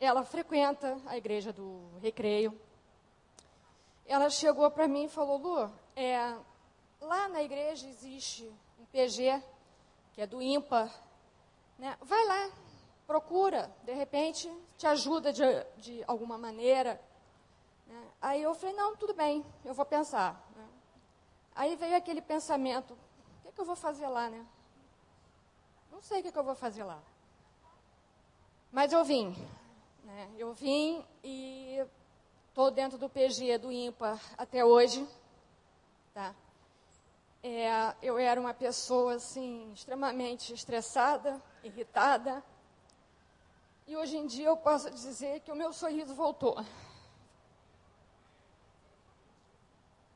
ela 0.00 0.24
frequenta 0.24 0.96
a 1.06 1.16
igreja 1.16 1.52
do 1.52 1.80
Recreio. 2.00 2.58
Ela 4.06 4.30
chegou 4.30 4.70
para 4.70 4.86
mim 4.86 5.04
e 5.04 5.08
falou: 5.08 5.38
Lu, 5.38 5.72
é, 5.96 6.36
lá 7.00 7.28
na 7.28 7.42
igreja 7.42 7.88
existe 7.88 8.50
um 8.78 8.84
PG, 8.86 9.42
que 10.12 10.20
é 10.20 10.26
do 10.26 10.40
ímpar. 10.40 10.88
Né? 11.78 11.96
Vai 12.02 12.24
lá, 12.26 12.50
procura, 13.06 13.70
de 13.84 13.92
repente 13.92 14.52
te 14.76 14.86
ajuda 14.86 15.32
de, 15.32 15.42
de 15.76 16.04
alguma 16.06 16.36
maneira. 16.36 17.00
Né? 17.86 18.08
Aí 18.20 18.42
eu 18.42 18.54
falei: 18.54 18.74
não, 18.74 18.96
tudo 18.96 19.14
bem, 19.14 19.44
eu 19.64 19.72
vou 19.72 19.86
pensar. 19.86 20.34
Né? 20.56 20.68
Aí 21.54 21.76
veio 21.76 21.96
aquele 21.96 22.20
pensamento: 22.20 22.92
o 22.92 23.42
que, 23.42 23.48
é 23.48 23.52
que 23.52 23.60
eu 23.60 23.64
vou 23.64 23.76
fazer 23.76 24.08
lá, 24.08 24.28
né? 24.28 24.44
Não 25.90 26.02
sei 26.02 26.18
o 26.18 26.22
que, 26.22 26.28
é 26.28 26.32
que 26.32 26.38
eu 26.38 26.44
vou 26.44 26.54
fazer 26.54 26.84
lá. 26.84 27.00
Mas 28.70 28.92
eu 28.92 29.04
vim. 29.04 29.34
Né? 30.04 30.30
Eu 30.36 30.52
vim 30.52 31.04
e 31.24 31.84
estou 32.48 32.70
dentro 32.70 32.98
do 32.98 33.08
PG 33.08 33.58
do 33.58 33.72
ímpar 33.72 34.20
até 34.36 34.64
hoje. 34.64 35.06
Tá? 36.12 36.34
É, 37.42 37.94
eu 38.02 38.18
era 38.18 38.40
uma 38.40 38.52
pessoa 38.52 39.14
assim 39.14 39.72
extremamente 39.72 40.52
estressada, 40.52 41.40
irritada. 41.62 42.42
E 43.86 43.96
hoje 43.96 44.16
em 44.16 44.26
dia 44.26 44.46
eu 44.46 44.56
posso 44.56 44.90
dizer 44.90 45.40
que 45.40 45.52
o 45.52 45.56
meu 45.56 45.72
sorriso 45.72 46.14
voltou. 46.14 46.56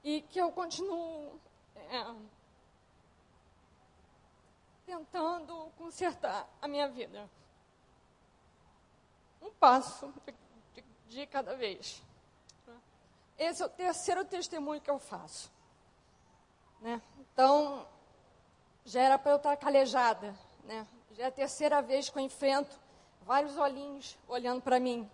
E 0.05 0.23
que 0.23 0.41
eu 0.41 0.51
continuo 0.53 1.41
é, 1.77 2.15
tentando 4.85 5.71
consertar 5.79 6.49
a 6.61 6.69
minha 6.69 6.89
vida 6.89 7.31
um 9.43 9.51
passo 9.51 10.13
de, 10.75 10.85
de 11.09 11.27
cada 11.27 11.57
vez. 11.57 12.03
Esse 13.37 13.63
é 13.63 13.67
o 13.67 13.69
terceiro 13.69 14.25
testemunho 14.25 14.81
que 14.81 14.91
eu 14.91 14.99
faço. 14.99 15.51
Né? 16.81 17.03
Então, 17.19 17.87
já 18.85 19.03
era 19.03 19.19
para 19.19 19.33
eu 19.33 19.37
estar 19.37 19.57
calejada. 19.57 20.35
Né? 20.65 20.87
Já 21.13 21.25
é 21.25 21.27
a 21.27 21.31
terceira 21.31 21.83
vez 21.83 22.09
que 22.09 22.19
eu 22.19 22.23
enfrento 22.23 22.79
vários 23.23 23.59
olhinhos 23.59 24.19
olhando 24.27 24.63
para 24.63 24.81
mim. 24.81 25.09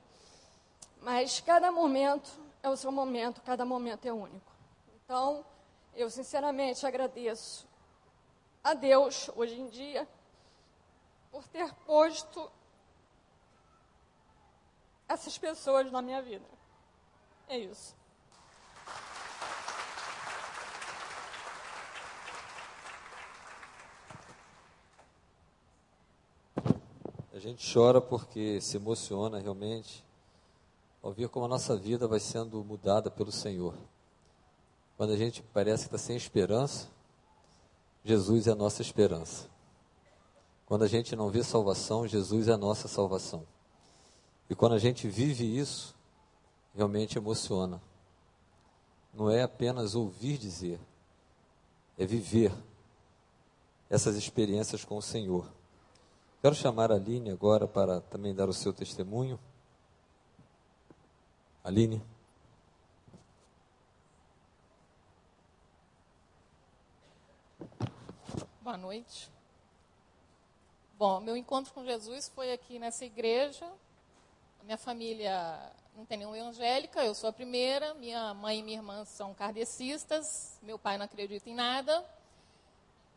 Mas 1.03 1.41
cada 1.41 1.73
momento 1.73 2.31
é 2.63 2.69
o 2.69 2.77
seu 2.77 2.93
momento, 2.93 3.41
cada 3.43 3.65
momento 3.65 4.07
é 4.07 4.13
único. 4.13 4.53
Então, 4.95 5.45
eu 5.95 6.09
sinceramente 6.09 6.87
agradeço 6.87 7.67
a 8.63 8.75
Deus, 8.75 9.29
hoje 9.35 9.61
em 9.61 9.69
dia, 9.69 10.09
por 11.33 11.47
ter 11.49 11.73
posto 11.87 12.51
essas 15.09 15.37
pessoas 15.37 15.91
na 15.91 16.01
minha 16.01 16.23
vida. 16.23 16.47
É 17.49 17.59
isso. 17.59 17.98
Gente 27.49 27.73
chora 27.73 28.01
porque 28.01 28.61
se 28.61 28.77
emociona 28.77 29.39
realmente 29.39 30.05
ao 31.03 31.13
ver 31.13 31.29
como 31.29 31.47
a 31.47 31.49
nossa 31.49 31.77
vida 31.77 32.07
vai 32.07 32.21
sendo 32.21 32.63
mudada 32.65 33.11
pelo 33.11 33.33
Senhor. 33.33 33.75
Quando 34.97 35.13
a 35.13 35.17
gente 35.17 35.43
parece 35.43 35.85
que 35.85 35.95
está 35.95 35.99
sem 35.99 36.17
esperança, 36.17 36.89
Jesus 38.05 38.47
é 38.47 38.53
a 38.53 38.55
nossa 38.55 38.83
esperança. 38.83 39.49
Quando 40.67 40.83
a 40.83 40.89
gente 40.89 41.17
não 41.17 41.31
vê 41.31 41.43
salvação, 41.43 42.07
Jesus 42.07 42.49
é 42.49 42.53
a 42.53 42.59
nossa 42.59 42.89
salvação. 42.89 43.47
E 44.51 44.55
quando 44.55 44.75
a 44.75 44.79
gente 44.79 45.09
vive 45.09 45.45
isso, 45.45 45.95
realmente 46.75 47.17
emociona. 47.17 47.81
Não 49.15 49.31
é 49.31 49.43
apenas 49.43 49.95
ouvir 49.95 50.37
dizer, 50.37 50.79
é 51.97 52.05
viver 52.05 52.53
essas 53.89 54.17
experiências 54.17 54.85
com 54.85 54.97
o 54.97 55.03
Senhor. 55.03 55.58
Quero 56.41 56.55
chamar 56.55 56.93
a 56.93 56.95
Aline 56.95 57.31
agora 57.31 57.67
para 57.67 58.01
também 58.01 58.33
dar 58.33 58.49
o 58.49 58.53
seu 58.53 58.73
testemunho. 58.73 59.41
Aline. 61.65 62.01
Boa 68.63 68.77
noite. 68.77 69.29
Bom, 70.97 71.19
meu 71.19 71.37
encontro 71.37 71.75
com 71.75 71.85
Jesus 71.85 72.29
foi 72.29 72.53
aqui 72.53 72.79
nessa 72.79 73.05
igreja, 73.05 73.69
minha 74.63 74.79
família 74.79 75.73
não 75.97 76.07
tem 76.07 76.19
nenhuma 76.19 76.39
evangélica, 76.39 77.05
eu 77.05 77.17
sou 77.17 77.31
a 77.31 77.33
primeira. 77.33 77.95
Minha 77.95 78.33
mãe 78.35 78.61
e 78.61 78.63
minha 78.63 78.79
irmã 78.79 79.05
são 79.05 79.35
kardecistas, 79.35 80.57
meu 80.63 80.79
pai 80.79 80.97
não 80.99 81.05
acredita 81.05 81.51
em 81.51 81.55
nada. 81.55 82.05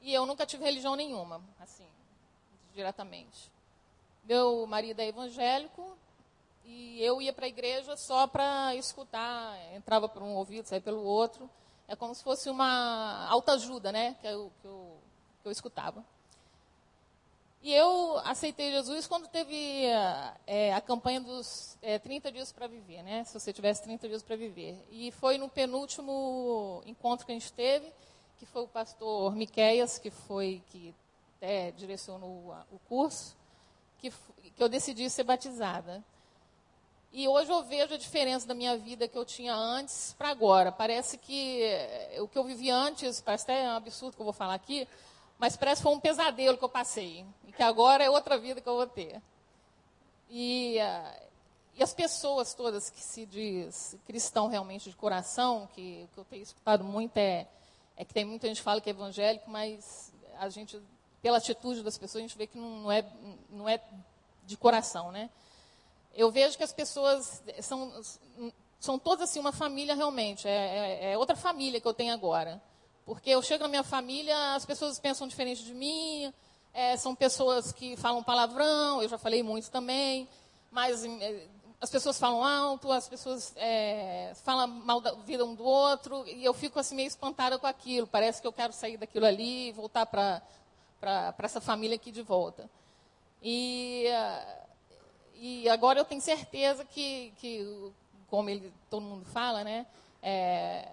E 0.02 0.12
eu 0.12 0.26
nunca 0.26 0.44
tive 0.44 0.64
religião 0.64 0.96
nenhuma, 0.96 1.40
assim, 1.60 1.86
diretamente. 2.74 3.52
Meu 4.24 4.66
marido 4.68 5.00
é 5.00 5.08
evangélico 5.08 5.98
e 6.64 7.02
eu 7.04 7.22
ia 7.22 7.34
para 7.34 7.46
a 7.46 7.50
igreja 7.50 7.98
só 7.98 8.28
para 8.28 8.76
escutar, 8.76 9.58
entrava 9.74 10.08
por 10.08 10.22
um 10.22 10.36
ouvido, 10.36 10.68
saía 10.68 10.82
pelo 10.82 11.04
outro. 11.04 11.50
É 11.88 11.96
como 11.96 12.16
se 12.16 12.24
fosse 12.24 12.50
uma 12.50 13.28
autoajuda, 13.28 13.92
né, 13.92 14.16
que 14.22 14.28
eu, 14.28 14.52
que 14.62 14.68
eu, 14.68 14.98
que 15.42 15.48
eu 15.48 15.52
escutava. 15.52 16.06
E 17.64 17.72
eu 17.72 18.18
aceitei 18.20 18.72
Jesus 18.72 19.06
quando 19.06 19.28
teve 19.28 19.86
é, 20.48 20.74
a 20.74 20.82
campanha 20.82 21.22
dos 21.22 21.78
é, 21.80 22.00
30 22.00 22.32
dias 22.32 22.52
para 22.52 22.66
viver, 22.66 23.04
né? 23.04 23.24
Se 23.24 23.40
você 23.40 23.54
tivesse 23.54 23.84
30 23.84 24.08
dias 24.08 24.24
para 24.24 24.36
viver. 24.36 24.84
E 24.90 25.12
foi 25.12 25.38
no 25.38 25.48
penúltimo 25.48 26.82
encontro 26.88 27.24
que 27.24 27.32
a 27.32 27.36
gente 27.36 27.54
teve, 27.54 27.94
que 28.40 28.48
foi 28.48 28.64
o 28.64 28.68
pastor 28.68 29.36
Miqueias, 29.36 30.00
que 30.00 30.10
foi 30.10 30.64
que 30.72 30.96
até 31.42 31.72
direcionou 31.72 32.56
o 32.72 32.78
curso, 32.88 33.36
que, 33.98 34.12
que 34.56 34.62
eu 34.62 34.70
decidi 34.70 35.10
ser 35.10 35.24
batizada. 35.24 36.04
E 37.12 37.28
hoje 37.28 37.52
eu 37.52 37.64
vejo 37.64 37.96
a 37.96 37.98
diferença 37.98 38.48
da 38.48 38.54
minha 38.54 38.78
vida 38.78 39.08
que 39.08 39.18
eu 39.18 39.26
tinha 39.26 39.54
antes 39.54 40.14
para 40.14 40.30
agora. 40.30 40.72
Parece 40.72 41.18
que 41.18 41.64
é, 41.64 42.18
o 42.20 42.28
que 42.28 42.38
eu 42.38 42.44
vivi 42.44 42.70
antes, 42.70 43.20
parece 43.20 43.46
até 43.46 43.68
um 43.68 43.76
absurdo 43.76 44.16
que 44.16 44.22
eu 44.22 44.26
vou 44.26 44.34
falar 44.34 44.54
aqui, 44.54 44.88
mas 45.40 45.58
parece 45.58 45.82
que 45.82 45.84
foi 45.84 45.94
um 45.94 46.00
pesadelo 46.00 46.58
que 46.58 46.64
eu 46.64 46.70
passei. 46.70 47.26
E 47.48 47.52
que 47.52 47.64
agora 47.64 48.04
é 48.04 48.10
outra 48.10 48.38
vida 48.38 48.62
que 48.62 48.70
eu 48.70 48.76
vou 48.76 48.88
ter. 48.88 49.20
E, 50.30 50.78
uh, 50.78 51.28
e 51.76 51.84
as 51.84 51.94
pessoas 51.94 52.54
todas 52.54 52.92
que 52.92 53.02
se 53.02 53.26
diz 53.26 53.98
cristão 54.06 54.48
realmente 54.48 54.90
de 54.92 54.96
coração, 54.96 55.68
que 55.74 56.04
o 56.06 56.14
que 56.14 56.20
eu 56.20 56.26
tenho 56.26 56.44
escutado 56.44 56.84
muito 56.84 57.18
é, 57.18 57.48
é 57.98 58.06
que 58.06 58.14
tem 58.14 58.24
muita 58.24 58.48
gente 58.48 58.58
que 58.58 58.64
fala 58.64 58.80
que 58.80 58.90
é 58.90 58.94
evangélico, 58.94 59.50
mas 59.50 60.14
a 60.40 60.48
gente, 60.48 60.80
pela 61.22 61.38
atitude 61.38 61.84
das 61.84 61.98
pessoas, 61.98 62.24
a 62.24 62.28
gente 62.28 62.38
vê 62.38 62.48
que 62.48 62.58
não, 62.58 62.82
não, 62.82 62.92
é, 62.92 63.06
não 63.50 63.70
é 63.70 63.80
de 64.46 64.58
coração, 64.58 65.12
né? 65.12 65.30
Eu 66.14 66.32
vejo 66.32 66.58
que 66.58 66.64
as 66.64 66.74
pessoas 66.74 67.42
são, 67.62 68.02
são 68.80 69.00
todas 69.00 69.30
assim 69.30 69.40
uma 69.40 69.52
família 69.52 69.96
realmente, 69.96 70.48
é, 70.48 70.52
é, 70.52 71.14
é 71.14 71.18
outra 71.18 71.36
família 71.36 71.80
que 71.80 71.88
eu 71.88 71.94
tenho 71.94 72.14
agora. 72.14 72.62
Porque 73.06 73.30
eu 73.30 73.42
chego 73.42 73.64
na 73.64 73.70
minha 73.70 73.84
família, 73.84 74.56
as 74.56 74.66
pessoas 74.66 75.00
pensam 75.00 75.28
diferente 75.28 75.64
de 75.64 75.74
mim, 75.74 76.34
é, 76.74 76.98
são 76.98 77.16
pessoas 77.16 77.72
que 77.72 77.96
falam 77.98 78.24
palavrão, 78.24 79.02
eu 79.02 79.10
já 79.10 79.18
falei 79.18 79.44
muito 79.44 79.70
também, 79.70 80.28
mas 80.70 81.04
é, 81.04 81.48
as 81.80 81.90
pessoas 81.90 82.20
falam 82.20 82.44
alto, 82.44 82.92
as 82.92 83.10
pessoas 83.10 83.54
é, 83.56 84.34
falam 84.44 84.68
mal 84.68 85.02
da 85.02 85.14
vida 85.14 85.44
um 85.44 85.56
do 85.56 85.64
outro, 85.64 86.24
e 86.28 86.46
eu 86.46 86.54
fico 86.54 86.80
assim 86.80 86.96
meio 86.96 87.08
espantada 87.08 87.58
com 87.58 87.66
aquilo. 87.66 88.06
Parece 88.06 88.40
que 88.40 88.48
eu 88.48 88.54
quero 88.54 88.72
sair 88.72 88.98
daquilo 88.98 89.26
ali 89.26 89.72
voltar 89.72 90.06
para 90.06 90.42
essa 91.40 91.62
família 91.62 91.96
aqui 91.96 92.12
de 92.12 92.22
volta. 92.22 92.70
E, 93.42 94.06
e 95.36 95.68
agora 95.70 96.00
eu 96.00 96.06
tenho 96.06 96.22
certeza 96.22 96.86
que, 96.86 97.34
que 97.38 97.92
como 98.30 98.50
ele, 98.50 98.72
todo 98.90 99.02
mundo 99.04 99.26
fala, 99.26 99.64
né? 99.64 99.86
É, 100.22 100.88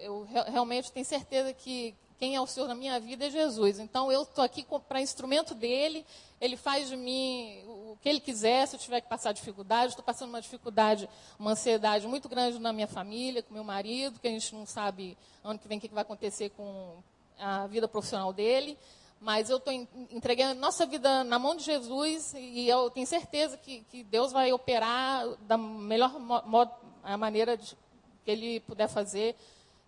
eu 0.00 0.26
realmente 0.46 0.90
tenho 0.90 1.04
certeza 1.04 1.52
que 1.52 1.94
quem 2.18 2.36
é 2.36 2.40
o 2.40 2.46
Senhor 2.46 2.66
na 2.66 2.74
minha 2.74 2.98
vida 2.98 3.26
é 3.26 3.30
Jesus. 3.30 3.78
Então 3.78 4.10
eu 4.10 4.22
estou 4.22 4.42
aqui 4.42 4.66
para 4.88 5.00
instrumento 5.00 5.54
dele, 5.54 6.06
ele 6.40 6.56
faz 6.56 6.88
de 6.88 6.96
mim 6.96 7.62
o 7.66 7.98
que 8.00 8.08
ele 8.08 8.20
quiser, 8.20 8.66
se 8.66 8.76
eu 8.76 8.80
tiver 8.80 9.00
que 9.00 9.08
passar 9.08 9.32
dificuldade. 9.32 9.90
Estou 9.90 10.04
passando 10.04 10.30
uma 10.30 10.40
dificuldade, 10.40 11.08
uma 11.38 11.52
ansiedade 11.52 12.06
muito 12.06 12.28
grande 12.28 12.58
na 12.58 12.72
minha 12.72 12.86
família, 12.86 13.42
com 13.42 13.52
meu 13.52 13.64
marido, 13.64 14.18
que 14.18 14.28
a 14.28 14.30
gente 14.30 14.54
não 14.54 14.64
sabe 14.64 15.16
ano 15.42 15.58
que 15.58 15.68
vem 15.68 15.78
o 15.78 15.80
que 15.80 15.88
vai 15.88 16.02
acontecer 16.02 16.50
com 16.50 16.96
a 17.38 17.66
vida 17.66 17.86
profissional 17.86 18.32
dele. 18.32 18.78
Mas 19.24 19.48
eu 19.48 19.56
estou 19.56 19.72
entregando 20.10 20.60
nossa 20.60 20.84
vida 20.84 21.24
na 21.24 21.38
mão 21.38 21.56
de 21.56 21.64
Jesus 21.64 22.34
e 22.36 22.68
eu 22.68 22.90
tenho 22.90 23.06
certeza 23.06 23.56
que, 23.56 23.80
que 23.90 24.04
Deus 24.04 24.30
vai 24.30 24.52
operar 24.52 25.26
da 25.48 25.56
melhor 25.56 26.20
mo 26.20 26.70
maneira 27.18 27.56
de, 27.56 27.76
que 28.24 28.30
Ele 28.30 28.60
puder 28.60 28.88
fazer 28.88 29.34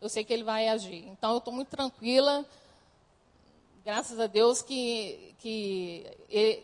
eu 0.00 0.08
sei 0.08 0.24
que 0.24 0.32
Ele 0.32 0.44
vai 0.44 0.68
agir. 0.68 1.06
Então, 1.08 1.32
eu 1.32 1.38
estou 1.38 1.52
muito 1.52 1.68
tranquila, 1.68 2.44
graças 3.84 4.20
a 4.20 4.26
Deus 4.26 4.62
que, 4.62 5.34
que 5.38 6.06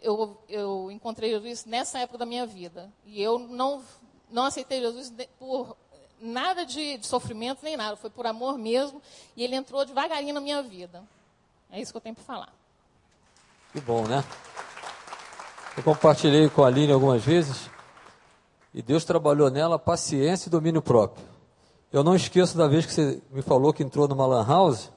eu, 0.03 0.37
eu 0.49 0.91
encontrei 0.91 1.31
Jesus 1.31 1.65
nessa 1.65 1.99
época 1.99 2.19
da 2.19 2.27
minha 2.27 2.47
vida. 2.47 2.93
E 3.07 3.23
eu 3.23 3.39
não, 3.39 3.83
não 4.31 4.45
aceitei 4.45 4.81
Jesus 4.81 5.13
por 5.39 5.77
nada 6.21 6.65
de, 6.65 6.99
de 6.99 7.07
sofrimento 7.07 7.61
nem 7.63 7.77
nada, 7.77 7.97
foi 7.97 8.11
por 8.11 8.27
amor 8.27 8.59
mesmo. 8.59 9.01
E 9.37 9.43
Ele 9.43 9.57
entrou 9.57 9.85
devagarinho 9.85 10.35
na 10.35 10.41
minha 10.41 10.63
vida. 10.63 11.03
É 11.71 11.81
isso 11.81 11.93
que 11.93 11.97
eu 11.97 12.03
tenho 12.03 12.15
para 12.15 12.25
falar. 12.25 12.62
Que 13.73 13.81
bom, 13.81 14.07
né? 14.07 14.23
Eu 15.75 15.83
compartilhei 15.83 16.51
com 16.51 16.63
a 16.63 16.67
Aline 16.67 16.93
algumas 16.93 17.25
vezes 17.25 17.71
e 18.75 18.83
Deus 18.83 19.03
trabalhou 19.03 19.51
nela 19.51 19.79
paciência 19.79 20.49
e 20.49 20.51
domínio 20.51 20.83
próprio. 20.83 21.25
Eu 21.91 22.05
não 22.05 22.15
esqueço 22.15 22.55
da 22.59 22.69
vez 22.69 22.85
que 22.85 22.93
você 22.93 23.23
me 23.31 23.41
falou 23.41 23.73
que 23.73 23.83
entrou 23.83 24.07
numa 24.07 24.27
lan 24.27 24.47
house 24.47 24.91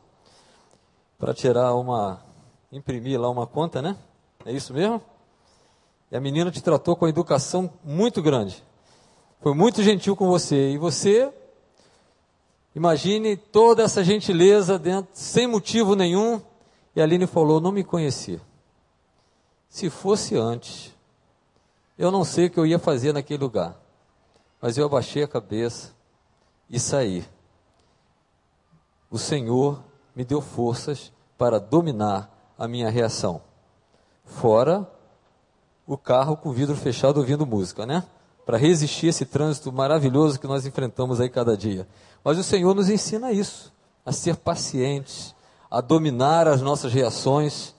para 1.17 1.33
tirar 1.33 1.73
uma, 1.73 2.19
imprimir 2.69 3.17
lá 3.17 3.29
uma 3.29 3.47
conta, 3.47 3.81
né? 3.81 3.95
É 4.45 4.51
isso 4.51 4.73
mesmo? 4.73 5.01
E 6.11 6.17
a 6.17 6.19
menina 6.19 6.51
te 6.51 6.61
tratou 6.61 6.97
com 6.97 7.07
educação 7.07 7.71
muito 7.81 8.21
grande. 8.21 8.61
Foi 9.39 9.53
muito 9.53 9.81
gentil 9.83 10.17
com 10.17 10.27
você. 10.27 10.71
E 10.71 10.77
você, 10.77 11.31
imagine 12.75 13.37
toda 13.37 13.83
essa 13.83 14.03
gentileza 14.03 14.77
dentro, 14.77 15.09
sem 15.13 15.47
motivo 15.47 15.95
nenhum. 15.95 16.41
E 16.93 16.99
a 16.99 17.05
Aline 17.05 17.25
falou: 17.25 17.61
Não 17.61 17.71
me 17.71 17.83
conhecia. 17.83 18.41
Se 19.75 19.89
fosse 19.89 20.37
antes, 20.37 20.95
eu 21.97 22.09
não 22.09 22.23
sei 22.23 22.45
o 22.45 22.49
que 22.49 22.57
eu 22.57 22.65
ia 22.65 22.79
fazer 22.79 23.11
naquele 23.11 23.43
lugar. 23.43 23.77
Mas 24.61 24.77
eu 24.77 24.85
abaixei 24.85 25.21
a 25.21 25.27
cabeça 25.27 25.91
e 26.69 26.79
saí. 26.79 27.25
O 29.11 29.17
Senhor 29.17 29.83
me 30.15 30.23
deu 30.23 30.39
forças 30.39 31.11
para 31.37 31.59
dominar 31.59 32.53
a 32.57 32.69
minha 32.69 32.89
reação. 32.89 33.41
Fora 34.23 34.89
o 35.85 35.97
carro 35.97 36.37
com 36.37 36.47
o 36.47 36.53
vidro 36.53 36.77
fechado 36.77 37.17
ouvindo 37.17 37.45
música, 37.45 37.85
né? 37.85 38.05
Para 38.45 38.57
resistir 38.57 39.07
esse 39.07 39.25
trânsito 39.25 39.73
maravilhoso 39.73 40.39
que 40.39 40.47
nós 40.47 40.65
enfrentamos 40.65 41.19
aí 41.19 41.27
cada 41.27 41.57
dia. 41.57 41.85
Mas 42.23 42.37
o 42.37 42.43
Senhor 42.45 42.73
nos 42.73 42.89
ensina 42.89 43.33
isso, 43.33 43.73
a 44.05 44.13
ser 44.13 44.37
pacientes, 44.37 45.35
a 45.69 45.81
dominar 45.81 46.47
as 46.47 46.61
nossas 46.61 46.93
reações. 46.93 47.74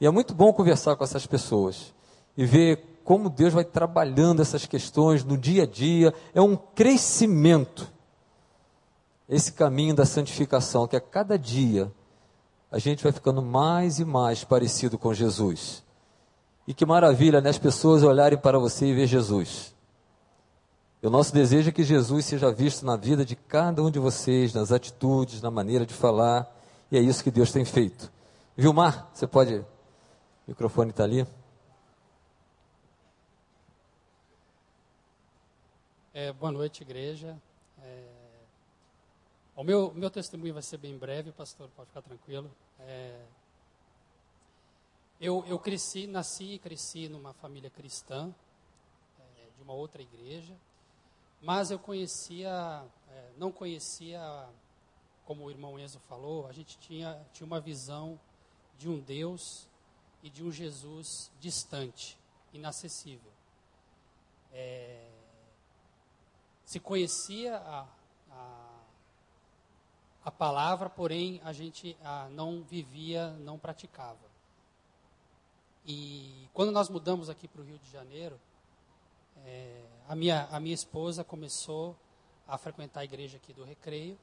E 0.00 0.06
é 0.06 0.10
muito 0.10 0.34
bom 0.34 0.52
conversar 0.52 0.96
com 0.96 1.04
essas 1.04 1.26
pessoas 1.26 1.92
e 2.36 2.44
ver 2.44 3.00
como 3.04 3.30
Deus 3.30 3.54
vai 3.54 3.64
trabalhando 3.64 4.42
essas 4.42 4.66
questões 4.66 5.24
no 5.24 5.36
dia 5.36 5.62
a 5.62 5.66
dia. 5.66 6.14
É 6.34 6.40
um 6.40 6.56
crescimento. 6.56 7.90
Esse 9.28 9.52
caminho 9.52 9.94
da 9.94 10.06
santificação, 10.06 10.86
que 10.86 10.96
a 10.96 11.00
cada 11.00 11.38
dia 11.38 11.90
a 12.70 12.78
gente 12.78 13.02
vai 13.02 13.12
ficando 13.12 13.42
mais 13.42 13.98
e 13.98 14.04
mais 14.04 14.44
parecido 14.44 14.98
com 14.98 15.12
Jesus. 15.12 15.82
E 16.66 16.74
que 16.74 16.84
maravilha, 16.84 17.40
né? 17.40 17.48
As 17.48 17.58
pessoas 17.58 18.02
olharem 18.02 18.38
para 18.38 18.58
você 18.58 18.86
e 18.86 18.94
ver 18.94 19.06
Jesus. 19.06 19.74
E 21.02 21.06
o 21.06 21.10
nosso 21.10 21.32
desejo 21.32 21.70
é 21.70 21.72
que 21.72 21.82
Jesus 21.82 22.26
seja 22.26 22.52
visto 22.52 22.84
na 22.84 22.96
vida 22.96 23.24
de 23.24 23.36
cada 23.36 23.82
um 23.82 23.90
de 23.90 23.98
vocês, 23.98 24.52
nas 24.52 24.70
atitudes, 24.70 25.40
na 25.40 25.50
maneira 25.50 25.86
de 25.86 25.94
falar. 25.94 26.46
E 26.90 26.98
é 26.98 27.00
isso 27.00 27.24
que 27.24 27.30
Deus 27.30 27.52
tem 27.52 27.64
feito. 27.64 28.12
Vilmar, 28.56 29.08
você 29.14 29.26
pode. 29.26 29.64
O 30.48 30.50
microfone 30.50 30.88
está 30.88 31.04
ali. 31.04 31.26
É, 36.14 36.32
boa 36.32 36.50
noite, 36.50 36.80
igreja. 36.80 37.38
O 39.58 39.64
meu, 39.64 39.92
meu 39.92 40.08
testemunho 40.08 40.54
vai 40.54 40.62
ser 40.62 40.78
bem 40.78 40.96
breve, 40.96 41.32
pastor, 41.32 41.68
pode 41.76 41.88
ficar 41.88 42.00
tranquilo. 42.00 42.48
É, 42.78 43.20
eu, 45.20 45.44
eu 45.48 45.58
cresci, 45.58 46.06
nasci 46.06 46.54
e 46.54 46.58
cresci 46.58 47.08
numa 47.08 47.34
família 47.34 47.68
cristã, 47.68 48.32
é, 49.18 49.50
de 49.54 49.62
uma 49.62 49.74
outra 49.74 50.00
igreja, 50.00 50.56
mas 51.42 51.72
eu 51.72 51.78
conhecia, 51.78 52.86
é, 53.10 53.30
não 53.36 53.50
conhecia, 53.50 54.48
como 55.26 55.44
o 55.44 55.50
irmão 55.50 55.76
Enzo 55.76 55.98
falou, 56.08 56.46
a 56.46 56.52
gente 56.52 56.78
tinha, 56.78 57.20
tinha 57.34 57.46
uma 57.46 57.60
visão 57.60 58.18
de 58.78 58.88
um 58.88 58.98
Deus 58.98 59.68
e 60.22 60.30
de 60.30 60.42
um 60.42 60.50
Jesus 60.50 61.30
distante, 61.40 62.18
inacessível. 62.52 63.32
É, 64.52 65.06
se 66.64 66.80
conhecia 66.80 67.56
a, 67.56 67.86
a 70.28 70.30
palavra, 70.30 70.90
porém 70.90 71.40
a 71.42 71.54
gente 71.54 71.96
ah, 72.04 72.28
não 72.30 72.62
vivia, 72.62 73.30
não 73.38 73.58
praticava. 73.58 74.28
E 75.86 76.46
quando 76.52 76.70
nós 76.70 76.90
mudamos 76.90 77.30
aqui 77.30 77.48
para 77.48 77.62
o 77.62 77.64
Rio 77.64 77.78
de 77.78 77.90
Janeiro, 77.90 78.38
é, 79.46 79.82
a, 80.06 80.14
minha, 80.14 80.46
a 80.50 80.60
minha 80.60 80.74
esposa 80.74 81.24
começou 81.24 81.96
a 82.46 82.58
frequentar 82.58 83.00
a 83.00 83.04
igreja 83.04 83.38
aqui 83.38 83.54
do 83.54 83.64
Recreio, 83.64 84.18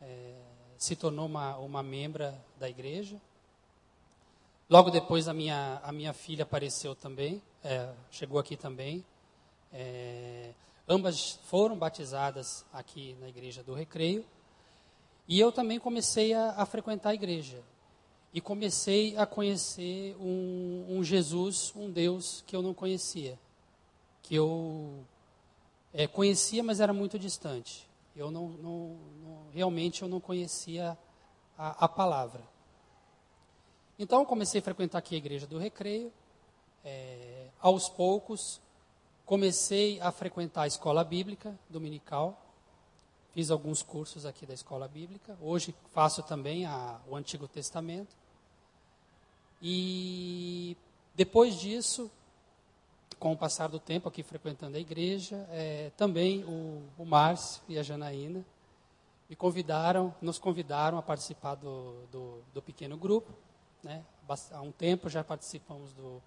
é, 0.00 0.40
se 0.78 0.94
tornou 0.94 1.26
uma, 1.26 1.56
uma 1.56 1.82
membra 1.82 2.40
da 2.60 2.70
igreja. 2.70 3.20
Logo 4.72 4.90
depois 4.90 5.28
a 5.28 5.34
minha, 5.34 5.82
a 5.84 5.92
minha 5.92 6.14
filha 6.14 6.44
apareceu 6.44 6.94
também, 6.94 7.42
é, 7.62 7.92
chegou 8.10 8.38
aqui 8.38 8.56
também. 8.56 9.04
É, 9.70 10.54
ambas 10.88 11.38
foram 11.44 11.76
batizadas 11.76 12.64
aqui 12.72 13.14
na 13.20 13.28
igreja 13.28 13.62
do 13.62 13.74
Recreio. 13.74 14.24
E 15.28 15.38
eu 15.38 15.52
também 15.52 15.78
comecei 15.78 16.32
a, 16.32 16.54
a 16.56 16.64
frequentar 16.64 17.10
a 17.10 17.14
igreja. 17.14 17.62
E 18.32 18.40
comecei 18.40 19.14
a 19.18 19.26
conhecer 19.26 20.16
um, 20.18 20.86
um, 20.88 21.04
Jesus, 21.04 21.70
um 21.76 21.90
Deus 21.90 22.42
que 22.46 22.56
eu 22.56 22.62
não 22.62 22.72
conhecia. 22.72 23.38
Que 24.22 24.36
eu 24.36 25.04
é, 25.92 26.06
conhecia, 26.06 26.62
mas 26.62 26.80
era 26.80 26.94
muito 26.94 27.18
distante. 27.18 27.86
Eu 28.16 28.30
não, 28.30 28.48
não, 28.48 28.96
não 29.22 29.38
realmente 29.52 30.00
eu 30.00 30.08
não 30.08 30.18
conhecia 30.18 30.96
a, 31.58 31.84
a, 31.84 31.88
palavra. 31.90 32.40
Então 33.98 34.24
comecei 34.24 34.60
a 34.60 34.64
frequentar 34.64 34.98
aqui 34.98 35.14
a 35.14 35.18
igreja 35.18 35.46
do 35.46 35.58
Recreio. 35.58 36.12
É, 36.84 37.46
aos 37.60 37.88
poucos 37.88 38.60
comecei 39.24 40.00
a 40.00 40.10
frequentar 40.10 40.62
a 40.62 40.66
escola 40.66 41.04
bíblica 41.04 41.58
dominical. 41.68 42.38
Fiz 43.32 43.50
alguns 43.50 43.82
cursos 43.82 44.26
aqui 44.26 44.44
da 44.44 44.52
escola 44.52 44.86
bíblica. 44.86 45.38
Hoje 45.40 45.74
faço 45.92 46.22
também 46.22 46.66
a, 46.66 47.00
o 47.08 47.16
Antigo 47.16 47.48
Testamento. 47.48 48.14
E 49.60 50.76
depois 51.14 51.58
disso, 51.58 52.10
com 53.18 53.32
o 53.32 53.36
passar 53.36 53.68
do 53.68 53.78
tempo 53.78 54.08
aqui 54.08 54.22
frequentando 54.22 54.76
a 54.76 54.80
igreja, 54.80 55.46
é, 55.50 55.90
também 55.96 56.44
o, 56.44 56.82
o 56.98 57.04
Márcio 57.04 57.62
e 57.68 57.78
a 57.78 57.82
Janaína 57.82 58.44
me 59.30 59.36
convidaram, 59.36 60.14
nos 60.20 60.38
convidaram 60.38 60.98
a 60.98 61.02
participar 61.02 61.54
do, 61.54 62.04
do, 62.10 62.42
do 62.52 62.60
pequeno 62.60 62.98
grupo. 62.98 63.32
Né? 63.82 64.04
Há 64.52 64.60
um 64.60 64.72
tempo 64.72 65.08
já 65.08 65.24
participamos 65.24 65.92
do, 65.92 66.22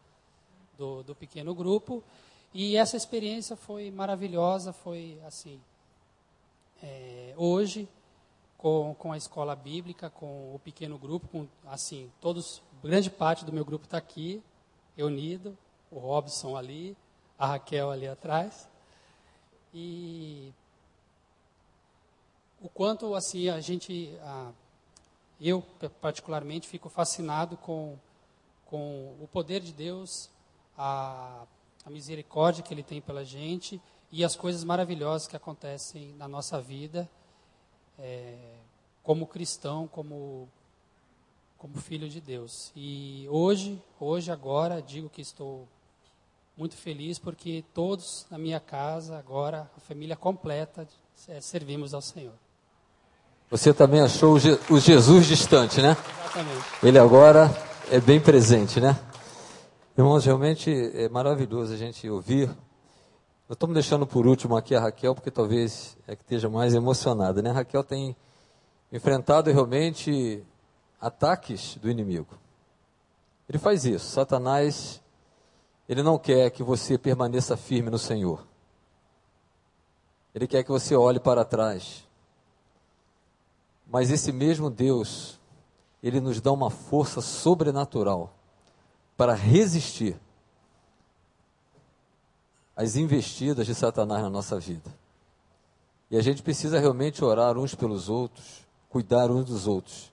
do, 0.78 1.04
do 1.04 1.16
pequeno 1.16 1.54
grupo. 1.56 2.04
E 2.54 2.78
essa 2.78 2.96
experiência 2.96 3.56
foi 3.56 3.92
maravilhosa, 3.92 4.72
foi 4.72 5.20
assim, 5.26 5.60
é, 6.82 7.34
hoje, 7.36 7.88
com, 8.58 8.96
com 8.98 9.12
a 9.12 9.18
escola 9.18 9.56
bíblica, 9.56 10.10
com 10.10 10.56
o 10.56 10.60
pequeno 10.64 10.98
grupo, 10.98 11.28
com, 11.28 11.48
assim, 11.68 12.12
todos, 12.22 12.62
grande 12.82 13.10
parte 13.10 13.44
do 13.44 13.52
meu 13.52 13.66
grupo 13.66 13.86
está 13.86 13.98
aqui, 13.98 14.42
reunido, 14.96 15.58
o 15.92 16.00
Robson 16.00 16.56
ali, 16.56 16.96
a 17.38 17.48
Raquel 17.48 17.92
ali 17.92 18.08
atrás. 18.08 18.70
E 19.74 20.54
o 22.62 22.70
quanto 22.70 23.14
assim 23.16 23.50
a 23.50 23.60
gente, 23.60 24.18
a, 24.22 24.52
eu 25.40 25.62
particularmente 26.02 26.68
fico 26.68 26.90
fascinado 26.90 27.58
com, 27.58 27.98
com 28.66 29.16
o 29.20 29.28
poder 29.32 29.62
de 29.62 29.74
Deus, 29.74 30.30
a, 30.78 31.46
a 31.86 31.90
misericórdia 31.90 32.64
que 32.64 32.74
Ele 32.74 32.84
tem 32.84 33.02
pela 33.02 33.24
gente 33.24 33.82
e 34.12 34.24
as 34.24 34.36
coisas 34.36 34.64
maravilhosas 34.64 35.28
que 35.28 35.36
acontecem 35.36 36.14
na 36.14 36.28
nossa 36.28 36.62
vida, 36.62 37.10
é, 38.00 38.56
como 39.04 39.28
cristão, 39.28 39.88
como, 39.88 40.48
como 41.58 41.76
filho 41.78 42.08
de 42.08 42.22
Deus. 42.22 42.72
E 42.76 43.28
hoje, 43.30 43.82
hoje, 44.00 44.32
agora, 44.32 44.82
digo 44.82 45.10
que 45.10 45.22
estou 45.22 45.68
muito 46.58 46.76
feliz 46.76 47.20
porque 47.20 47.64
todos 47.74 48.26
na 48.30 48.38
minha 48.38 48.60
casa, 48.60 49.18
agora, 49.18 49.70
a 49.76 49.80
família 49.82 50.16
completa, 50.16 50.88
é, 51.28 51.42
servimos 51.42 51.94
ao 51.94 52.02
Senhor. 52.02 52.45
Você 53.50 53.74
também 53.74 54.02
achou 54.02 54.38
o 54.70 54.80
Jesus 54.80 55.26
distante, 55.28 55.82
né? 55.82 55.96
Exatamente. 56.20 56.66
Ele 56.84 57.00
agora 57.00 57.56
é 57.92 58.00
bem 58.00 58.20
presente, 58.20 58.80
né? 58.80 58.98
Irmãos, 59.98 60.26
realmente 60.26 60.72
é 60.94 61.08
maravilhoso 61.08 61.74
a 61.74 61.78
gente 61.78 62.10
ouvir 62.10 62.50
nós 63.48 63.58
estamos 63.58 63.76
deixando 63.76 64.08
por 64.08 64.26
último 64.26 64.58
aqui 64.58 64.74
a 64.74 64.80
Raquel, 64.80 65.14
porque 65.14 65.30
talvez 65.30 65.96
é 66.08 66.16
que 66.16 66.24
esteja 66.24 66.50
mais 66.50 66.74
emocionada, 66.74 67.44
né? 67.44 67.52
A 67.52 67.54
Raquel 67.54 67.84
tem 67.84 68.16
enfrentado 68.92 69.52
realmente 69.52 70.44
ataques 71.00 71.76
do 71.76 71.88
inimigo. 71.88 72.40
Ele 73.48 73.60
faz 73.60 73.86
isso. 73.86 74.08
Satanás, 74.08 75.00
ele 75.88 76.02
não 76.02 76.18
quer 76.18 76.50
que 76.50 76.64
você 76.64 76.98
permaneça 76.98 77.56
firme 77.56 77.92
no 77.92 78.00
Senhor. 78.00 78.44
Ele 80.34 80.48
quer 80.48 80.64
que 80.64 80.72
você 80.72 80.96
olhe 80.96 81.20
para 81.20 81.46
trás. 81.46 82.04
Mas 83.88 84.12
esse 84.12 84.32
mesmo 84.32 84.70
Deus, 84.70 85.40
ele 86.02 86.20
nos 86.20 86.42
dá 86.42 86.52
uma 86.52 86.70
força 86.70 87.22
sobrenatural 87.22 88.34
para 89.16 89.34
resistir 89.34 90.20
às 92.76 92.96
investidas 92.96 93.66
de 93.66 93.74
Satanás 93.74 94.22
na 94.22 94.30
nossa 94.30 94.60
vida. 94.60 94.94
E 96.12 96.18
a 96.18 96.22
gente 96.22 96.44
precisa 96.44 96.80
realmente 96.80 97.24
orar 97.24 97.58
uns 97.58 97.74
pelos 97.74 98.10
outros, 98.10 98.66
cuidar 98.90 99.32
uns 99.32 99.46
dos 99.46 99.68
outros. 99.68 100.12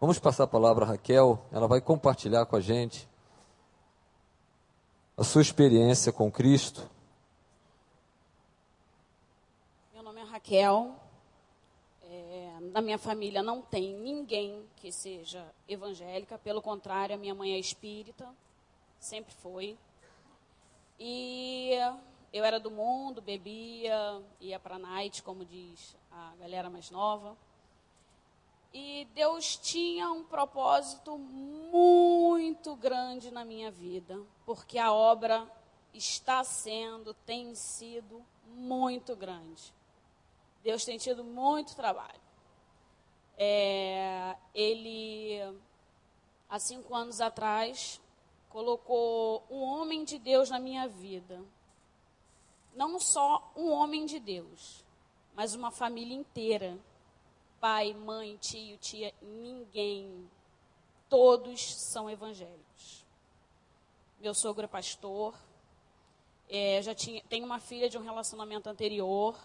Vamos 0.00 0.18
passar 0.18 0.44
a 0.44 0.48
palavra 0.48 0.84
a 0.84 0.88
Raquel, 0.88 1.44
ela 1.50 1.66
vai 1.66 1.80
compartilhar 1.80 2.44
com 2.46 2.56
a 2.56 2.60
gente 2.60 3.08
a 5.16 5.24
sua 5.24 5.42
experiência 5.42 6.12
com 6.12 6.30
Cristo. 6.30 6.88
Meu 9.92 10.02
nome 10.02 10.20
é 10.20 10.24
Raquel. 10.24 11.01
Na 12.70 12.80
minha 12.80 12.98
família 12.98 13.42
não 13.42 13.60
tem 13.60 13.92
ninguém 13.92 14.64
que 14.76 14.92
seja 14.92 15.52
evangélica, 15.66 16.38
pelo 16.38 16.62
contrário, 16.62 17.16
a 17.16 17.18
minha 17.18 17.34
mãe 17.34 17.54
é 17.54 17.58
espírita, 17.58 18.32
sempre 19.00 19.34
foi. 19.34 19.76
E 20.96 21.72
eu 22.32 22.44
era 22.44 22.60
do 22.60 22.70
mundo, 22.70 23.20
bebia, 23.20 24.22
ia 24.40 24.60
para 24.60 24.78
night, 24.78 25.24
como 25.24 25.44
diz 25.44 25.96
a 26.12 26.36
galera 26.38 26.70
mais 26.70 26.88
nova. 26.88 27.36
E 28.72 29.08
Deus 29.12 29.56
tinha 29.56 30.12
um 30.12 30.22
propósito 30.22 31.18
muito 31.18 32.76
grande 32.76 33.32
na 33.32 33.44
minha 33.44 33.72
vida, 33.72 34.18
porque 34.46 34.78
a 34.78 34.92
obra 34.92 35.50
está 35.92 36.44
sendo, 36.44 37.12
tem 37.12 37.56
sido 37.56 38.24
muito 38.46 39.16
grande. 39.16 39.74
Deus 40.62 40.84
tem 40.84 40.96
tido 40.96 41.24
muito 41.24 41.74
trabalho. 41.74 42.21
É, 43.36 44.36
ele, 44.54 45.40
há 46.48 46.58
cinco 46.58 46.94
anos 46.94 47.20
atrás, 47.20 48.00
colocou 48.48 49.44
um 49.50 49.60
homem 49.62 50.04
de 50.04 50.18
Deus 50.18 50.50
na 50.50 50.58
minha 50.58 50.88
vida. 50.88 51.42
Não 52.74 52.98
só 52.98 53.52
um 53.56 53.70
homem 53.70 54.06
de 54.06 54.18
Deus, 54.18 54.84
mas 55.34 55.54
uma 55.54 55.70
família 55.70 56.14
inteira 56.14 56.78
pai, 57.62 57.94
mãe, 57.94 58.36
tio, 58.38 58.76
tia, 58.78 59.14
ninguém. 59.22 60.28
Todos 61.08 61.76
são 61.76 62.10
evangélicos. 62.10 63.06
Meu 64.18 64.34
sogro 64.34 64.64
é 64.64 64.66
pastor. 64.66 65.32
É, 66.48 66.82
já 66.82 66.92
tinha, 66.92 67.22
tenho 67.28 67.46
uma 67.46 67.60
filha 67.60 67.88
de 67.88 67.96
um 67.96 68.02
relacionamento 68.02 68.68
anterior. 68.68 69.38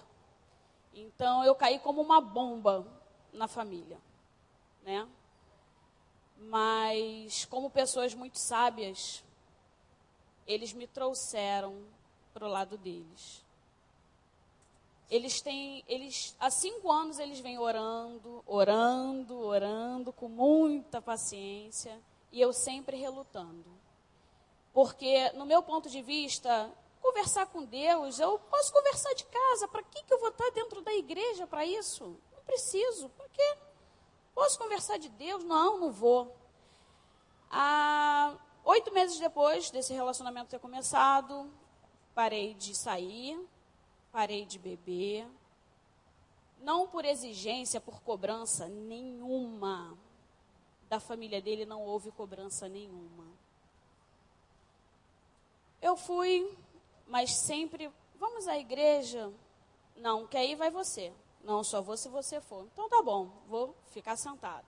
Então 0.96 1.46
eu 1.46 1.54
caí 1.54 1.78
como 1.78 2.02
uma 2.02 2.20
bomba 2.20 2.88
na 3.38 3.48
família, 3.48 4.00
né? 4.84 5.08
Mas 6.38 7.46
como 7.46 7.70
pessoas 7.70 8.14
muito 8.14 8.38
sábias, 8.38 9.24
eles 10.46 10.74
me 10.74 10.88
trouxeram 10.88 11.82
para 12.34 12.46
o 12.46 12.50
lado 12.50 12.78
deles. 12.78 13.46
Eles 15.10 15.40
têm, 15.40 15.84
eles 15.88 16.36
há 16.40 16.50
cinco 16.50 16.92
anos 16.92 17.18
eles 17.18 17.40
vêm 17.40 17.58
orando, 17.58 18.44
orando, 18.46 19.40
orando 19.40 20.12
com 20.12 20.28
muita 20.28 21.02
paciência 21.02 21.98
e 22.32 22.42
eu 22.42 22.52
sempre 22.52 22.98
relutando, 22.98 23.66
porque 24.74 25.32
no 25.32 25.46
meu 25.46 25.64
ponto 25.64 25.90
de 25.90 26.02
vista 26.02 26.70
conversar 27.02 27.46
com 27.48 27.64
Deus, 27.64 28.20
eu 28.20 28.38
posso 28.38 28.74
conversar 28.74 29.14
de 29.14 29.24
casa. 29.26 29.68
Para 29.70 29.84
que 29.84 30.04
que 30.04 30.14
eu 30.14 30.20
vou 30.20 30.30
estar 30.30 30.50
dentro 30.52 30.82
da 30.82 30.94
igreja 30.94 31.48
para 31.48 31.66
isso? 31.66 32.18
Preciso. 32.48 33.10
Por 33.10 33.30
quê? 33.30 33.58
Posso 34.34 34.58
conversar 34.58 34.98
de 34.98 35.10
Deus? 35.10 35.43
Não, 35.43 35.80
não 35.80 35.91
vou. 35.91 36.36
Há 37.52 38.36
oito 38.64 38.91
meses 38.93 39.20
depois 39.20 39.70
desse 39.70 39.93
relacionamento 39.93 40.50
ter 40.50 40.60
começado, 40.60 41.52
parei 42.16 42.54
de 42.54 42.74
sair, 42.74 43.39
parei 44.12 44.45
de 44.45 44.58
beber. 44.58 45.28
Não 46.60 46.88
por 46.88 47.06
exigência, 47.06 47.80
por 47.80 48.02
cobrança 48.02 48.68
nenhuma. 48.68 49.98
Da 50.89 51.00
família 51.00 51.41
dele 51.41 51.66
não 51.66 51.84
houve 51.84 52.12
cobrança 52.12 52.68
nenhuma. 52.68 53.26
Eu 55.82 55.95
fui, 55.95 56.58
mas 57.08 57.38
sempre, 57.38 57.91
vamos 58.16 58.48
à 58.48 58.58
igreja? 58.58 59.32
Não, 59.95 60.26
quer 60.26 60.45
ir, 60.45 60.56
vai 60.56 60.72
você. 60.72 61.14
Não, 61.48 61.64
só 61.64 61.82
vou 61.82 61.95
se 61.95 62.10
você 62.10 62.41
for. 62.41 62.68
Então 62.74 62.89
tá 62.89 63.02
bom, 63.02 63.32
vou 63.48 63.74
ficar 63.86 64.18
sentado. 64.18 64.68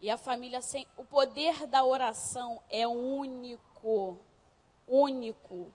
E 0.00 0.08
a 0.08 0.16
família 0.16 0.62
sem. 0.62 0.86
O 0.96 1.04
poder 1.04 1.66
da 1.66 1.84
oração 1.84 2.62
é 2.70 2.88
único. 2.88 4.18
Único. 4.88 5.70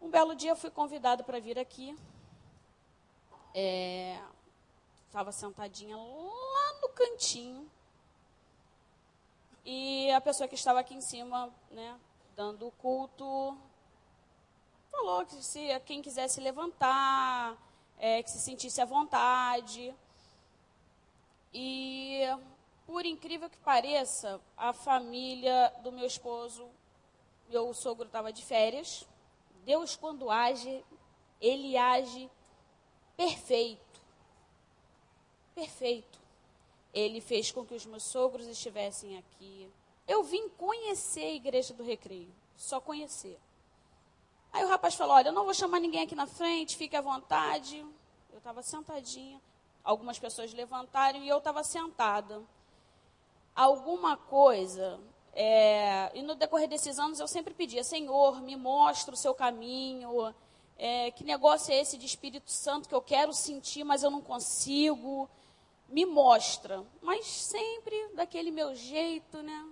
Um 0.00 0.08
belo 0.08 0.36
dia 0.36 0.54
fui 0.54 0.70
convidado 0.70 1.24
para 1.24 1.40
vir 1.40 1.58
aqui. 1.58 1.98
Estava 5.08 5.30
é, 5.30 5.32
sentadinha 5.32 5.96
lá 5.96 6.80
no 6.82 6.88
cantinho. 6.90 7.68
E 9.64 10.08
a 10.12 10.20
pessoa 10.20 10.46
que 10.46 10.54
estava 10.54 10.78
aqui 10.78 10.94
em 10.94 11.00
cima, 11.00 11.52
né, 11.72 11.98
dando 12.36 12.68
o 12.68 12.70
culto, 12.70 13.58
falou 14.88 15.26
que 15.26 15.34
se 15.42 15.80
quem 15.80 16.00
quisesse 16.00 16.40
levantar, 16.40 17.58
é, 18.02 18.20
que 18.20 18.32
se 18.32 18.40
sentisse 18.40 18.80
à 18.80 18.84
vontade. 18.84 19.94
E, 21.54 22.22
por 22.84 23.06
incrível 23.06 23.48
que 23.48 23.58
pareça, 23.58 24.40
a 24.56 24.72
família 24.72 25.72
do 25.84 25.92
meu 25.92 26.04
esposo, 26.04 26.68
meu 27.48 27.72
sogro 27.72 28.06
estava 28.06 28.32
de 28.32 28.44
férias, 28.44 29.06
Deus, 29.64 29.94
quando 29.94 30.28
age, 30.28 30.84
ele 31.40 31.76
age 31.76 32.28
perfeito. 33.16 34.02
Perfeito. 35.54 36.18
Ele 36.92 37.20
fez 37.20 37.52
com 37.52 37.64
que 37.64 37.74
os 37.74 37.86
meus 37.86 38.02
sogros 38.02 38.48
estivessem 38.48 39.16
aqui. 39.16 39.70
Eu 40.08 40.24
vim 40.24 40.48
conhecer 40.48 41.22
a 41.22 41.34
igreja 41.34 41.72
do 41.72 41.84
recreio, 41.84 42.34
só 42.56 42.80
conhecer. 42.80 43.38
Aí 44.52 44.64
o 44.64 44.68
rapaz 44.68 44.94
falou: 44.94 45.14
Olha, 45.14 45.28
eu 45.28 45.32
não 45.32 45.44
vou 45.44 45.54
chamar 45.54 45.80
ninguém 45.80 46.02
aqui 46.02 46.14
na 46.14 46.26
frente, 46.26 46.76
fique 46.76 46.96
à 46.96 47.00
vontade. 47.00 47.84
Eu 48.30 48.38
estava 48.38 48.62
sentadinha. 48.62 49.40
Algumas 49.82 50.18
pessoas 50.18 50.52
levantaram 50.52 51.20
e 51.20 51.28
eu 51.28 51.38
estava 51.38 51.64
sentada. 51.64 52.42
Alguma 53.54 54.16
coisa 54.16 55.00
é, 55.34 56.10
e 56.14 56.22
no 56.22 56.34
decorrer 56.34 56.68
desses 56.68 56.98
anos 56.98 57.18
eu 57.18 57.26
sempre 57.26 57.54
pedia, 57.54 57.82
Senhor, 57.82 58.40
me 58.42 58.54
mostra 58.54 59.14
o 59.14 59.16
seu 59.16 59.34
caminho. 59.34 60.34
É, 60.76 61.10
que 61.12 61.24
negócio 61.24 61.72
é 61.72 61.80
esse 61.80 61.96
de 61.96 62.06
Espírito 62.06 62.50
Santo 62.50 62.88
que 62.88 62.94
eu 62.94 63.00
quero 63.00 63.32
sentir, 63.32 63.84
mas 63.84 64.02
eu 64.02 64.10
não 64.10 64.20
consigo? 64.20 65.28
Me 65.88 66.04
mostra. 66.04 66.84
Mas 67.00 67.26
sempre 67.26 68.08
daquele 68.14 68.50
meu 68.50 68.74
jeito, 68.74 69.42
né? 69.42 69.68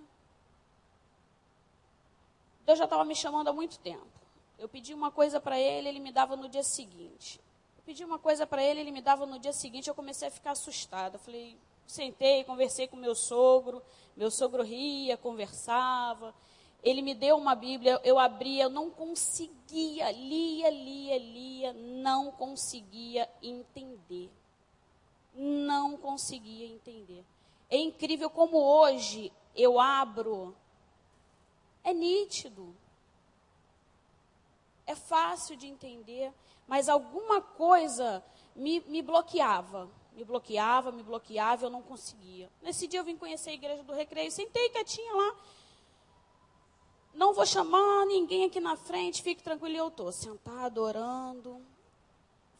Deus 2.65 2.77
já 2.77 2.85
estava 2.85 3.03
me 3.03 3.15
chamando 3.15 3.49
há 3.49 3.53
muito 3.53 3.77
tempo. 3.79 4.20
Eu 4.61 4.69
pedi 4.69 4.93
uma 4.93 5.09
coisa 5.09 5.39
para 5.39 5.59
ele, 5.59 5.89
ele 5.89 5.99
me 5.99 6.11
dava 6.11 6.35
no 6.35 6.47
dia 6.47 6.61
seguinte. 6.61 7.41
Eu 7.75 7.83
pedi 7.83 8.05
uma 8.05 8.19
coisa 8.19 8.45
para 8.45 8.63
ele, 8.63 8.79
ele 8.79 8.91
me 8.91 9.01
dava 9.01 9.25
no 9.25 9.39
dia 9.39 9.51
seguinte. 9.51 9.87
Eu 9.87 9.95
comecei 9.95 10.27
a 10.27 10.31
ficar 10.31 10.51
assustada. 10.51 11.15
Eu 11.15 11.19
falei, 11.19 11.57
sentei, 11.87 12.43
conversei 12.43 12.87
com 12.87 12.95
meu 12.95 13.15
sogro. 13.15 13.81
Meu 14.15 14.29
sogro 14.29 14.61
ria, 14.61 15.17
conversava. 15.17 16.31
Ele 16.83 17.01
me 17.01 17.15
deu 17.15 17.37
uma 17.37 17.55
Bíblia, 17.55 17.99
eu 18.03 18.19
abria, 18.19 18.65
eu 18.65 18.69
não 18.69 18.91
conseguia, 18.91 20.11
lia, 20.11 20.69
lia, 20.69 21.17
lia, 21.17 21.73
não 21.73 22.31
conseguia 22.31 23.27
entender. 23.41 24.29
Não 25.33 25.97
conseguia 25.97 26.67
entender. 26.67 27.25
É 27.67 27.77
incrível 27.77 28.29
como 28.29 28.57
hoje 28.57 29.33
eu 29.55 29.79
abro, 29.79 30.55
é 31.83 31.93
nítido, 31.93 32.75
é 34.91 34.95
fácil 34.95 35.55
de 35.55 35.67
entender, 35.67 36.33
mas 36.67 36.87
alguma 36.87 37.41
coisa 37.41 38.23
me, 38.55 38.79
me 38.81 39.01
bloqueava 39.01 39.89
me 40.13 40.25
bloqueava, 40.25 40.91
me 40.91 41.03
bloqueava, 41.03 41.65
eu 41.65 41.69
não 41.69 41.81
conseguia. 41.81 42.49
Nesse 42.61 42.87
dia 42.87 42.99
eu 42.99 43.03
vim 43.03 43.15
conhecer 43.15 43.51
a 43.51 43.53
igreja 43.53 43.83
do 43.83 43.93
recreio, 43.93 44.31
sentei 44.31 44.69
quietinha 44.69 45.13
lá. 45.13 45.35
Não 47.13 47.33
vou 47.33 47.45
chamar 47.45 48.05
ninguém 48.05 48.45
aqui 48.45 48.59
na 48.59 48.75
frente, 48.75 49.21
fique 49.21 49.43
tranquilo, 49.43 49.75
eu 49.75 49.87
estou 49.87 50.11
sentado, 50.11 50.81
orando. 50.81 51.61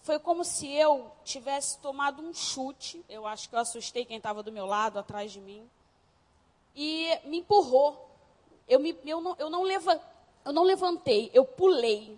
foi 0.02 0.20
como 0.20 0.44
se 0.44 0.68
eu 0.74 1.12
tivesse 1.24 1.80
tomado 1.80 2.22
um 2.22 2.34
chute. 2.34 3.04
Eu 3.08 3.28
acho 3.28 3.48
que 3.50 3.56
eu 3.56 3.60
assustei 3.60 4.06
quem 4.06 4.18
estava 4.18 4.42
do 4.42 4.52
meu 4.52 4.66
lado, 4.66 4.98
atrás 4.98 5.32
de 5.32 5.40
mim. 5.40 5.70
E 6.76 7.08
me 7.26 7.40
empurrou. 7.40 8.10
Eu, 8.68 8.80
me, 8.80 8.98
eu, 9.06 9.22
não, 9.22 9.36
eu, 9.38 9.50
não 9.50 9.66
eu 10.46 10.54
não 10.54 10.64
levantei, 10.64 11.30
eu 11.34 11.46
pulei. 11.46 12.18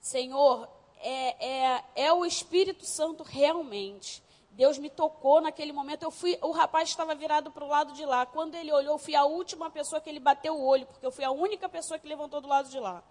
Senhor, 0.00 0.68
é, 0.98 1.46
é, 1.46 1.84
é 1.96 2.12
o 2.12 2.24
Espírito 2.24 2.84
Santo 2.84 3.22
realmente. 3.22 4.22
Deus 4.50 4.78
me 4.78 4.88
tocou 4.88 5.40
naquele 5.40 5.72
momento. 5.72 6.04
Eu 6.04 6.10
fui, 6.10 6.38
o 6.40 6.52
rapaz 6.52 6.88
estava 6.88 7.14
virado 7.14 7.50
para 7.50 7.64
o 7.64 7.68
lado 7.68 7.92
de 7.92 8.04
lá. 8.04 8.24
Quando 8.24 8.54
ele 8.54 8.72
olhou, 8.72 8.94
eu 8.94 8.98
fui 8.98 9.14
a 9.14 9.24
última 9.24 9.68
pessoa 9.70 10.00
que 10.00 10.08
ele 10.08 10.20
bateu 10.20 10.54
o 10.54 10.64
olho, 10.64 10.86
porque 10.86 11.04
eu 11.04 11.10
fui 11.10 11.24
a 11.24 11.30
única 11.30 11.68
pessoa 11.68 11.98
que 11.98 12.06
levantou 12.06 12.40
do 12.40 12.48
lado 12.48 12.68
de 12.68 12.78
lá. 12.78 13.02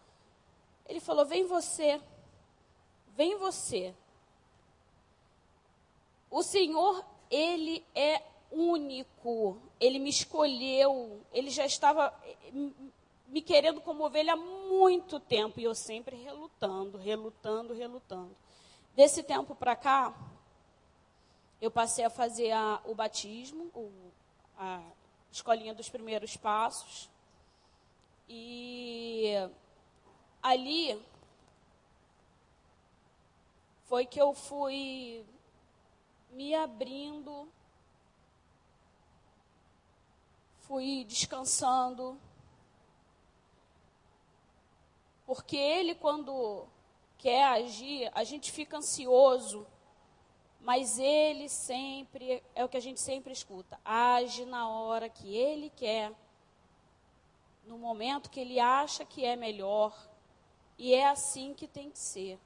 Ele 0.87 0.99
falou: 0.99 1.25
Vem 1.25 1.45
você, 1.45 1.99
vem 3.09 3.37
você. 3.37 3.93
O 6.31 6.41
Senhor, 6.41 7.05
Ele 7.29 7.85
é 7.93 8.23
único. 8.51 9.57
Ele 9.79 9.99
me 9.99 10.09
escolheu. 10.09 11.21
Ele 11.31 11.49
já 11.51 11.65
estava 11.65 12.13
me 13.33 13.41
querendo 13.41 13.81
como 13.81 14.05
ovelha 14.05 14.33
há 14.33 14.35
muito 14.35 15.19
tempo. 15.19 15.59
E 15.59 15.63
eu 15.63 15.73
sempre 15.73 16.15
relutando, 16.15 16.99
relutando, 16.99 17.73
relutando. 17.73 18.37
Desse 18.95 19.23
tempo 19.23 19.55
para 19.55 19.75
cá, 19.75 20.13
eu 21.59 21.71
passei 21.71 22.05
a 22.05 22.11
fazer 22.11 22.51
a, 22.51 22.79
o 22.85 22.93
batismo, 22.93 23.71
o, 23.73 23.91
a 24.55 24.83
escolinha 25.31 25.73
dos 25.73 25.89
primeiros 25.89 26.37
passos. 26.37 27.09
E 28.29 29.31
ali 30.39 31.01
foi 33.85 34.05
que 34.05 34.21
eu 34.21 34.31
fui 34.35 35.25
me 36.29 36.53
abrindo, 36.53 37.51
fui 40.59 41.03
descansando. 41.03 42.15
Porque 45.33 45.57
ele, 45.57 45.95
quando 45.95 46.67
quer 47.17 47.43
agir, 47.45 48.11
a 48.13 48.23
gente 48.23 48.51
fica 48.51 48.77
ansioso, 48.77 49.65
mas 50.61 50.99
ele 50.99 51.49
sempre, 51.49 52.43
é 52.53 52.63
o 52.63 52.69
que 52.69 52.77
a 52.77 52.79
gente 52.79 53.01
sempre 53.01 53.33
escuta, 53.33 53.79
age 53.83 54.45
na 54.45 54.69
hora 54.69 55.09
que 55.09 55.35
ele 55.35 55.71
quer, 55.75 56.11
no 57.65 57.79
momento 57.79 58.29
que 58.29 58.41
ele 58.41 58.59
acha 58.59 59.03
que 59.05 59.25
é 59.25 59.35
melhor, 59.35 59.91
e 60.77 60.93
é 60.93 61.09
assim 61.09 61.55
que 61.55 61.67
tem 61.67 61.89
que 61.89 61.97
ser. 61.97 62.39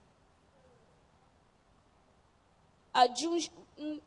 Há, 2.94 3.04
uns, 3.28 3.52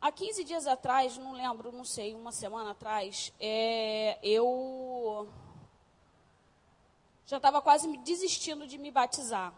há 0.00 0.10
15 0.10 0.42
dias 0.42 0.66
atrás, 0.66 1.18
não 1.18 1.32
lembro, 1.32 1.70
não 1.70 1.84
sei, 1.84 2.14
uma 2.14 2.32
semana 2.32 2.70
atrás, 2.70 3.30
é, 3.38 4.18
eu 4.22 5.28
já 7.30 7.36
estava 7.36 7.62
quase 7.62 7.86
desistindo 7.98 8.66
de 8.66 8.76
me 8.76 8.90
batizar. 8.90 9.54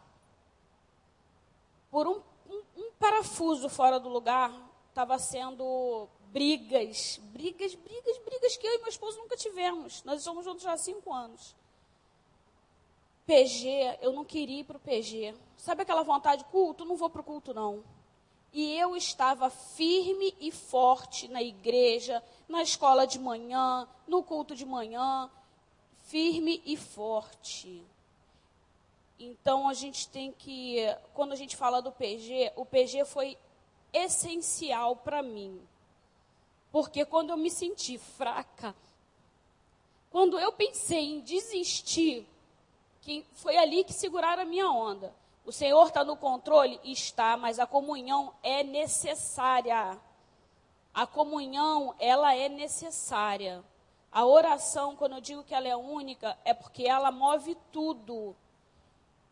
Por 1.91 2.07
um, 2.07 2.21
um, 2.47 2.63
um 2.77 2.93
parafuso 2.99 3.67
fora 3.71 3.99
do 3.99 4.11
lugar, 4.11 4.53
estava 4.91 5.19
sendo 5.19 6.07
brigas, 6.25 7.19
brigas, 7.33 7.75
brigas, 7.75 8.19
brigas 8.19 8.57
que 8.59 8.67
eu 8.67 8.75
e 8.75 8.79
meu 8.79 8.89
esposo 8.89 9.17
nunca 9.17 9.39
tivemos. 9.39 10.05
Nós 10.05 10.19
estamos 10.19 10.45
juntos 10.45 10.63
já 10.63 10.75
há 10.75 10.77
cinco 10.77 11.15
anos. 11.15 11.57
PG, 13.25 14.01
eu 14.03 14.13
não 14.13 14.23
queria 14.27 14.61
ir 14.61 14.65
para 14.65 14.77
o 14.77 14.81
PG. 14.81 15.35
Sabe 15.57 15.81
aquela 15.81 16.03
vontade, 16.03 16.45
culto? 16.45 16.85
Não 16.85 16.97
vou 16.97 17.09
para 17.09 17.23
o 17.23 17.25
culto, 17.25 17.55
não. 17.55 17.83
E 18.53 18.77
eu 18.77 18.95
estava 18.95 19.49
firme 19.49 20.37
e 20.39 20.53
forte 20.53 21.27
na 21.27 21.43
igreja, 21.43 22.23
na 22.47 22.61
escola 22.63 23.07
de 23.07 23.19
manhã, 23.19 23.89
no 24.07 24.23
culto 24.23 24.55
de 24.55 24.67
manhã, 24.67 25.31
firme 26.13 26.61
e 26.67 26.77
forte. 26.77 27.83
Então 29.19 29.67
a 29.67 29.73
gente 29.73 30.07
tem 30.11 30.31
que, 30.31 30.77
quando 31.15 31.33
a 31.33 31.37
gente 31.37 31.57
fala 31.57 31.81
do 31.81 31.91
PG, 31.91 32.53
o 32.55 32.67
PG 32.67 33.07
foi 33.07 33.39
essencial 33.95 34.95
para 34.95 35.23
mim. 35.23 35.59
Porque 36.71 37.07
quando 37.07 37.31
eu 37.31 37.37
me 37.39 37.51
senti 37.51 37.97
fraca, 37.97 38.75
quando 40.11 40.39
eu 40.39 40.53
pensei 40.53 41.15
em 41.15 41.21
desistir, 41.21 42.29
que 43.01 43.25
foi 43.33 43.57
ali 43.57 43.83
que 43.83 43.95
seguraram 43.95 44.43
a 44.43 44.47
minha 44.47 44.71
onda. 44.71 45.15
O 45.47 45.51
Senhor 45.51 45.89
está 45.89 46.05
no 46.05 46.15
controle? 46.15 46.79
Está, 46.85 47.39
mas 47.39 47.59
a 47.59 47.67
comunhão 47.67 48.35
é 48.43 48.63
necessária. 48.63 49.99
A 50.93 51.07
comunhão, 51.07 51.95
ela 51.99 52.35
é 52.35 52.51
necessária. 52.51 53.65
A 54.13 54.27
oração, 54.27 54.95
quando 54.95 55.15
eu 55.15 55.21
digo 55.23 55.43
que 55.43 55.55
ela 55.55 55.67
é 55.67 55.75
única, 55.75 56.39
é 56.45 56.53
porque 56.53 56.85
ela 56.85 57.11
move 57.11 57.57
tudo. 57.73 58.37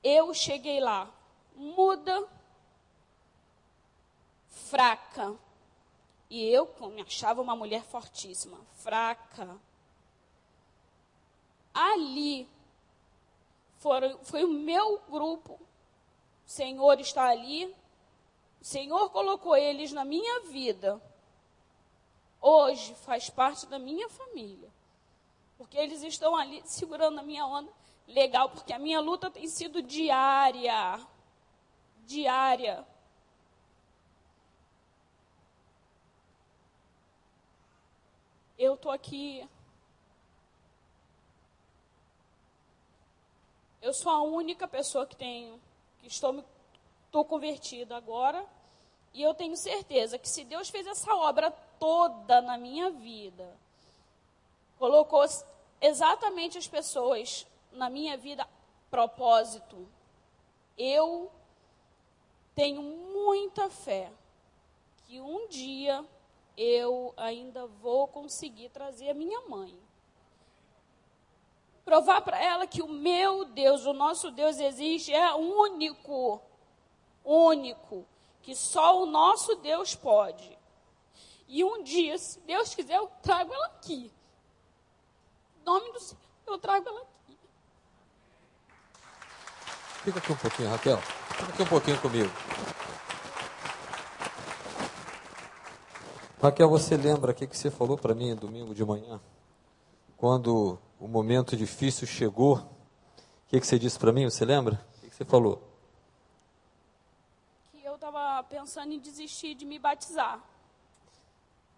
Eu 0.02 0.32
cheguei 0.32 0.80
lá, 0.80 1.12
muda, 1.54 2.26
fraca. 4.48 5.36
E 6.30 6.48
eu 6.48 6.72
me 6.92 7.02
achava 7.02 7.42
uma 7.42 7.54
mulher 7.54 7.82
fortíssima, 7.82 8.56
fraca. 8.76 9.58
Ali 11.74 12.48
foram, 13.78 14.18
foi 14.24 14.44
o 14.44 14.48
meu 14.48 14.98
grupo. 15.10 15.54
O 16.46 16.50
Senhor 16.50 16.98
está 17.00 17.28
ali. 17.28 17.66
O 18.60 18.64
Senhor 18.64 19.10
colocou 19.10 19.56
eles 19.56 19.92
na 19.92 20.04
minha 20.04 20.40
vida. 20.42 21.02
Hoje 22.40 22.94
faz 22.94 23.28
parte 23.28 23.66
da 23.66 23.78
minha 23.78 24.08
família. 24.08 24.69
Porque 25.60 25.76
eles 25.76 26.02
estão 26.02 26.34
ali 26.34 26.62
segurando 26.64 27.18
a 27.18 27.22
minha 27.22 27.44
onda 27.44 27.70
legal, 28.08 28.48
porque 28.48 28.72
a 28.72 28.78
minha 28.78 28.98
luta 28.98 29.30
tem 29.30 29.46
sido 29.46 29.82
diária. 29.82 30.98
Diária. 32.06 32.82
Eu 38.56 38.72
estou 38.72 38.90
aqui 38.90 39.46
Eu 43.82 43.92
sou 43.92 44.12
a 44.12 44.22
única 44.22 44.66
pessoa 44.66 45.06
que 45.06 45.16
tenho, 45.16 45.60
que 45.98 46.08
estou, 46.08 46.42
estou 47.04 47.22
convertida 47.22 47.98
agora. 47.98 48.46
E 49.12 49.20
eu 49.20 49.34
tenho 49.34 49.58
certeza 49.58 50.18
que 50.18 50.28
se 50.28 50.42
Deus 50.42 50.70
fez 50.70 50.86
essa 50.86 51.14
obra 51.14 51.50
toda 51.78 52.40
na 52.40 52.56
minha 52.56 52.90
vida, 52.90 53.46
colocou 54.78 55.22
exatamente 55.80 56.58
as 56.58 56.68
pessoas 56.68 57.46
na 57.72 57.88
minha 57.88 58.16
vida 58.16 58.46
propósito, 58.90 59.88
eu 60.76 61.30
tenho 62.54 62.82
muita 62.82 63.70
fé 63.70 64.10
que 65.06 65.20
um 65.20 65.48
dia 65.48 66.04
eu 66.56 67.14
ainda 67.16 67.66
vou 67.66 68.08
conseguir 68.08 68.68
trazer 68.70 69.10
a 69.10 69.14
minha 69.14 69.40
mãe 69.48 69.78
provar 71.90 72.20
para 72.20 72.40
ela 72.40 72.68
que 72.68 72.80
o 72.80 72.86
meu 72.86 73.44
Deus, 73.46 73.84
o 73.84 73.92
nosso 73.92 74.30
Deus 74.30 74.60
existe, 74.60 75.12
é 75.12 75.34
único, 75.34 76.40
único, 77.24 78.06
que 78.42 78.54
só 78.54 79.02
o 79.02 79.06
nosso 79.06 79.56
Deus 79.56 79.96
pode. 79.96 80.56
E 81.48 81.64
um 81.64 81.82
dia, 81.82 82.16
se 82.16 82.38
Deus 82.42 82.76
quiser, 82.76 82.96
eu 82.96 83.10
trago 83.20 83.52
ela 83.52 83.66
aqui. 83.66 84.08
Nome 85.70 85.92
do 85.92 86.00
Senhor, 86.00 86.20
eu 86.48 86.58
trago 86.58 86.88
ela 86.88 87.00
aqui. 87.02 87.38
Fica 90.02 90.18
aqui 90.18 90.32
um 90.32 90.36
pouquinho, 90.36 90.68
Raquel. 90.68 90.96
Fica 90.98 91.52
aqui 91.52 91.62
um 91.62 91.66
pouquinho 91.66 92.00
comigo. 92.00 92.30
Raquel, 96.42 96.68
você 96.68 96.96
lembra 96.96 97.30
o 97.30 97.34
que, 97.36 97.46
que 97.46 97.56
você 97.56 97.70
falou 97.70 97.96
para 97.96 98.16
mim 98.16 98.34
domingo 98.34 98.74
de 98.74 98.84
manhã? 98.84 99.20
Quando 100.16 100.76
o 100.98 101.06
momento 101.06 101.56
difícil 101.56 102.04
chegou, 102.04 102.56
o 102.56 102.64
que, 103.46 103.60
que 103.60 103.66
você 103.66 103.78
disse 103.78 103.96
para 103.96 104.10
mim? 104.10 104.24
Você 104.28 104.44
lembra? 104.44 104.84
O 104.96 105.00
que, 105.02 105.10
que 105.10 105.14
você 105.14 105.24
falou? 105.24 105.62
Que 107.70 107.84
eu 107.84 107.94
estava 107.94 108.42
pensando 108.42 108.92
em 108.92 108.98
desistir 108.98 109.54
de 109.54 109.64
me 109.64 109.78
batizar. 109.78 110.42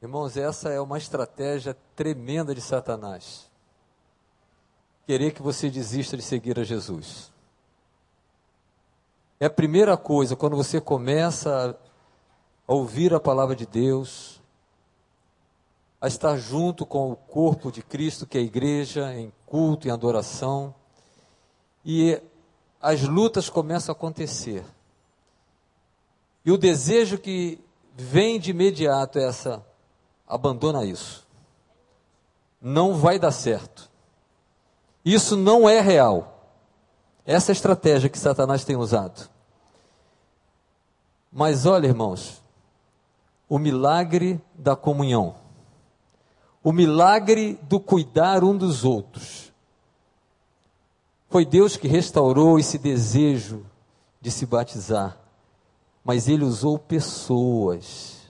Irmãos, 0.00 0.38
essa 0.38 0.70
é 0.70 0.80
uma 0.80 0.96
estratégia 0.96 1.76
tremenda 1.94 2.54
de 2.54 2.62
Satanás. 2.62 3.51
Querer 5.06 5.32
que 5.32 5.42
você 5.42 5.68
desista 5.68 6.16
de 6.16 6.22
seguir 6.22 6.58
a 6.58 6.64
Jesus. 6.64 7.32
É 9.40 9.46
a 9.46 9.50
primeira 9.50 9.96
coisa, 9.96 10.36
quando 10.36 10.56
você 10.56 10.80
começa 10.80 11.76
a 12.66 12.72
ouvir 12.72 13.12
a 13.12 13.18
palavra 13.18 13.56
de 13.56 13.66
Deus, 13.66 14.40
a 16.00 16.08
estar 16.08 16.36
junto 16.36 16.84
com 16.84 17.12
o 17.12 17.16
corpo 17.16 17.70
de 17.70 17.82
Cristo, 17.82 18.26
que 18.26 18.36
é 18.36 18.40
a 18.40 18.44
igreja, 18.44 19.14
em 19.14 19.32
culto, 19.46 19.86
em 19.86 19.90
adoração. 19.92 20.74
E 21.84 22.20
as 22.80 23.02
lutas 23.02 23.48
começam 23.48 23.92
a 23.92 23.96
acontecer. 23.96 24.64
E 26.44 26.50
o 26.50 26.58
desejo 26.58 27.18
que 27.18 27.60
vem 27.94 28.40
de 28.40 28.50
imediato 28.50 29.20
é 29.20 29.28
essa: 29.28 29.64
abandona 30.26 30.84
isso. 30.84 31.24
Não 32.60 32.94
vai 32.94 33.18
dar 33.18 33.30
certo. 33.30 33.91
Isso 35.04 35.36
não 35.36 35.68
é 35.68 35.80
real. 35.80 36.32
Essa 37.24 37.50
é 37.50 37.52
a 37.52 37.54
estratégia 37.54 38.08
que 38.08 38.18
Satanás 38.18 38.64
tem 38.64 38.76
usado. 38.76 39.28
Mas 41.32 41.66
olha, 41.66 41.86
irmãos, 41.86 42.42
o 43.48 43.58
milagre 43.58 44.40
da 44.54 44.76
comunhão, 44.76 45.34
o 46.62 46.72
milagre 46.72 47.58
do 47.62 47.80
cuidar 47.80 48.44
um 48.44 48.56
dos 48.56 48.84
outros. 48.84 49.52
Foi 51.28 51.46
Deus 51.46 51.76
que 51.76 51.88
restaurou 51.88 52.58
esse 52.58 52.76
desejo 52.76 53.64
de 54.20 54.30
se 54.30 54.44
batizar, 54.44 55.16
mas 56.04 56.28
Ele 56.28 56.44
usou 56.44 56.78
pessoas. 56.78 58.20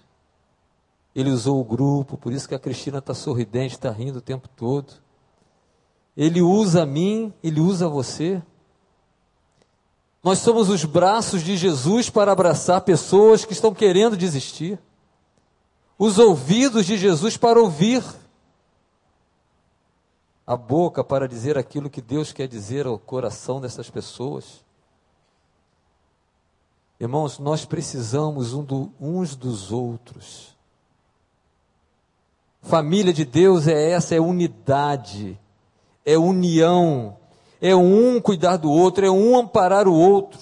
Ele 1.14 1.30
usou 1.30 1.60
o 1.60 1.64
grupo, 1.64 2.16
por 2.16 2.32
isso 2.32 2.48
que 2.48 2.54
a 2.54 2.58
Cristina 2.58 2.98
está 2.98 3.12
sorridente, 3.12 3.74
está 3.74 3.90
rindo 3.90 4.18
o 4.18 4.22
tempo 4.22 4.48
todo. 4.48 5.01
Ele 6.16 6.42
usa 6.42 6.82
a 6.82 6.86
mim, 6.86 7.32
ele 7.42 7.60
usa 7.60 7.88
você. 7.88 8.42
Nós 10.22 10.38
somos 10.38 10.68
os 10.68 10.84
braços 10.84 11.42
de 11.42 11.56
Jesus 11.56 12.08
para 12.08 12.30
abraçar 12.30 12.80
pessoas 12.82 13.44
que 13.44 13.52
estão 13.52 13.74
querendo 13.74 14.16
desistir. 14.16 14.78
Os 15.98 16.18
ouvidos 16.18 16.86
de 16.86 16.96
Jesus 16.96 17.36
para 17.36 17.60
ouvir. 17.60 18.04
A 20.46 20.56
boca 20.56 21.02
para 21.02 21.26
dizer 21.26 21.56
aquilo 21.56 21.90
que 21.90 22.02
Deus 22.02 22.32
quer 22.32 22.46
dizer 22.46 22.86
ao 22.86 22.98
coração 22.98 23.60
dessas 23.60 23.88
pessoas. 23.88 24.62
Irmãos, 27.00 27.38
nós 27.40 27.64
precisamos 27.64 28.52
uns 29.00 29.34
dos 29.34 29.72
outros. 29.72 30.56
Família 32.60 33.12
de 33.12 33.24
Deus 33.24 33.66
é 33.66 33.90
essa, 33.90 34.14
é 34.14 34.20
unidade, 34.20 35.36
é 36.04 36.18
união, 36.18 37.16
é 37.60 37.74
um 37.74 38.20
cuidar 38.20 38.56
do 38.56 38.70
outro, 38.70 39.06
é 39.06 39.10
um 39.10 39.38
amparar 39.38 39.86
o 39.86 39.94
outro. 39.94 40.40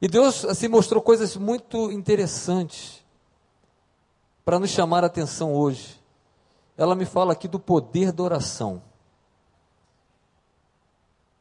E 0.00 0.08
Deus 0.08 0.44
assim 0.44 0.68
mostrou 0.68 1.02
coisas 1.02 1.36
muito 1.36 1.90
interessantes 1.90 3.02
para 4.44 4.58
nos 4.58 4.70
chamar 4.70 5.02
a 5.02 5.06
atenção 5.06 5.54
hoje. 5.54 6.00
Ela 6.76 6.94
me 6.94 7.04
fala 7.04 7.32
aqui 7.32 7.48
do 7.48 7.58
poder 7.58 8.12
da 8.12 8.22
oração. 8.22 8.82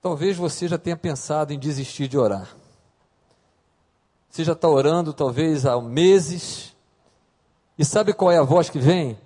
Talvez 0.01 0.37
você 0.37 0.67
já 0.67 0.77
tenha 0.77 0.97
pensado 0.97 1.53
em 1.53 1.59
desistir 1.59 2.07
de 2.07 2.17
orar. 2.17 2.55
Você 4.29 4.43
já 4.43 4.53
está 4.53 4.67
orando 4.67 5.13
talvez 5.13 5.65
há 5.65 5.79
meses. 5.79 6.75
E 7.77 7.85
sabe 7.85 8.13
qual 8.13 8.31
é 8.31 8.37
a 8.37 8.43
voz 8.43 8.69
que 8.69 8.79
vem? 8.79 9.17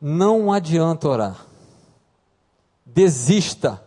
Não 0.00 0.52
adianta 0.52 1.08
orar. 1.08 1.45
Desista. 2.86 3.84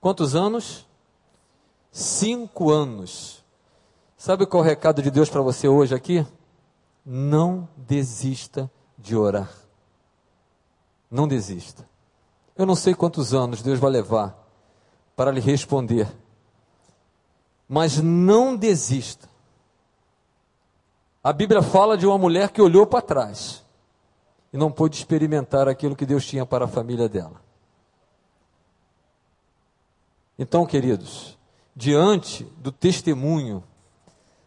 Quantos 0.00 0.36
anos? 0.36 0.86
Cinco 1.90 2.70
anos. 2.70 3.42
Sabe 4.16 4.46
qual 4.46 4.62
é 4.62 4.66
o 4.66 4.68
recado 4.68 5.02
de 5.02 5.10
Deus 5.10 5.28
para 5.28 5.40
você 5.40 5.66
hoje 5.66 5.94
aqui? 5.94 6.24
Não 7.04 7.68
desista 7.76 8.70
de 8.96 9.16
orar. 9.16 9.50
Não 11.10 11.26
desista. 11.26 11.88
Eu 12.56 12.66
não 12.66 12.76
sei 12.76 12.94
quantos 12.94 13.34
anos 13.34 13.62
Deus 13.62 13.80
vai 13.80 13.90
levar 13.90 14.36
para 15.16 15.32
lhe 15.32 15.40
responder 15.40 16.08
mas 17.68 18.00
não 18.00 18.56
desista. 18.56 19.28
A 21.22 21.32
Bíblia 21.32 21.62
fala 21.62 21.96
de 21.96 22.06
uma 22.06 22.16
mulher 22.16 22.50
que 22.50 22.62
olhou 22.62 22.86
para 22.86 23.02
trás 23.02 23.64
e 24.56 24.58
não 24.58 24.72
pôde 24.72 24.96
experimentar 24.96 25.68
aquilo 25.68 25.94
que 25.94 26.06
Deus 26.06 26.24
tinha 26.24 26.46
para 26.46 26.64
a 26.64 26.68
família 26.68 27.10
dela. 27.10 27.42
Então, 30.38 30.64
queridos, 30.64 31.36
diante 31.74 32.44
do 32.56 32.72
testemunho 32.72 33.62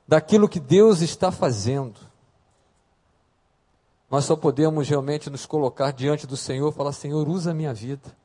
daquilo 0.07 0.49
que 0.49 0.59
Deus 0.59 1.01
está 1.01 1.31
fazendo, 1.31 1.99
nós 4.09 4.25
só 4.25 4.35
podemos 4.35 4.89
realmente 4.89 5.29
nos 5.29 5.45
colocar 5.45 5.91
diante 5.91 6.25
do 6.25 6.35
Senhor 6.35 6.69
e 6.69 6.75
falar: 6.75 6.91
Senhor, 6.91 7.29
usa 7.29 7.51
a 7.51 7.53
minha 7.53 7.73
vida. 7.73 8.17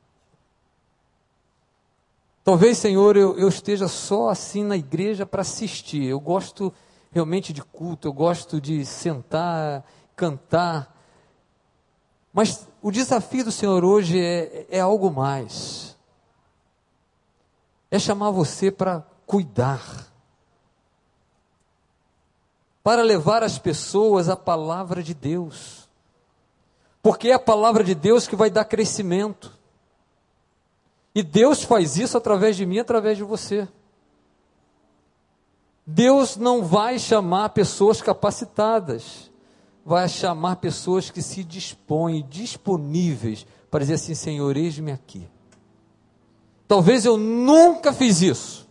Talvez, 2.43 2.79
Senhor, 2.79 3.15
eu, 3.15 3.37
eu 3.37 3.47
esteja 3.47 3.87
só 3.87 4.29
assim 4.29 4.63
na 4.63 4.75
igreja 4.75 5.23
para 5.23 5.41
assistir. 5.41 6.03
Eu 6.05 6.19
gosto 6.19 6.73
realmente 7.11 7.53
de 7.53 7.61
culto, 7.61 8.07
eu 8.07 8.13
gosto 8.13 8.59
de 8.59 8.83
sentar, 8.87 9.85
cantar. 10.15 10.94
Mas 12.35 12.67
o 12.81 12.91
desafio 12.91 13.45
do 13.45 13.51
Senhor 13.51 13.85
hoje 13.85 14.19
é, 14.19 14.65
é 14.69 14.79
algo 14.81 15.09
mais. 15.09 15.95
É 17.89 17.97
chamar 17.97 18.29
você 18.31 18.69
para 18.69 19.07
cuidar. 19.25 20.11
Para 22.83 23.03
levar 23.03 23.41
as 23.41 23.57
pessoas 23.57 24.27
a 24.27 24.35
palavra 24.35 25.01
de 25.01 25.13
Deus. 25.13 25.87
Porque 27.01 27.29
é 27.29 27.33
a 27.35 27.39
palavra 27.39 27.85
de 27.85 27.95
Deus 27.95 28.27
que 28.27 28.35
vai 28.35 28.49
dar 28.49 28.65
crescimento. 28.65 29.57
E 31.15 31.23
Deus 31.23 31.63
faz 31.63 31.95
isso 31.95 32.17
através 32.17 32.57
de 32.57 32.65
mim, 32.65 32.79
através 32.79 33.15
de 33.15 33.23
você. 33.23 33.65
Deus 35.87 36.35
não 36.35 36.65
vai 36.65 36.99
chamar 36.99 37.47
pessoas 37.51 38.01
capacitadas, 38.01 39.31
vai 39.85 40.09
chamar 40.09 40.55
pessoas 40.55 41.11
que 41.11 41.21
se 41.21 41.43
dispõem, 41.43 42.25
disponíveis, 42.27 43.45
para 43.69 43.81
dizer 43.81 43.93
assim: 43.93 44.15
Senhor, 44.15 44.57
eis-me 44.57 44.91
aqui. 44.91 45.27
Talvez 46.67 47.05
eu 47.05 47.15
nunca 47.15 47.93
fiz 47.93 48.21
isso, 48.21 48.67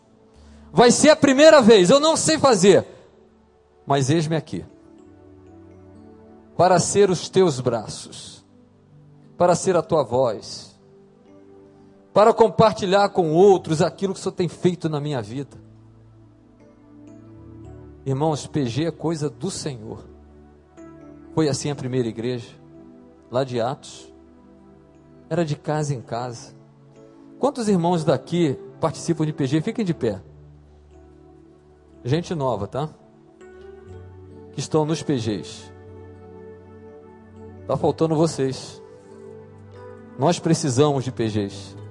vai 0.73 0.91
ser 0.91 1.11
a 1.11 1.17
primeira 1.17 1.63
vez, 1.63 1.91
eu 1.91 2.01
não 2.01 2.17
sei 2.17 2.39
fazer, 2.39 2.85
mas 3.87 4.11
eis-me 4.11 4.35
aqui, 4.35 4.65
para 6.57 6.81
ser 6.81 7.09
os 7.09 7.29
teus 7.29 7.61
braços, 7.61 8.45
para 9.39 9.55
ser 9.55 9.77
a 9.77 9.83
tua 9.83 10.03
voz 10.03 10.75
para 12.15 12.33
compartilhar 12.33 13.09
com 13.09 13.33
outros 13.33 13.83
aquilo 13.83 14.15
que 14.15 14.21
o 14.21 14.23
Senhor 14.23 14.37
tem 14.37 14.49
feito 14.49 14.89
na 14.89 15.01
minha 15.01 15.21
vida. 15.21 15.57
Irmãos, 18.07 18.47
PG 18.47 18.85
é 18.85 18.91
coisa 18.93 19.29
do 19.29 19.51
Senhor. 19.51 20.14
Foi 21.35 21.49
assim 21.49 21.71
a 21.71 21.75
primeira 21.75 22.09
igreja, 22.09 22.49
lá 23.31 23.45
de 23.45 23.61
Atos. 23.61 24.13
Era 25.29 25.45
de 25.45 25.57
casa 25.57 25.95
em 25.95 26.01
casa. 26.01 26.55
Quantos 27.39 27.69
irmãos 27.69 28.05
daqui 28.05 28.59
participam 28.81 29.27
de 29.27 29.33
PG? 29.33 29.61
Fiquem 29.61 29.85
de 29.85 29.93
pé. 29.93 30.23
Gente 32.05 32.35
nova, 32.35 32.67
tá? 32.67 32.89
Que 34.53 34.61
estão 34.61 34.85
nos 34.85 35.03
PGs. 35.03 35.73
Está 37.63 37.77
faltando 37.77 38.15
vocês. 38.15 38.81
Nós 40.19 40.39
precisamos 40.39 41.03
de 41.05 41.11
PGs 41.11 41.85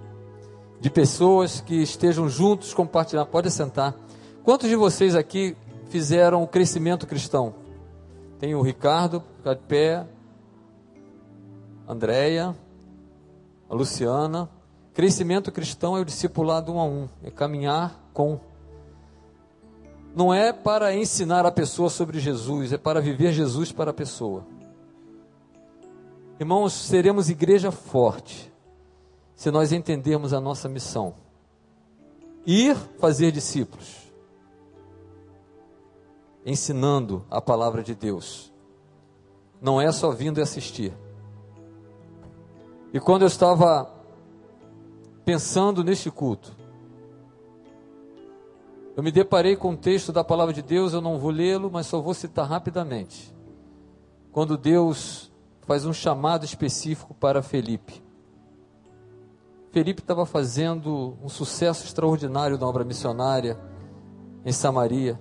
de 0.83 0.89
pessoas 0.89 1.61
que 1.61 1.81
estejam 1.81 2.27
juntos 2.27 2.73
compartilhando. 2.73 3.27
Pode 3.27 3.49
sentar. 3.49 3.95
Quantos 4.43 4.67
de 4.67 4.75
vocês 4.75 5.15
aqui 5.15 5.55
fizeram 5.87 6.43
o 6.43 6.47
crescimento 6.47 7.07
cristão? 7.07 7.55
Tem 8.43 8.53
o 8.55 8.61
Ricardo, 8.61 9.23
ficar 9.37 9.53
de 9.53 9.61
pé, 9.61 10.05
Andréia, 11.87 12.53
a 13.69 13.73
Luciana. 13.73 14.49
Crescimento 14.93 15.49
cristão 15.49 15.95
é 15.95 16.01
o 16.01 16.03
discipulado 16.03 16.73
um 16.73 16.77
a 16.77 16.83
um, 16.83 17.07
é 17.23 17.31
caminhar 17.31 17.97
com. 18.13 18.37
Não 20.13 20.33
é 20.33 20.51
para 20.51 20.93
ensinar 20.93 21.45
a 21.45 21.51
pessoa 21.53 21.89
sobre 21.89 22.19
Jesus, 22.19 22.73
é 22.73 22.77
para 22.77 22.99
viver 22.99 23.31
Jesus 23.31 23.71
para 23.71 23.91
a 23.91 23.93
pessoa. 23.93 24.45
Irmãos, 26.37 26.73
seremos 26.73 27.29
igreja 27.29 27.71
forte 27.71 28.51
se 29.37 29.49
nós 29.51 29.71
entendermos 29.71 30.33
a 30.33 30.41
nossa 30.41 30.67
missão. 30.67 31.15
Ir 32.45 32.75
fazer 32.99 33.31
discípulos, 33.31 34.02
ensinando 36.45 37.25
a 37.29 37.41
palavra 37.41 37.83
de 37.83 37.95
Deus. 37.95 38.53
Não 39.61 39.79
é 39.79 39.91
só 39.91 40.11
vindo 40.11 40.39
e 40.39 40.43
assistir. 40.43 40.93
E 42.93 42.99
quando 42.99 43.21
eu 43.23 43.27
estava 43.27 43.91
pensando 45.25 45.83
neste 45.83 46.11
culto, 46.11 46.55
eu 48.95 49.01
me 49.01 49.11
deparei 49.11 49.55
com 49.55 49.71
um 49.71 49.75
texto 49.75 50.11
da 50.11 50.23
palavra 50.23 50.53
de 50.53 50.61
Deus, 50.61 50.93
eu 50.93 51.01
não 51.01 51.17
vou 51.17 51.31
lê-lo, 51.31 51.71
mas 51.71 51.87
só 51.87 51.99
vou 51.99 52.13
citar 52.13 52.47
rapidamente. 52.47 53.33
Quando 54.31 54.57
Deus 54.57 55.31
faz 55.65 55.85
um 55.85 55.93
chamado 55.93 56.45
específico 56.45 57.13
para 57.13 57.41
Felipe. 57.41 58.03
Felipe 59.71 60.01
estava 60.01 60.25
fazendo 60.25 61.17
um 61.23 61.29
sucesso 61.29 61.85
extraordinário 61.85 62.57
na 62.59 62.67
obra 62.67 62.83
missionária. 62.83 63.57
em 64.45 64.51
Samaria. 64.51 65.19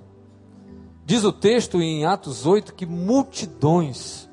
Diz 1.12 1.24
o 1.24 1.30
texto 1.30 1.78
em 1.82 2.06
Atos 2.06 2.46
8 2.46 2.72
que 2.72 2.86
multidões 2.86 4.30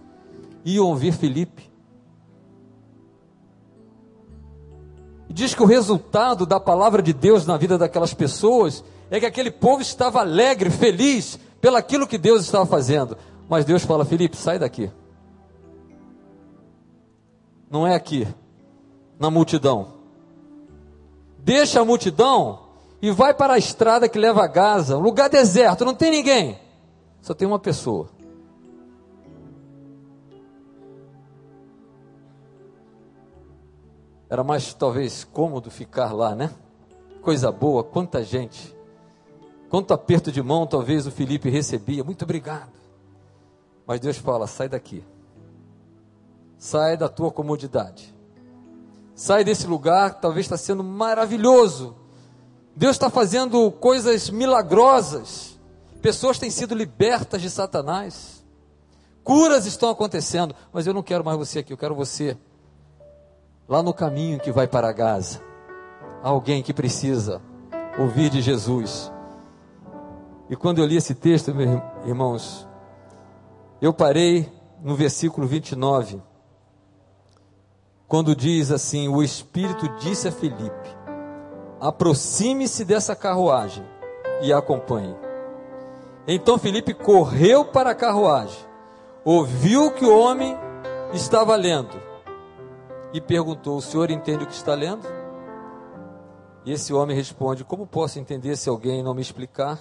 iam 0.64 0.86
ouvir 0.86 1.12
Filipe. 1.12 1.70
E 5.28 5.34
diz 5.34 5.54
que 5.54 5.62
o 5.62 5.66
resultado 5.66 6.46
da 6.46 6.58
palavra 6.58 7.02
de 7.02 7.12
Deus 7.12 7.46
na 7.46 7.58
vida 7.58 7.78
daquelas 7.78 8.14
pessoas 8.14 8.82
é 9.12 9.20
que 9.20 9.26
aquele 9.26 9.52
povo 9.52 9.82
estava 9.82 10.22
alegre, 10.22 10.70
feliz 10.70 11.38
pelaquilo 11.60 12.08
que 12.08 12.18
Deus 12.18 12.46
estava 12.46 12.66
fazendo. 12.66 13.18
Mas 13.50 13.66
Deus 13.66 13.84
fala: 13.84 14.06
Felipe, 14.06 14.38
sai 14.38 14.58
daqui. 14.58 14.90
Não 17.70 17.86
é 17.86 17.94
aqui, 17.94 18.26
na 19.20 19.30
multidão. 19.30 19.96
Deixa 21.40 21.82
a 21.82 21.86
multidão 21.86 22.68
e 23.02 23.12
vai 23.12 23.34
para 23.34 23.56
a 23.56 23.58
estrada 23.58 24.08
que 24.08 24.18
leva 24.18 24.46
a 24.46 24.48
Gaza, 24.48 24.98
um 24.98 25.02
lugar 25.02 25.30
deserto, 25.30 25.84
não 25.84 25.94
tem 25.94 26.10
ninguém, 26.10 26.68
só 27.22 27.34
tem 27.34 27.47
uma 27.47 27.59
pessoa. 27.59 28.09
Era 34.30 34.43
mais 34.43 34.74
talvez 34.74 35.24
cômodo 35.24 35.72
ficar 35.72 36.13
lá, 36.13 36.36
né? 36.36 36.51
Coisa 37.22 37.51
boa, 37.51 37.84
quanta 37.84 38.24
gente. 38.24 38.76
Quanto 39.70 39.93
aperto 39.93 40.32
de 40.32 40.41
mão 40.41 40.67
talvez 40.67 41.05
o 41.07 41.11
Felipe 41.11 41.49
recebia. 41.49 42.03
Muito 42.03 42.24
obrigado. 42.24 42.72
Mas 43.86 43.99
Deus 43.99 44.17
fala: 44.17 44.47
sai 44.47 44.70
daqui. 44.70 45.03
Sai 46.57 46.95
da 46.95 47.09
tua 47.09 47.32
comodidade. 47.32 48.15
Sai 49.15 49.43
desse 49.43 49.67
lugar 49.67 50.20
talvez 50.22 50.45
está 50.45 50.57
sendo 50.57 50.84
maravilhoso. 50.84 51.95
Deus 52.76 52.95
está 52.95 53.09
fazendo 53.09 53.70
coisas 53.72 54.30
milagrosas. 54.30 55.59
Pessoas 56.02 56.39
têm 56.39 56.50
sido 56.50 56.74
libertas 56.74 57.41
de 57.41 57.50
Satanás. 57.50 58.45
Curas 59.24 59.66
estão 59.66 59.89
acontecendo. 59.89 60.56
Mas 60.72 60.88
eu 60.88 60.93
não 60.93 61.04
quero 61.04 61.24
mais 61.24 61.38
você 61.38 61.60
aqui, 61.60 61.74
eu 61.74 61.78
quero 61.78 61.95
você 61.95 62.38
lá 63.68 63.84
no 63.84 63.93
caminho 63.93 64.39
que 64.39 64.52
vai 64.52 64.68
para 64.68 64.91
Gaza. 64.91 65.41
Alguém 66.24 66.64
que 66.64 66.74
precisa 66.74 67.41
ouvir 67.97 68.30
de 68.30 68.41
Jesus. 68.41 69.12
E 70.50 70.56
quando 70.56 70.80
eu 70.80 70.86
li 70.86 70.97
esse 70.97 71.14
texto, 71.14 71.54
meus 71.54 71.82
irmãos, 72.06 72.68
eu 73.82 73.93
parei 73.93 74.52
no 74.82 74.95
versículo 74.95 75.45
29, 75.45 76.22
quando 78.08 78.36
diz 78.36 78.72
assim: 78.72 79.08
O 79.08 79.22
Espírito 79.22 79.88
disse 79.97 80.28
a 80.28 80.32
Filipe: 80.32 80.97
aproxime-se 81.80 82.84
dessa 82.84 83.16
carruagem 83.16 83.86
e 84.41 84.52
acompanhe. 84.52 85.29
Então 86.32 86.60
Filipe 86.60 86.94
correu 86.94 87.66
para 87.66 87.90
a 87.90 87.96
carruagem, 87.96 88.64
ouviu 89.26 89.92
que 89.92 90.06
o 90.06 90.16
homem 90.16 90.56
estava 91.12 91.56
lendo 91.56 92.00
e 93.12 93.20
perguntou: 93.20 93.78
O 93.78 93.82
senhor 93.82 94.12
entende 94.12 94.44
o 94.44 94.48
que 94.48 94.54
está 94.54 94.76
lendo? 94.76 95.08
E 96.64 96.72
esse 96.72 96.94
homem 96.94 97.16
responde: 97.16 97.64
Como 97.64 97.88
posso 97.88 98.20
entender 98.20 98.56
se 98.58 98.70
alguém 98.70 99.02
não 99.02 99.16
me 99.16 99.24
explicar? 99.24 99.80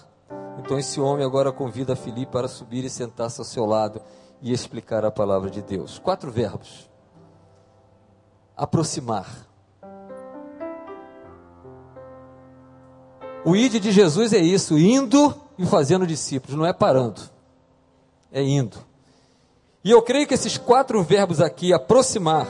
Então 0.59 0.79
esse 0.79 0.99
homem 0.99 1.23
agora 1.23 1.53
convida 1.53 1.95
Filipe 1.95 2.33
para 2.33 2.49
subir 2.49 2.83
e 2.83 2.89
sentar-se 2.89 3.39
ao 3.43 3.45
seu 3.45 3.67
lado 3.67 4.01
e 4.41 4.51
explicar 4.51 5.05
a 5.05 5.11
palavra 5.11 5.51
de 5.51 5.61
Deus. 5.61 5.99
Quatro 5.99 6.31
verbos: 6.31 6.89
aproximar. 8.57 9.47
O 13.45 13.55
id 13.55 13.79
de 13.79 13.93
Jesus 13.93 14.33
é 14.33 14.39
isso, 14.39 14.79
indo 14.79 15.47
fazendo 15.67 16.07
discípulos, 16.07 16.57
não 16.57 16.65
é 16.67 16.73
parando, 16.73 17.21
é 18.33 18.43
indo. 18.43 18.77
E 19.83 19.91
eu 19.91 20.03
creio 20.03 20.27
que 20.27 20.35
esses 20.35 20.59
quatro 20.59 21.03
verbos 21.03 21.41
aqui, 21.41 21.73
aproximar, 21.73 22.47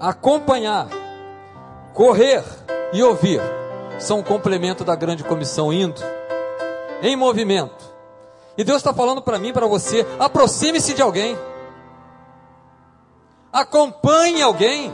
acompanhar, 0.00 0.88
correr 1.94 2.44
e 2.92 3.02
ouvir, 3.02 3.40
são 3.98 4.18
um 4.18 4.22
complemento 4.22 4.84
da 4.84 4.96
grande 4.96 5.22
comissão 5.22 5.72
indo, 5.72 6.00
em 7.00 7.14
movimento. 7.16 7.92
E 8.56 8.64
Deus 8.64 8.78
está 8.78 8.92
falando 8.92 9.22
para 9.22 9.38
mim, 9.38 9.52
para 9.52 9.66
você, 9.66 10.06
aproxime-se 10.18 10.92
de 10.94 11.02
alguém, 11.02 11.38
acompanhe 13.52 14.42
alguém. 14.42 14.92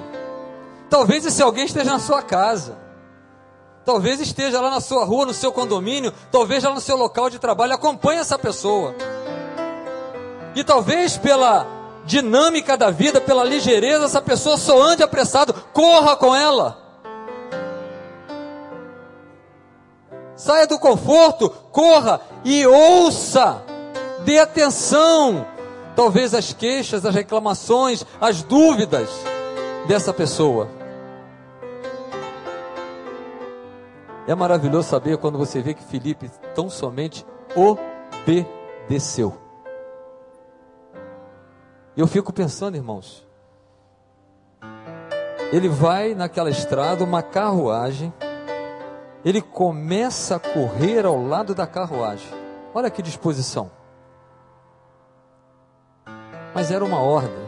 Talvez 0.91 1.25
esse 1.25 1.43
alguém 1.43 1.65
esteja 1.65 1.93
na 1.93 1.99
sua 1.99 2.23
casa, 2.23 2.79
talvez 3.89 4.21
esteja 4.21 4.61
lá 4.61 4.69
na 4.69 4.83
sua 4.83 5.03
rua, 5.03 5.25
no 5.25 5.33
seu 5.33 5.51
condomínio, 5.51 6.13
talvez 6.31 6.63
lá 6.63 6.75
no 6.75 6.81
seu 6.81 6.95
local 6.95 7.31
de 7.31 7.39
trabalho. 7.39 7.73
Acompanhe 7.73 8.21
essa 8.21 8.39
pessoa. 8.39 8.95
E 10.55 10.63
talvez 10.63 11.17
pela 11.17 11.67
dinâmica 12.05 12.77
da 12.77 12.91
vida, 12.91 13.19
pela 13.19 13.43
ligeireza, 13.43 14.05
essa 14.05 14.21
pessoa 14.21 14.59
só 14.59 14.83
ande 14.83 15.03
apressado, 15.03 15.55
corra 15.73 16.15
com 16.17 16.37
ela. 16.37 16.77
Saia 20.37 20.67
do 20.67 20.79
conforto, 20.79 21.49
corra 21.73 22.21
e 22.45 22.67
ouça, 22.67 23.63
dê 24.23 24.39
atenção, 24.39 25.47
talvez 25.97 26.35
as 26.35 26.53
queixas, 26.53 27.07
as 27.07 27.15
reclamações, 27.15 28.05
as 28.21 28.43
dúvidas 28.43 29.09
dessa 29.87 30.13
pessoa. 30.13 30.78
É 34.29 34.35
maravilhoso 34.35 34.91
saber 34.91 35.17
quando 35.17 35.39
você 35.39 35.63
vê 35.63 35.73
que 35.73 35.83
Felipe 35.83 36.31
tão 36.55 36.69
somente 36.69 37.25
obedeceu. 37.57 39.35
Eu 41.97 42.07
fico 42.07 42.31
pensando, 42.31 42.77
irmãos, 42.77 43.27
ele 45.51 45.67
vai 45.67 46.15
naquela 46.15 46.51
estrada, 46.51 47.03
uma 47.03 47.23
carruagem, 47.23 48.13
ele 49.25 49.41
começa 49.41 50.37
a 50.37 50.39
correr 50.39 51.07
ao 51.07 51.17
lado 51.17 51.55
da 51.55 51.67
carruagem. 51.67 52.29
Olha 52.75 52.91
que 52.91 53.01
disposição. 53.01 53.71
Mas 56.55 56.71
era 56.71 56.85
uma 56.85 57.01
ordem. 57.01 57.48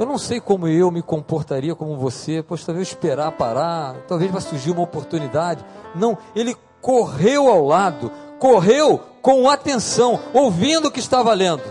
Eu 0.00 0.06
não 0.06 0.16
sei 0.16 0.40
como 0.40 0.66
eu 0.66 0.90
me 0.90 1.02
comportaria 1.02 1.74
como 1.74 1.94
você, 1.94 2.42
pois 2.42 2.64
talvez 2.64 2.88
esperar 2.88 3.32
parar, 3.32 3.96
talvez 4.08 4.30
vai 4.30 4.40
surgir 4.40 4.70
uma 4.70 4.80
oportunidade. 4.80 5.62
Não, 5.94 6.16
ele 6.34 6.56
correu 6.80 7.48
ao 7.48 7.66
lado, 7.66 8.10
correu 8.38 8.98
com 9.20 9.46
atenção, 9.46 10.18
ouvindo 10.32 10.88
o 10.88 10.90
que 10.90 11.00
estava 11.00 11.34
lendo. 11.34 11.62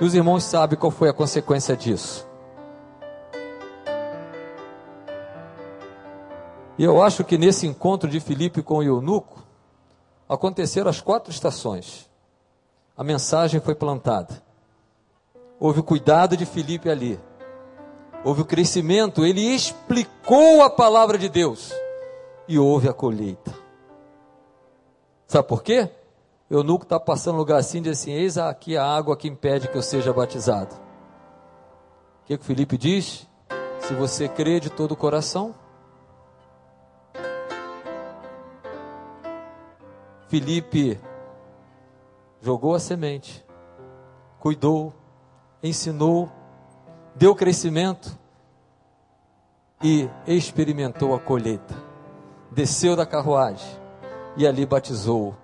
E 0.00 0.04
os 0.06 0.14
irmãos 0.14 0.42
sabem 0.42 0.78
qual 0.78 0.90
foi 0.90 1.10
a 1.10 1.12
consequência 1.12 1.76
disso. 1.76 2.26
E 6.78 6.82
eu 6.82 7.02
acho 7.02 7.24
que 7.24 7.36
nesse 7.36 7.66
encontro 7.66 8.08
de 8.08 8.20
Filipe 8.20 8.62
com 8.62 8.78
o 8.78 8.82
eunuco, 8.82 9.44
aconteceram 10.26 10.88
as 10.88 11.02
quatro 11.02 11.30
estações. 11.30 12.08
A 12.96 13.04
mensagem 13.04 13.60
foi 13.60 13.74
plantada. 13.74 14.42
Houve 15.62 15.78
o 15.78 15.84
cuidado 15.84 16.36
de 16.36 16.44
Filipe 16.44 16.90
ali. 16.90 17.20
Houve 18.24 18.42
o 18.42 18.44
crescimento, 18.44 19.24
ele 19.24 19.42
explicou 19.42 20.60
a 20.60 20.68
palavra 20.68 21.16
de 21.16 21.28
Deus. 21.28 21.72
E 22.48 22.58
houve 22.58 22.88
a 22.88 22.92
colheita. 22.92 23.54
Sabe 25.28 25.46
por 25.46 25.62
quê? 25.62 25.88
eunuco 26.50 26.82
está 26.82 26.98
passando 26.98 27.36
lugar 27.36 27.60
assim 27.60 27.80
diz 27.80 27.96
assim: 27.96 28.10
Eis 28.10 28.36
aqui 28.36 28.76
a 28.76 28.84
água 28.84 29.16
que 29.16 29.28
impede 29.28 29.68
que 29.68 29.76
eu 29.76 29.82
seja 29.82 30.12
batizado. 30.12 30.74
O 30.74 32.24
que, 32.24 32.36
que 32.36 32.44
Felipe 32.44 32.76
diz? 32.76 33.28
Se 33.78 33.94
você 33.94 34.28
crê 34.28 34.58
de 34.58 34.68
todo 34.68 34.92
o 34.92 34.96
coração. 34.96 35.54
Felipe 40.26 40.98
jogou 42.40 42.74
a 42.74 42.80
semente, 42.80 43.44
cuidou, 44.40 44.92
ensinou, 45.62 46.30
deu 47.14 47.34
crescimento 47.34 48.18
e 49.82 50.08
experimentou 50.26 51.14
a 51.14 51.18
colheita. 51.18 51.74
Desceu 52.50 52.96
da 52.96 53.06
carruagem 53.06 53.70
e 54.36 54.46
ali 54.46 54.66
batizou 54.66 55.34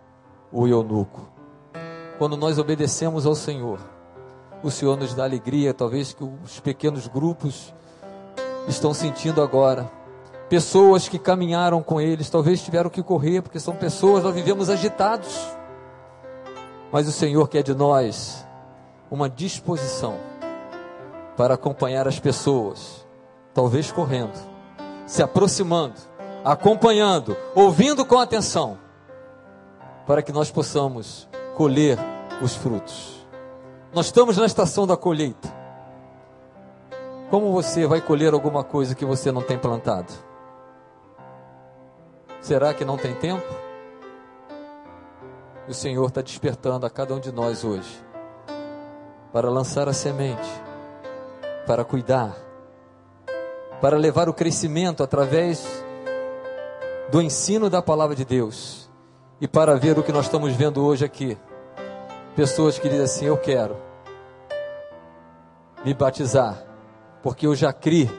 o 0.52 0.66
eunuco. 0.66 1.28
Quando 2.18 2.36
nós 2.36 2.58
obedecemos 2.58 3.26
ao 3.26 3.34
Senhor, 3.34 3.78
o 4.62 4.70
Senhor 4.70 4.96
nos 4.96 5.14
dá 5.14 5.24
alegria, 5.24 5.72
talvez 5.72 6.12
que 6.12 6.24
os 6.24 6.58
pequenos 6.58 7.06
grupos 7.06 7.72
estão 8.66 8.92
sentindo 8.92 9.40
agora. 9.40 9.90
Pessoas 10.48 11.08
que 11.08 11.18
caminharam 11.18 11.82
com 11.82 12.00
eles, 12.00 12.28
talvez 12.28 12.62
tiveram 12.62 12.90
que 12.90 13.02
correr, 13.02 13.42
porque 13.42 13.60
são 13.60 13.76
pessoas, 13.76 14.24
nós 14.24 14.34
vivemos 14.34 14.68
agitados. 14.68 15.38
Mas 16.90 17.06
o 17.06 17.12
Senhor 17.12 17.46
quer 17.48 17.62
de 17.62 17.74
nós 17.74 18.47
uma 19.10 19.28
disposição 19.28 20.18
para 21.36 21.54
acompanhar 21.54 22.06
as 22.06 22.18
pessoas, 22.18 23.06
talvez 23.54 23.90
correndo, 23.92 24.36
se 25.06 25.22
aproximando, 25.22 25.94
acompanhando, 26.44 27.36
ouvindo 27.54 28.04
com 28.04 28.18
atenção, 28.18 28.78
para 30.06 30.22
que 30.22 30.32
nós 30.32 30.50
possamos 30.50 31.28
colher 31.56 31.98
os 32.42 32.54
frutos. 32.54 33.26
Nós 33.92 34.06
estamos 34.06 34.36
na 34.36 34.46
estação 34.46 34.86
da 34.86 34.96
colheita. 34.96 35.56
Como 37.30 37.52
você 37.52 37.86
vai 37.86 38.00
colher 38.00 38.32
alguma 38.32 38.64
coisa 38.64 38.94
que 38.94 39.04
você 39.04 39.30
não 39.30 39.42
tem 39.42 39.58
plantado? 39.58 40.12
Será 42.40 42.72
que 42.72 42.84
não 42.84 42.96
tem 42.96 43.14
tempo? 43.14 43.46
O 45.68 45.74
Senhor 45.74 46.06
está 46.06 46.22
despertando 46.22 46.86
a 46.86 46.90
cada 46.90 47.14
um 47.14 47.20
de 47.20 47.30
nós 47.30 47.64
hoje 47.64 48.07
para 49.32 49.50
lançar 49.50 49.88
a 49.88 49.92
semente, 49.92 50.48
para 51.66 51.84
cuidar, 51.84 52.36
para 53.80 53.96
levar 53.96 54.28
o 54.28 54.34
crescimento 54.34 55.02
através 55.02 55.84
do 57.10 57.20
ensino 57.20 57.70
da 57.70 57.82
palavra 57.82 58.16
de 58.16 58.24
Deus 58.24 58.88
e 59.40 59.46
para 59.46 59.76
ver 59.76 59.98
o 59.98 60.02
que 60.02 60.12
nós 60.12 60.26
estamos 60.26 60.52
vendo 60.54 60.84
hoje 60.84 61.04
aqui. 61.04 61.36
Pessoas 62.34 62.78
que 62.78 62.88
dizem 62.88 63.04
assim: 63.04 63.24
Eu 63.26 63.36
quero 63.36 63.76
me 65.84 65.94
batizar, 65.94 66.62
porque 67.22 67.46
eu 67.46 67.54
já 67.54 67.72
criei 67.72 68.10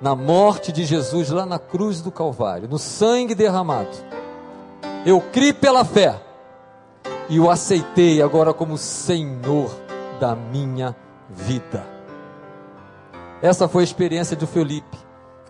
na 0.00 0.16
morte 0.16 0.72
de 0.72 0.84
Jesus 0.84 1.30
lá 1.30 1.46
na 1.46 1.58
cruz 1.58 2.00
do 2.00 2.10
Calvário, 2.10 2.68
no 2.68 2.78
sangue 2.78 3.34
derramado. 3.34 3.90
Eu 5.04 5.20
criei 5.20 5.52
pela 5.52 5.84
fé 5.84 6.20
e 7.28 7.38
o 7.38 7.50
aceitei 7.50 8.20
agora 8.20 8.52
como 8.52 8.76
Senhor 8.76 9.81
da 10.22 10.36
minha 10.36 10.94
vida. 11.28 11.84
Essa 13.42 13.66
foi 13.66 13.82
a 13.82 13.84
experiência 13.84 14.36
de 14.36 14.46
Felipe. 14.46 14.96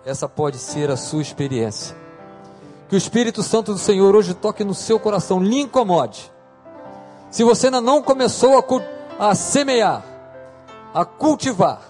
Essa 0.03 0.27
pode 0.27 0.57
ser 0.57 0.91
a 0.91 0.97
sua 0.97 1.21
experiência. 1.21 1.95
Que 2.89 2.95
o 2.95 2.97
Espírito 2.97 3.43
Santo 3.43 3.75
do 3.75 3.79
Senhor 3.79 4.17
hoje 4.17 4.33
toque 4.33 4.65
no 4.65 4.73
seu 4.73 4.99
coração, 4.99 5.43
lhe 5.43 5.61
incomode. 5.61 6.33
Se 7.31 7.45
você 7.45 7.67
ainda 7.67 7.83
não 7.83 8.03
começou 8.03 8.59
a, 8.59 9.29
a 9.29 9.35
semear, 9.35 10.03
a 10.95 11.05
cultivar, 11.05 11.83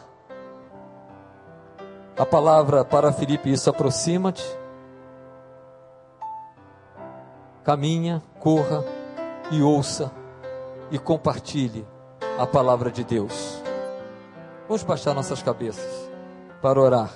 a 2.19 2.27
palavra 2.27 2.85
para 2.85 3.13
Felipe, 3.13 3.53
isso 3.53 3.71
aproxima-te, 3.71 4.45
caminha, 7.63 8.21
corra 8.41 8.85
e 9.53 9.63
ouça 9.63 10.11
e 10.91 10.99
compartilhe 10.99 11.87
a 12.39 12.47
palavra 12.47 12.91
de 12.91 13.05
Deus. 13.05 13.63
Vamos 14.69 14.83
baixar 14.83 15.15
nossas 15.15 15.43
cabeças 15.43 16.11
para 16.61 16.81
orar, 16.81 17.11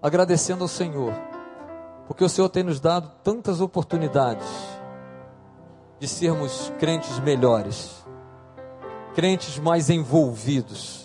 agradecendo 0.00 0.64
ao 0.64 0.68
Senhor, 0.68 1.12
porque 2.06 2.24
o 2.24 2.28
Senhor 2.28 2.48
tem 2.48 2.62
nos 2.62 2.80
dado 2.80 3.10
tantas 3.22 3.60
oportunidades 3.60 4.48
de 5.98 6.08
sermos 6.08 6.72
crentes 6.78 7.18
melhores, 7.18 8.06
crentes 9.14 9.58
mais 9.58 9.90
envolvidos 9.90 11.00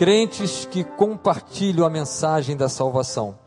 crentes 0.00 0.64
que 0.64 0.82
compartilham 0.82 1.86
a 1.86 1.90
mensagem 1.90 2.56
da 2.56 2.70
salvação. 2.70 3.38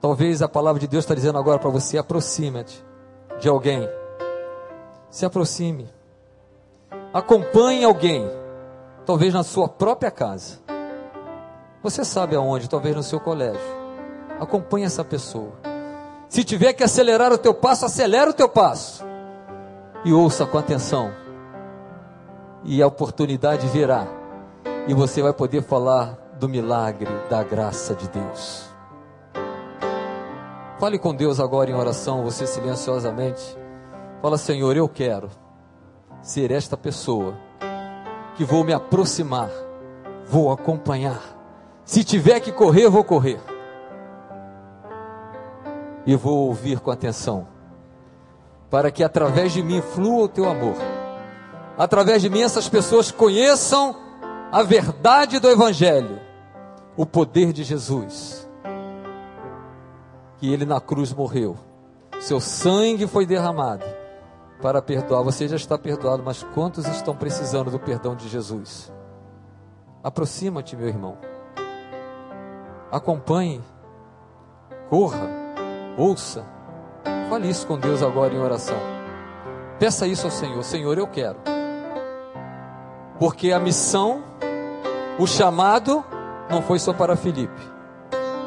Talvez 0.00 0.42
a 0.42 0.48
palavra 0.48 0.80
de 0.80 0.88
Deus 0.88 1.04
está 1.04 1.14
dizendo 1.14 1.38
agora 1.38 1.60
para 1.60 1.70
você: 1.70 1.96
aproxima-te 1.96 2.84
de 3.38 3.48
alguém, 3.48 3.88
se 5.12 5.26
aproxime, 5.26 5.90
acompanhe 7.12 7.84
alguém, 7.84 8.26
talvez 9.04 9.34
na 9.34 9.42
sua 9.42 9.68
própria 9.68 10.10
casa. 10.10 10.58
Você 11.82 12.02
sabe 12.02 12.34
aonde? 12.34 12.66
Talvez 12.66 12.96
no 12.96 13.02
seu 13.02 13.20
colégio. 13.20 13.60
Acompanhe 14.40 14.86
essa 14.86 15.04
pessoa. 15.04 15.52
Se 16.30 16.42
tiver 16.42 16.72
que 16.72 16.82
acelerar 16.82 17.30
o 17.30 17.36
teu 17.36 17.52
passo, 17.52 17.84
acelera 17.84 18.30
o 18.30 18.32
teu 18.32 18.48
passo. 18.48 19.04
E 20.02 20.14
ouça 20.14 20.46
com 20.46 20.56
atenção. 20.56 21.12
E 22.64 22.82
a 22.82 22.86
oportunidade 22.86 23.66
virá 23.66 24.06
e 24.88 24.94
você 24.94 25.20
vai 25.20 25.34
poder 25.34 25.62
falar 25.62 26.16
do 26.38 26.48
milagre 26.48 27.10
da 27.28 27.42
graça 27.42 27.94
de 27.94 28.08
Deus. 28.08 28.64
Fale 30.80 30.98
com 30.98 31.14
Deus 31.14 31.38
agora 31.38 31.70
em 31.70 31.74
oração, 31.74 32.22
você 32.22 32.46
silenciosamente. 32.46 33.61
Fala, 34.22 34.38
Senhor, 34.38 34.76
eu 34.76 34.88
quero 34.88 35.28
ser 36.22 36.52
esta 36.52 36.76
pessoa 36.76 37.34
que 38.36 38.44
vou 38.44 38.62
me 38.62 38.72
aproximar, 38.72 39.50
vou 40.28 40.52
acompanhar. 40.52 41.20
Se 41.84 42.04
tiver 42.04 42.38
que 42.38 42.52
correr, 42.52 42.88
vou 42.88 43.02
correr. 43.02 43.40
E 46.06 46.14
vou 46.14 46.46
ouvir 46.46 46.78
com 46.78 46.92
atenção, 46.92 47.48
para 48.70 48.92
que 48.92 49.02
através 49.02 49.52
de 49.52 49.60
mim 49.60 49.82
flua 49.82 50.26
o 50.26 50.28
teu 50.28 50.48
amor. 50.48 50.76
Através 51.76 52.22
de 52.22 52.30
mim 52.30 52.42
essas 52.42 52.68
pessoas 52.68 53.10
conheçam 53.10 53.96
a 54.52 54.62
verdade 54.62 55.40
do 55.40 55.50
Evangelho, 55.50 56.20
o 56.96 57.04
poder 57.04 57.52
de 57.52 57.64
Jesus, 57.64 58.48
que 60.38 60.52
ele 60.52 60.64
na 60.64 60.80
cruz 60.80 61.12
morreu, 61.12 61.56
seu 62.20 62.38
sangue 62.38 63.08
foi 63.08 63.26
derramado 63.26 63.91
para 64.62 64.80
perdoar. 64.80 65.22
Você 65.24 65.48
já 65.48 65.56
está 65.56 65.76
perdoado, 65.76 66.22
mas 66.22 66.44
quantos 66.54 66.86
estão 66.86 67.14
precisando 67.14 67.70
do 67.70 67.80
perdão 67.80 68.14
de 68.14 68.28
Jesus? 68.28 68.92
Aproxima-te, 70.02 70.76
meu 70.76 70.88
irmão. 70.88 71.18
Acompanhe, 72.90 73.60
corra, 74.88 75.28
ouça. 75.98 76.46
Fale 77.28 77.48
isso 77.48 77.66
com 77.66 77.78
Deus 77.78 78.02
agora 78.02 78.32
em 78.32 78.38
oração. 78.38 78.76
Peça 79.78 80.06
isso 80.06 80.26
ao 80.26 80.30
Senhor: 80.30 80.62
Senhor, 80.62 80.96
eu 80.96 81.06
quero. 81.06 81.38
Porque 83.18 83.52
a 83.52 83.58
missão 83.58 84.22
o 85.18 85.26
chamado 85.26 86.04
não 86.50 86.62
foi 86.62 86.78
só 86.78 86.92
para 86.92 87.16
Filipe, 87.16 87.62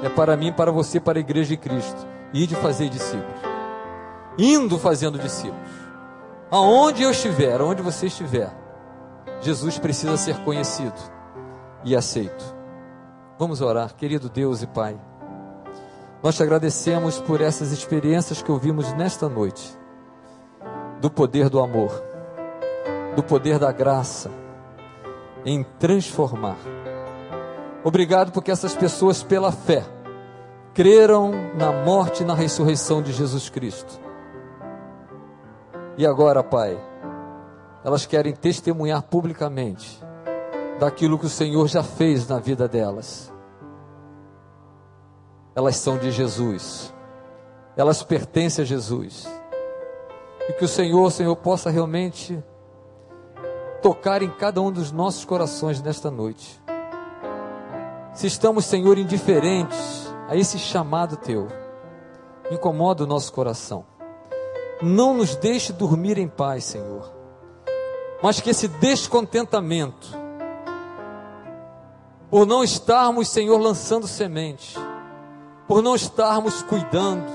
é 0.04 0.10
para 0.10 0.36
mim, 0.36 0.52
para 0.52 0.72
você, 0.72 1.00
para 1.00 1.18
a 1.18 1.22
igreja 1.22 1.50
de 1.50 1.58
Cristo. 1.58 2.16
E 2.34 2.46
de 2.46 2.56
fazer 2.56 2.90
discípulos. 2.90 3.40
Indo 4.38 4.78
fazendo 4.78 5.18
discípulos. 5.18 5.85
Aonde 6.56 7.04
eu 7.04 7.12
estiver, 7.12 7.60
aonde 7.60 7.82
você 7.82 8.06
estiver, 8.06 8.50
Jesus 9.42 9.78
precisa 9.78 10.16
ser 10.16 10.38
conhecido 10.46 10.96
e 11.84 11.94
aceito. 11.94 12.56
Vamos 13.38 13.60
orar, 13.60 13.94
querido 13.94 14.30
Deus 14.30 14.62
e 14.62 14.68
Pai. 14.68 14.98
Nós 16.24 16.38
te 16.38 16.44
agradecemos 16.44 17.20
por 17.20 17.42
essas 17.42 17.74
experiências 17.74 18.42
que 18.42 18.50
ouvimos 18.50 18.94
nesta 18.94 19.28
noite, 19.28 19.78
do 21.02 21.12
poder 21.12 21.50
do 21.50 21.60
amor, 21.60 21.92
do 23.18 23.22
poder 23.22 23.60
da 23.60 23.74
graça 23.74 24.32
em 25.44 25.62
transformar. 25.78 26.56
Obrigado 27.84 28.32
porque 28.32 28.50
essas 28.50 28.74
pessoas, 28.74 29.22
pela 29.22 29.52
fé, 29.52 29.84
creram 30.74 31.34
na 31.58 31.84
morte 31.84 32.24
e 32.24 32.26
na 32.26 32.34
ressurreição 32.34 33.02
de 33.02 33.12
Jesus 33.12 33.50
Cristo. 33.50 34.05
E 35.98 36.06
agora, 36.06 36.44
Pai, 36.44 36.78
elas 37.84 38.06
querem 38.06 38.34
testemunhar 38.34 39.02
publicamente 39.04 40.02
daquilo 40.78 41.18
que 41.18 41.26
o 41.26 41.30
Senhor 41.30 41.68
já 41.68 41.84
fez 41.84 42.28
na 42.28 42.38
vida 42.40 42.68
delas. 42.68 43.32
Elas 45.56 45.78
são 45.78 45.98
de 45.98 46.12
Jesus. 46.12 46.94
Elas 47.78 48.04
pertencem 48.04 48.64
a 48.64 48.66
Jesus. 48.66 49.26
E 50.50 50.54
que 50.54 50.66
o 50.66 50.68
Senhor, 50.68 51.10
Senhor, 51.12 51.36
possa 51.38 51.70
realmente 51.70 52.44
tocar 53.82 54.22
em 54.22 54.30
cada 54.30 54.62
um 54.62 54.72
dos 54.72 54.92
nossos 54.92 55.24
corações 55.24 55.82
nesta 55.82 56.12
noite. 56.12 56.62
Se 58.14 58.28
estamos, 58.28 58.66
Senhor, 58.66 58.98
indiferentes 58.98 60.14
a 60.28 60.36
esse 60.36 60.60
chamado 60.60 61.16
teu, 61.18 61.48
incomoda 62.52 63.04
o 63.04 63.08
nosso 63.08 63.32
coração. 63.32 63.86
Não 64.82 65.14
nos 65.14 65.36
deixe 65.36 65.72
dormir 65.72 66.18
em 66.18 66.28
paz, 66.28 66.66
Senhor. 66.66 67.12
Mas 68.22 68.40
que 68.42 68.50
esse 68.50 68.68
descontentamento, 68.68 70.08
por 72.30 72.46
não 72.46 72.64
estarmos, 72.64 73.30
Senhor, 73.30 73.58
lançando 73.58 74.08
semente, 74.08 74.78
por 75.68 75.82
não 75.82 75.96
estarmos 75.96 76.62
cuidando, 76.64 77.26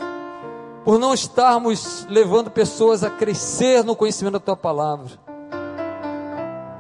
por 0.84 0.99
não 0.99 1.14
estarmos 1.14 2.07
levando 2.09 2.51
pessoas 2.51 3.05
a 3.05 3.11
crescer 3.11 3.84
no 3.84 3.97
conhecimento 3.97 4.34
da 4.34 4.41
tua 4.41 4.57
palavra, 4.57 5.11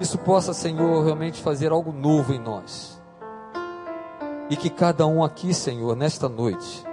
isso 0.00 0.16
possa, 0.16 0.54
Senhor, 0.54 1.04
realmente 1.04 1.42
fazer 1.42 1.72
algo 1.72 1.92
novo 1.92 2.32
em 2.32 2.38
nós. 2.38 3.00
E 4.48 4.56
que 4.56 4.70
cada 4.70 5.06
um 5.06 5.22
aqui, 5.22 5.52
Senhor, 5.52 5.94
nesta 5.94 6.28
noite, 6.28 6.84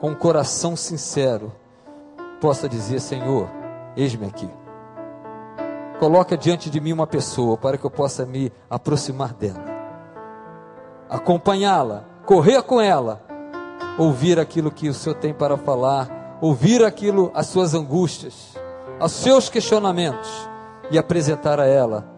com 0.00 0.10
um 0.10 0.14
coração 0.14 0.74
sincero, 0.74 1.52
possa 2.40 2.68
dizer: 2.68 3.00
Senhor, 3.00 3.48
eis-me 3.96 4.26
aqui. 4.26 4.48
Coloca 5.98 6.36
diante 6.36 6.70
de 6.70 6.80
mim 6.80 6.92
uma 6.92 7.06
pessoa 7.06 7.56
para 7.56 7.76
que 7.76 7.84
eu 7.84 7.90
possa 7.90 8.24
me 8.24 8.50
aproximar 8.70 9.34
dela, 9.34 9.64
acompanhá-la 11.08 12.10
correr 12.30 12.62
com 12.62 12.80
ela, 12.80 13.20
ouvir 13.98 14.38
aquilo 14.38 14.70
que 14.70 14.88
o 14.88 14.94
Senhor 14.94 15.16
tem 15.16 15.34
para 15.34 15.56
falar, 15.56 16.38
ouvir 16.40 16.84
aquilo, 16.84 17.30
as 17.34 17.46
suas 17.46 17.74
angústias, 17.74 18.54
os 19.02 19.10
seus 19.10 19.48
questionamentos 19.48 20.30
e 20.92 20.96
apresentar 20.96 21.58
a 21.58 21.66
ela 21.66 22.08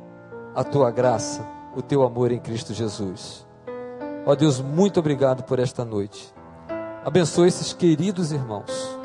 a 0.54 0.62
tua 0.62 0.90
graça, 0.90 1.46
o 1.74 1.80
teu 1.80 2.02
amor 2.02 2.30
em 2.30 2.38
Cristo 2.38 2.74
Jesus. 2.74 3.46
Ó 4.26 4.34
Deus, 4.34 4.60
muito 4.60 5.00
obrigado 5.00 5.44
por 5.44 5.58
esta 5.58 5.82
noite. 5.82 6.32
Abençoe 7.06 7.48
esses 7.48 7.72
queridos 7.72 8.32
irmãos. 8.32 9.01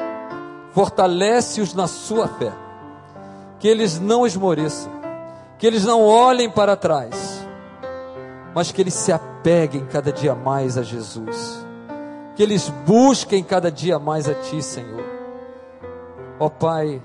Fortalece-os 0.78 1.74
na 1.74 1.88
sua 1.88 2.28
fé. 2.28 2.54
Que 3.58 3.68
eles 3.68 4.00
não 4.00 4.28
esmoreçam. 4.28 4.92
Que 5.58 5.66
eles 5.66 5.84
não 5.84 6.04
olhem 6.04 6.52
para 6.52 6.76
trás. 6.76 7.44
Mas 8.54 8.72
que 8.72 8.80
eles 8.80 8.94
se 8.94 9.12
apeguem 9.12 9.88
cada 9.88 10.12
dia 10.12 10.36
mais 10.36 10.78
a 10.78 10.84
Jesus. 10.84 11.66
Que 12.36 12.44
eles 12.44 12.70
busquem 12.86 13.44
cada 13.44 13.72
dia 13.72 13.98
mais 13.98 14.30
a 14.30 14.36
Ti, 14.36 14.62
Senhor. 14.62 15.04
Ó 16.40 16.48
Pai, 16.48 17.02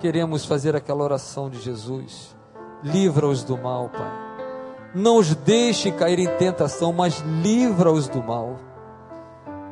queremos 0.00 0.46
fazer 0.46 0.74
aquela 0.74 1.04
oração 1.04 1.50
de 1.50 1.60
Jesus. 1.60 2.34
Livra-os 2.82 3.44
do 3.44 3.58
mal, 3.58 3.90
Pai. 3.90 4.12
Não 4.94 5.18
os 5.18 5.34
deixe 5.34 5.92
cair 5.92 6.20
em 6.20 6.38
tentação, 6.38 6.90
mas 6.90 7.22
livra-os 7.42 8.08
do 8.08 8.22
mal. 8.22 8.56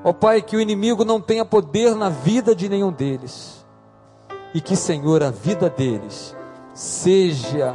Ó 0.05 0.11
oh, 0.11 0.15
Pai, 0.15 0.43
que 0.43 0.57
o 0.57 0.61
inimigo 0.61 1.05
não 1.05 1.21
tenha 1.21 1.45
poder 1.45 1.95
na 1.95 2.09
vida 2.09 2.55
de 2.55 2.69
nenhum 2.69 2.91
deles. 2.91 3.65
E 4.53 4.61
que, 4.61 4.77
Senhor, 4.77 5.23
a 5.23 5.31
vida 5.31 5.71
deles 5.71 6.37
seja 6.75 7.75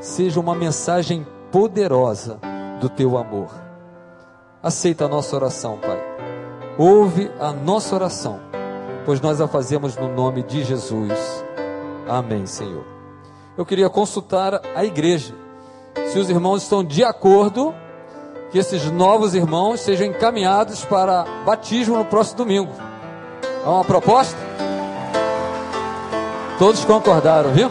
seja 0.00 0.38
uma 0.38 0.54
mensagem 0.54 1.26
poderosa 1.50 2.38
do 2.80 2.88
teu 2.88 3.16
amor. 3.16 3.48
Aceita 4.62 5.04
a 5.04 5.08
nossa 5.08 5.34
oração, 5.36 5.78
Pai. 5.78 5.98
Ouve 6.76 7.30
a 7.40 7.52
nossa 7.52 7.94
oração, 7.94 8.38
pois 9.04 9.20
nós 9.20 9.40
a 9.40 9.48
fazemos 9.48 9.96
no 9.96 10.08
nome 10.14 10.42
de 10.42 10.62
Jesus. 10.64 11.44
Amém, 12.08 12.46
Senhor. 12.46 12.84
Eu 13.56 13.66
queria 13.66 13.90
consultar 13.90 14.60
a 14.74 14.84
igreja. 14.84 15.34
Se 16.12 16.18
os 16.18 16.30
irmãos 16.30 16.62
estão 16.62 16.84
de 16.84 17.02
acordo 17.04 17.74
que 18.50 18.58
esses 18.58 18.84
novos 18.90 19.34
irmãos 19.34 19.80
sejam 19.80 20.06
encaminhados 20.06 20.84
para 20.84 21.24
batismo 21.44 21.96
no 21.96 22.04
próximo 22.04 22.38
domingo. 22.38 22.72
É 23.64 23.68
uma 23.68 23.84
proposta? 23.84 24.36
Todos 26.58 26.84
concordaram, 26.84 27.52
viu? 27.52 27.70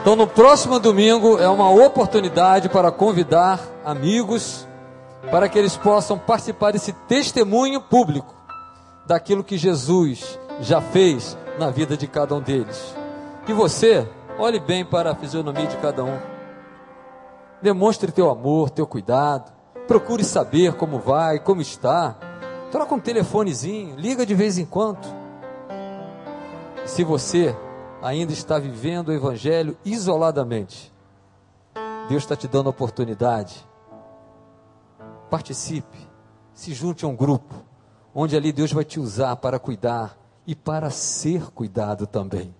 Então, 0.00 0.14
no 0.14 0.26
próximo 0.26 0.78
domingo 0.78 1.38
é 1.38 1.48
uma 1.48 1.68
oportunidade 1.70 2.68
para 2.68 2.92
convidar 2.92 3.60
amigos 3.84 4.66
para 5.30 5.48
que 5.48 5.58
eles 5.58 5.76
possam 5.76 6.16
participar 6.16 6.70
desse 6.70 6.92
testemunho 6.92 7.80
público 7.80 8.34
daquilo 9.04 9.42
que 9.42 9.58
Jesus 9.58 10.38
já 10.60 10.80
fez 10.80 11.36
na 11.58 11.70
vida 11.70 11.96
de 11.96 12.06
cada 12.06 12.34
um 12.34 12.40
deles. 12.40 12.94
E 13.48 13.52
você, 13.52 14.06
olhe 14.38 14.60
bem 14.60 14.84
para 14.84 15.10
a 15.10 15.14
fisionomia 15.14 15.66
de 15.66 15.76
cada 15.78 16.04
um. 16.04 16.35
Demonstre 17.66 18.12
teu 18.12 18.30
amor, 18.30 18.70
teu 18.70 18.86
cuidado. 18.86 19.52
Procure 19.88 20.22
saber 20.22 20.74
como 20.74 21.00
vai, 21.00 21.40
como 21.40 21.60
está. 21.60 22.16
Troca 22.70 22.94
um 22.94 23.00
telefonezinho, 23.00 23.96
liga 23.96 24.24
de 24.24 24.36
vez 24.36 24.56
em 24.56 24.64
quando. 24.64 25.04
Se 26.84 27.02
você 27.02 27.56
ainda 28.00 28.32
está 28.32 28.56
vivendo 28.56 29.08
o 29.08 29.12
Evangelho 29.12 29.76
isoladamente, 29.84 30.94
Deus 32.08 32.22
está 32.22 32.36
te 32.36 32.46
dando 32.46 32.70
oportunidade. 32.70 33.66
Participe, 35.28 35.98
se 36.54 36.72
junte 36.72 37.04
a 37.04 37.08
um 37.08 37.16
grupo, 37.16 37.52
onde 38.14 38.36
ali 38.36 38.52
Deus 38.52 38.72
vai 38.72 38.84
te 38.84 39.00
usar 39.00 39.34
para 39.34 39.58
cuidar 39.58 40.16
e 40.46 40.54
para 40.54 40.88
ser 40.88 41.50
cuidado 41.50 42.06
também. 42.06 42.54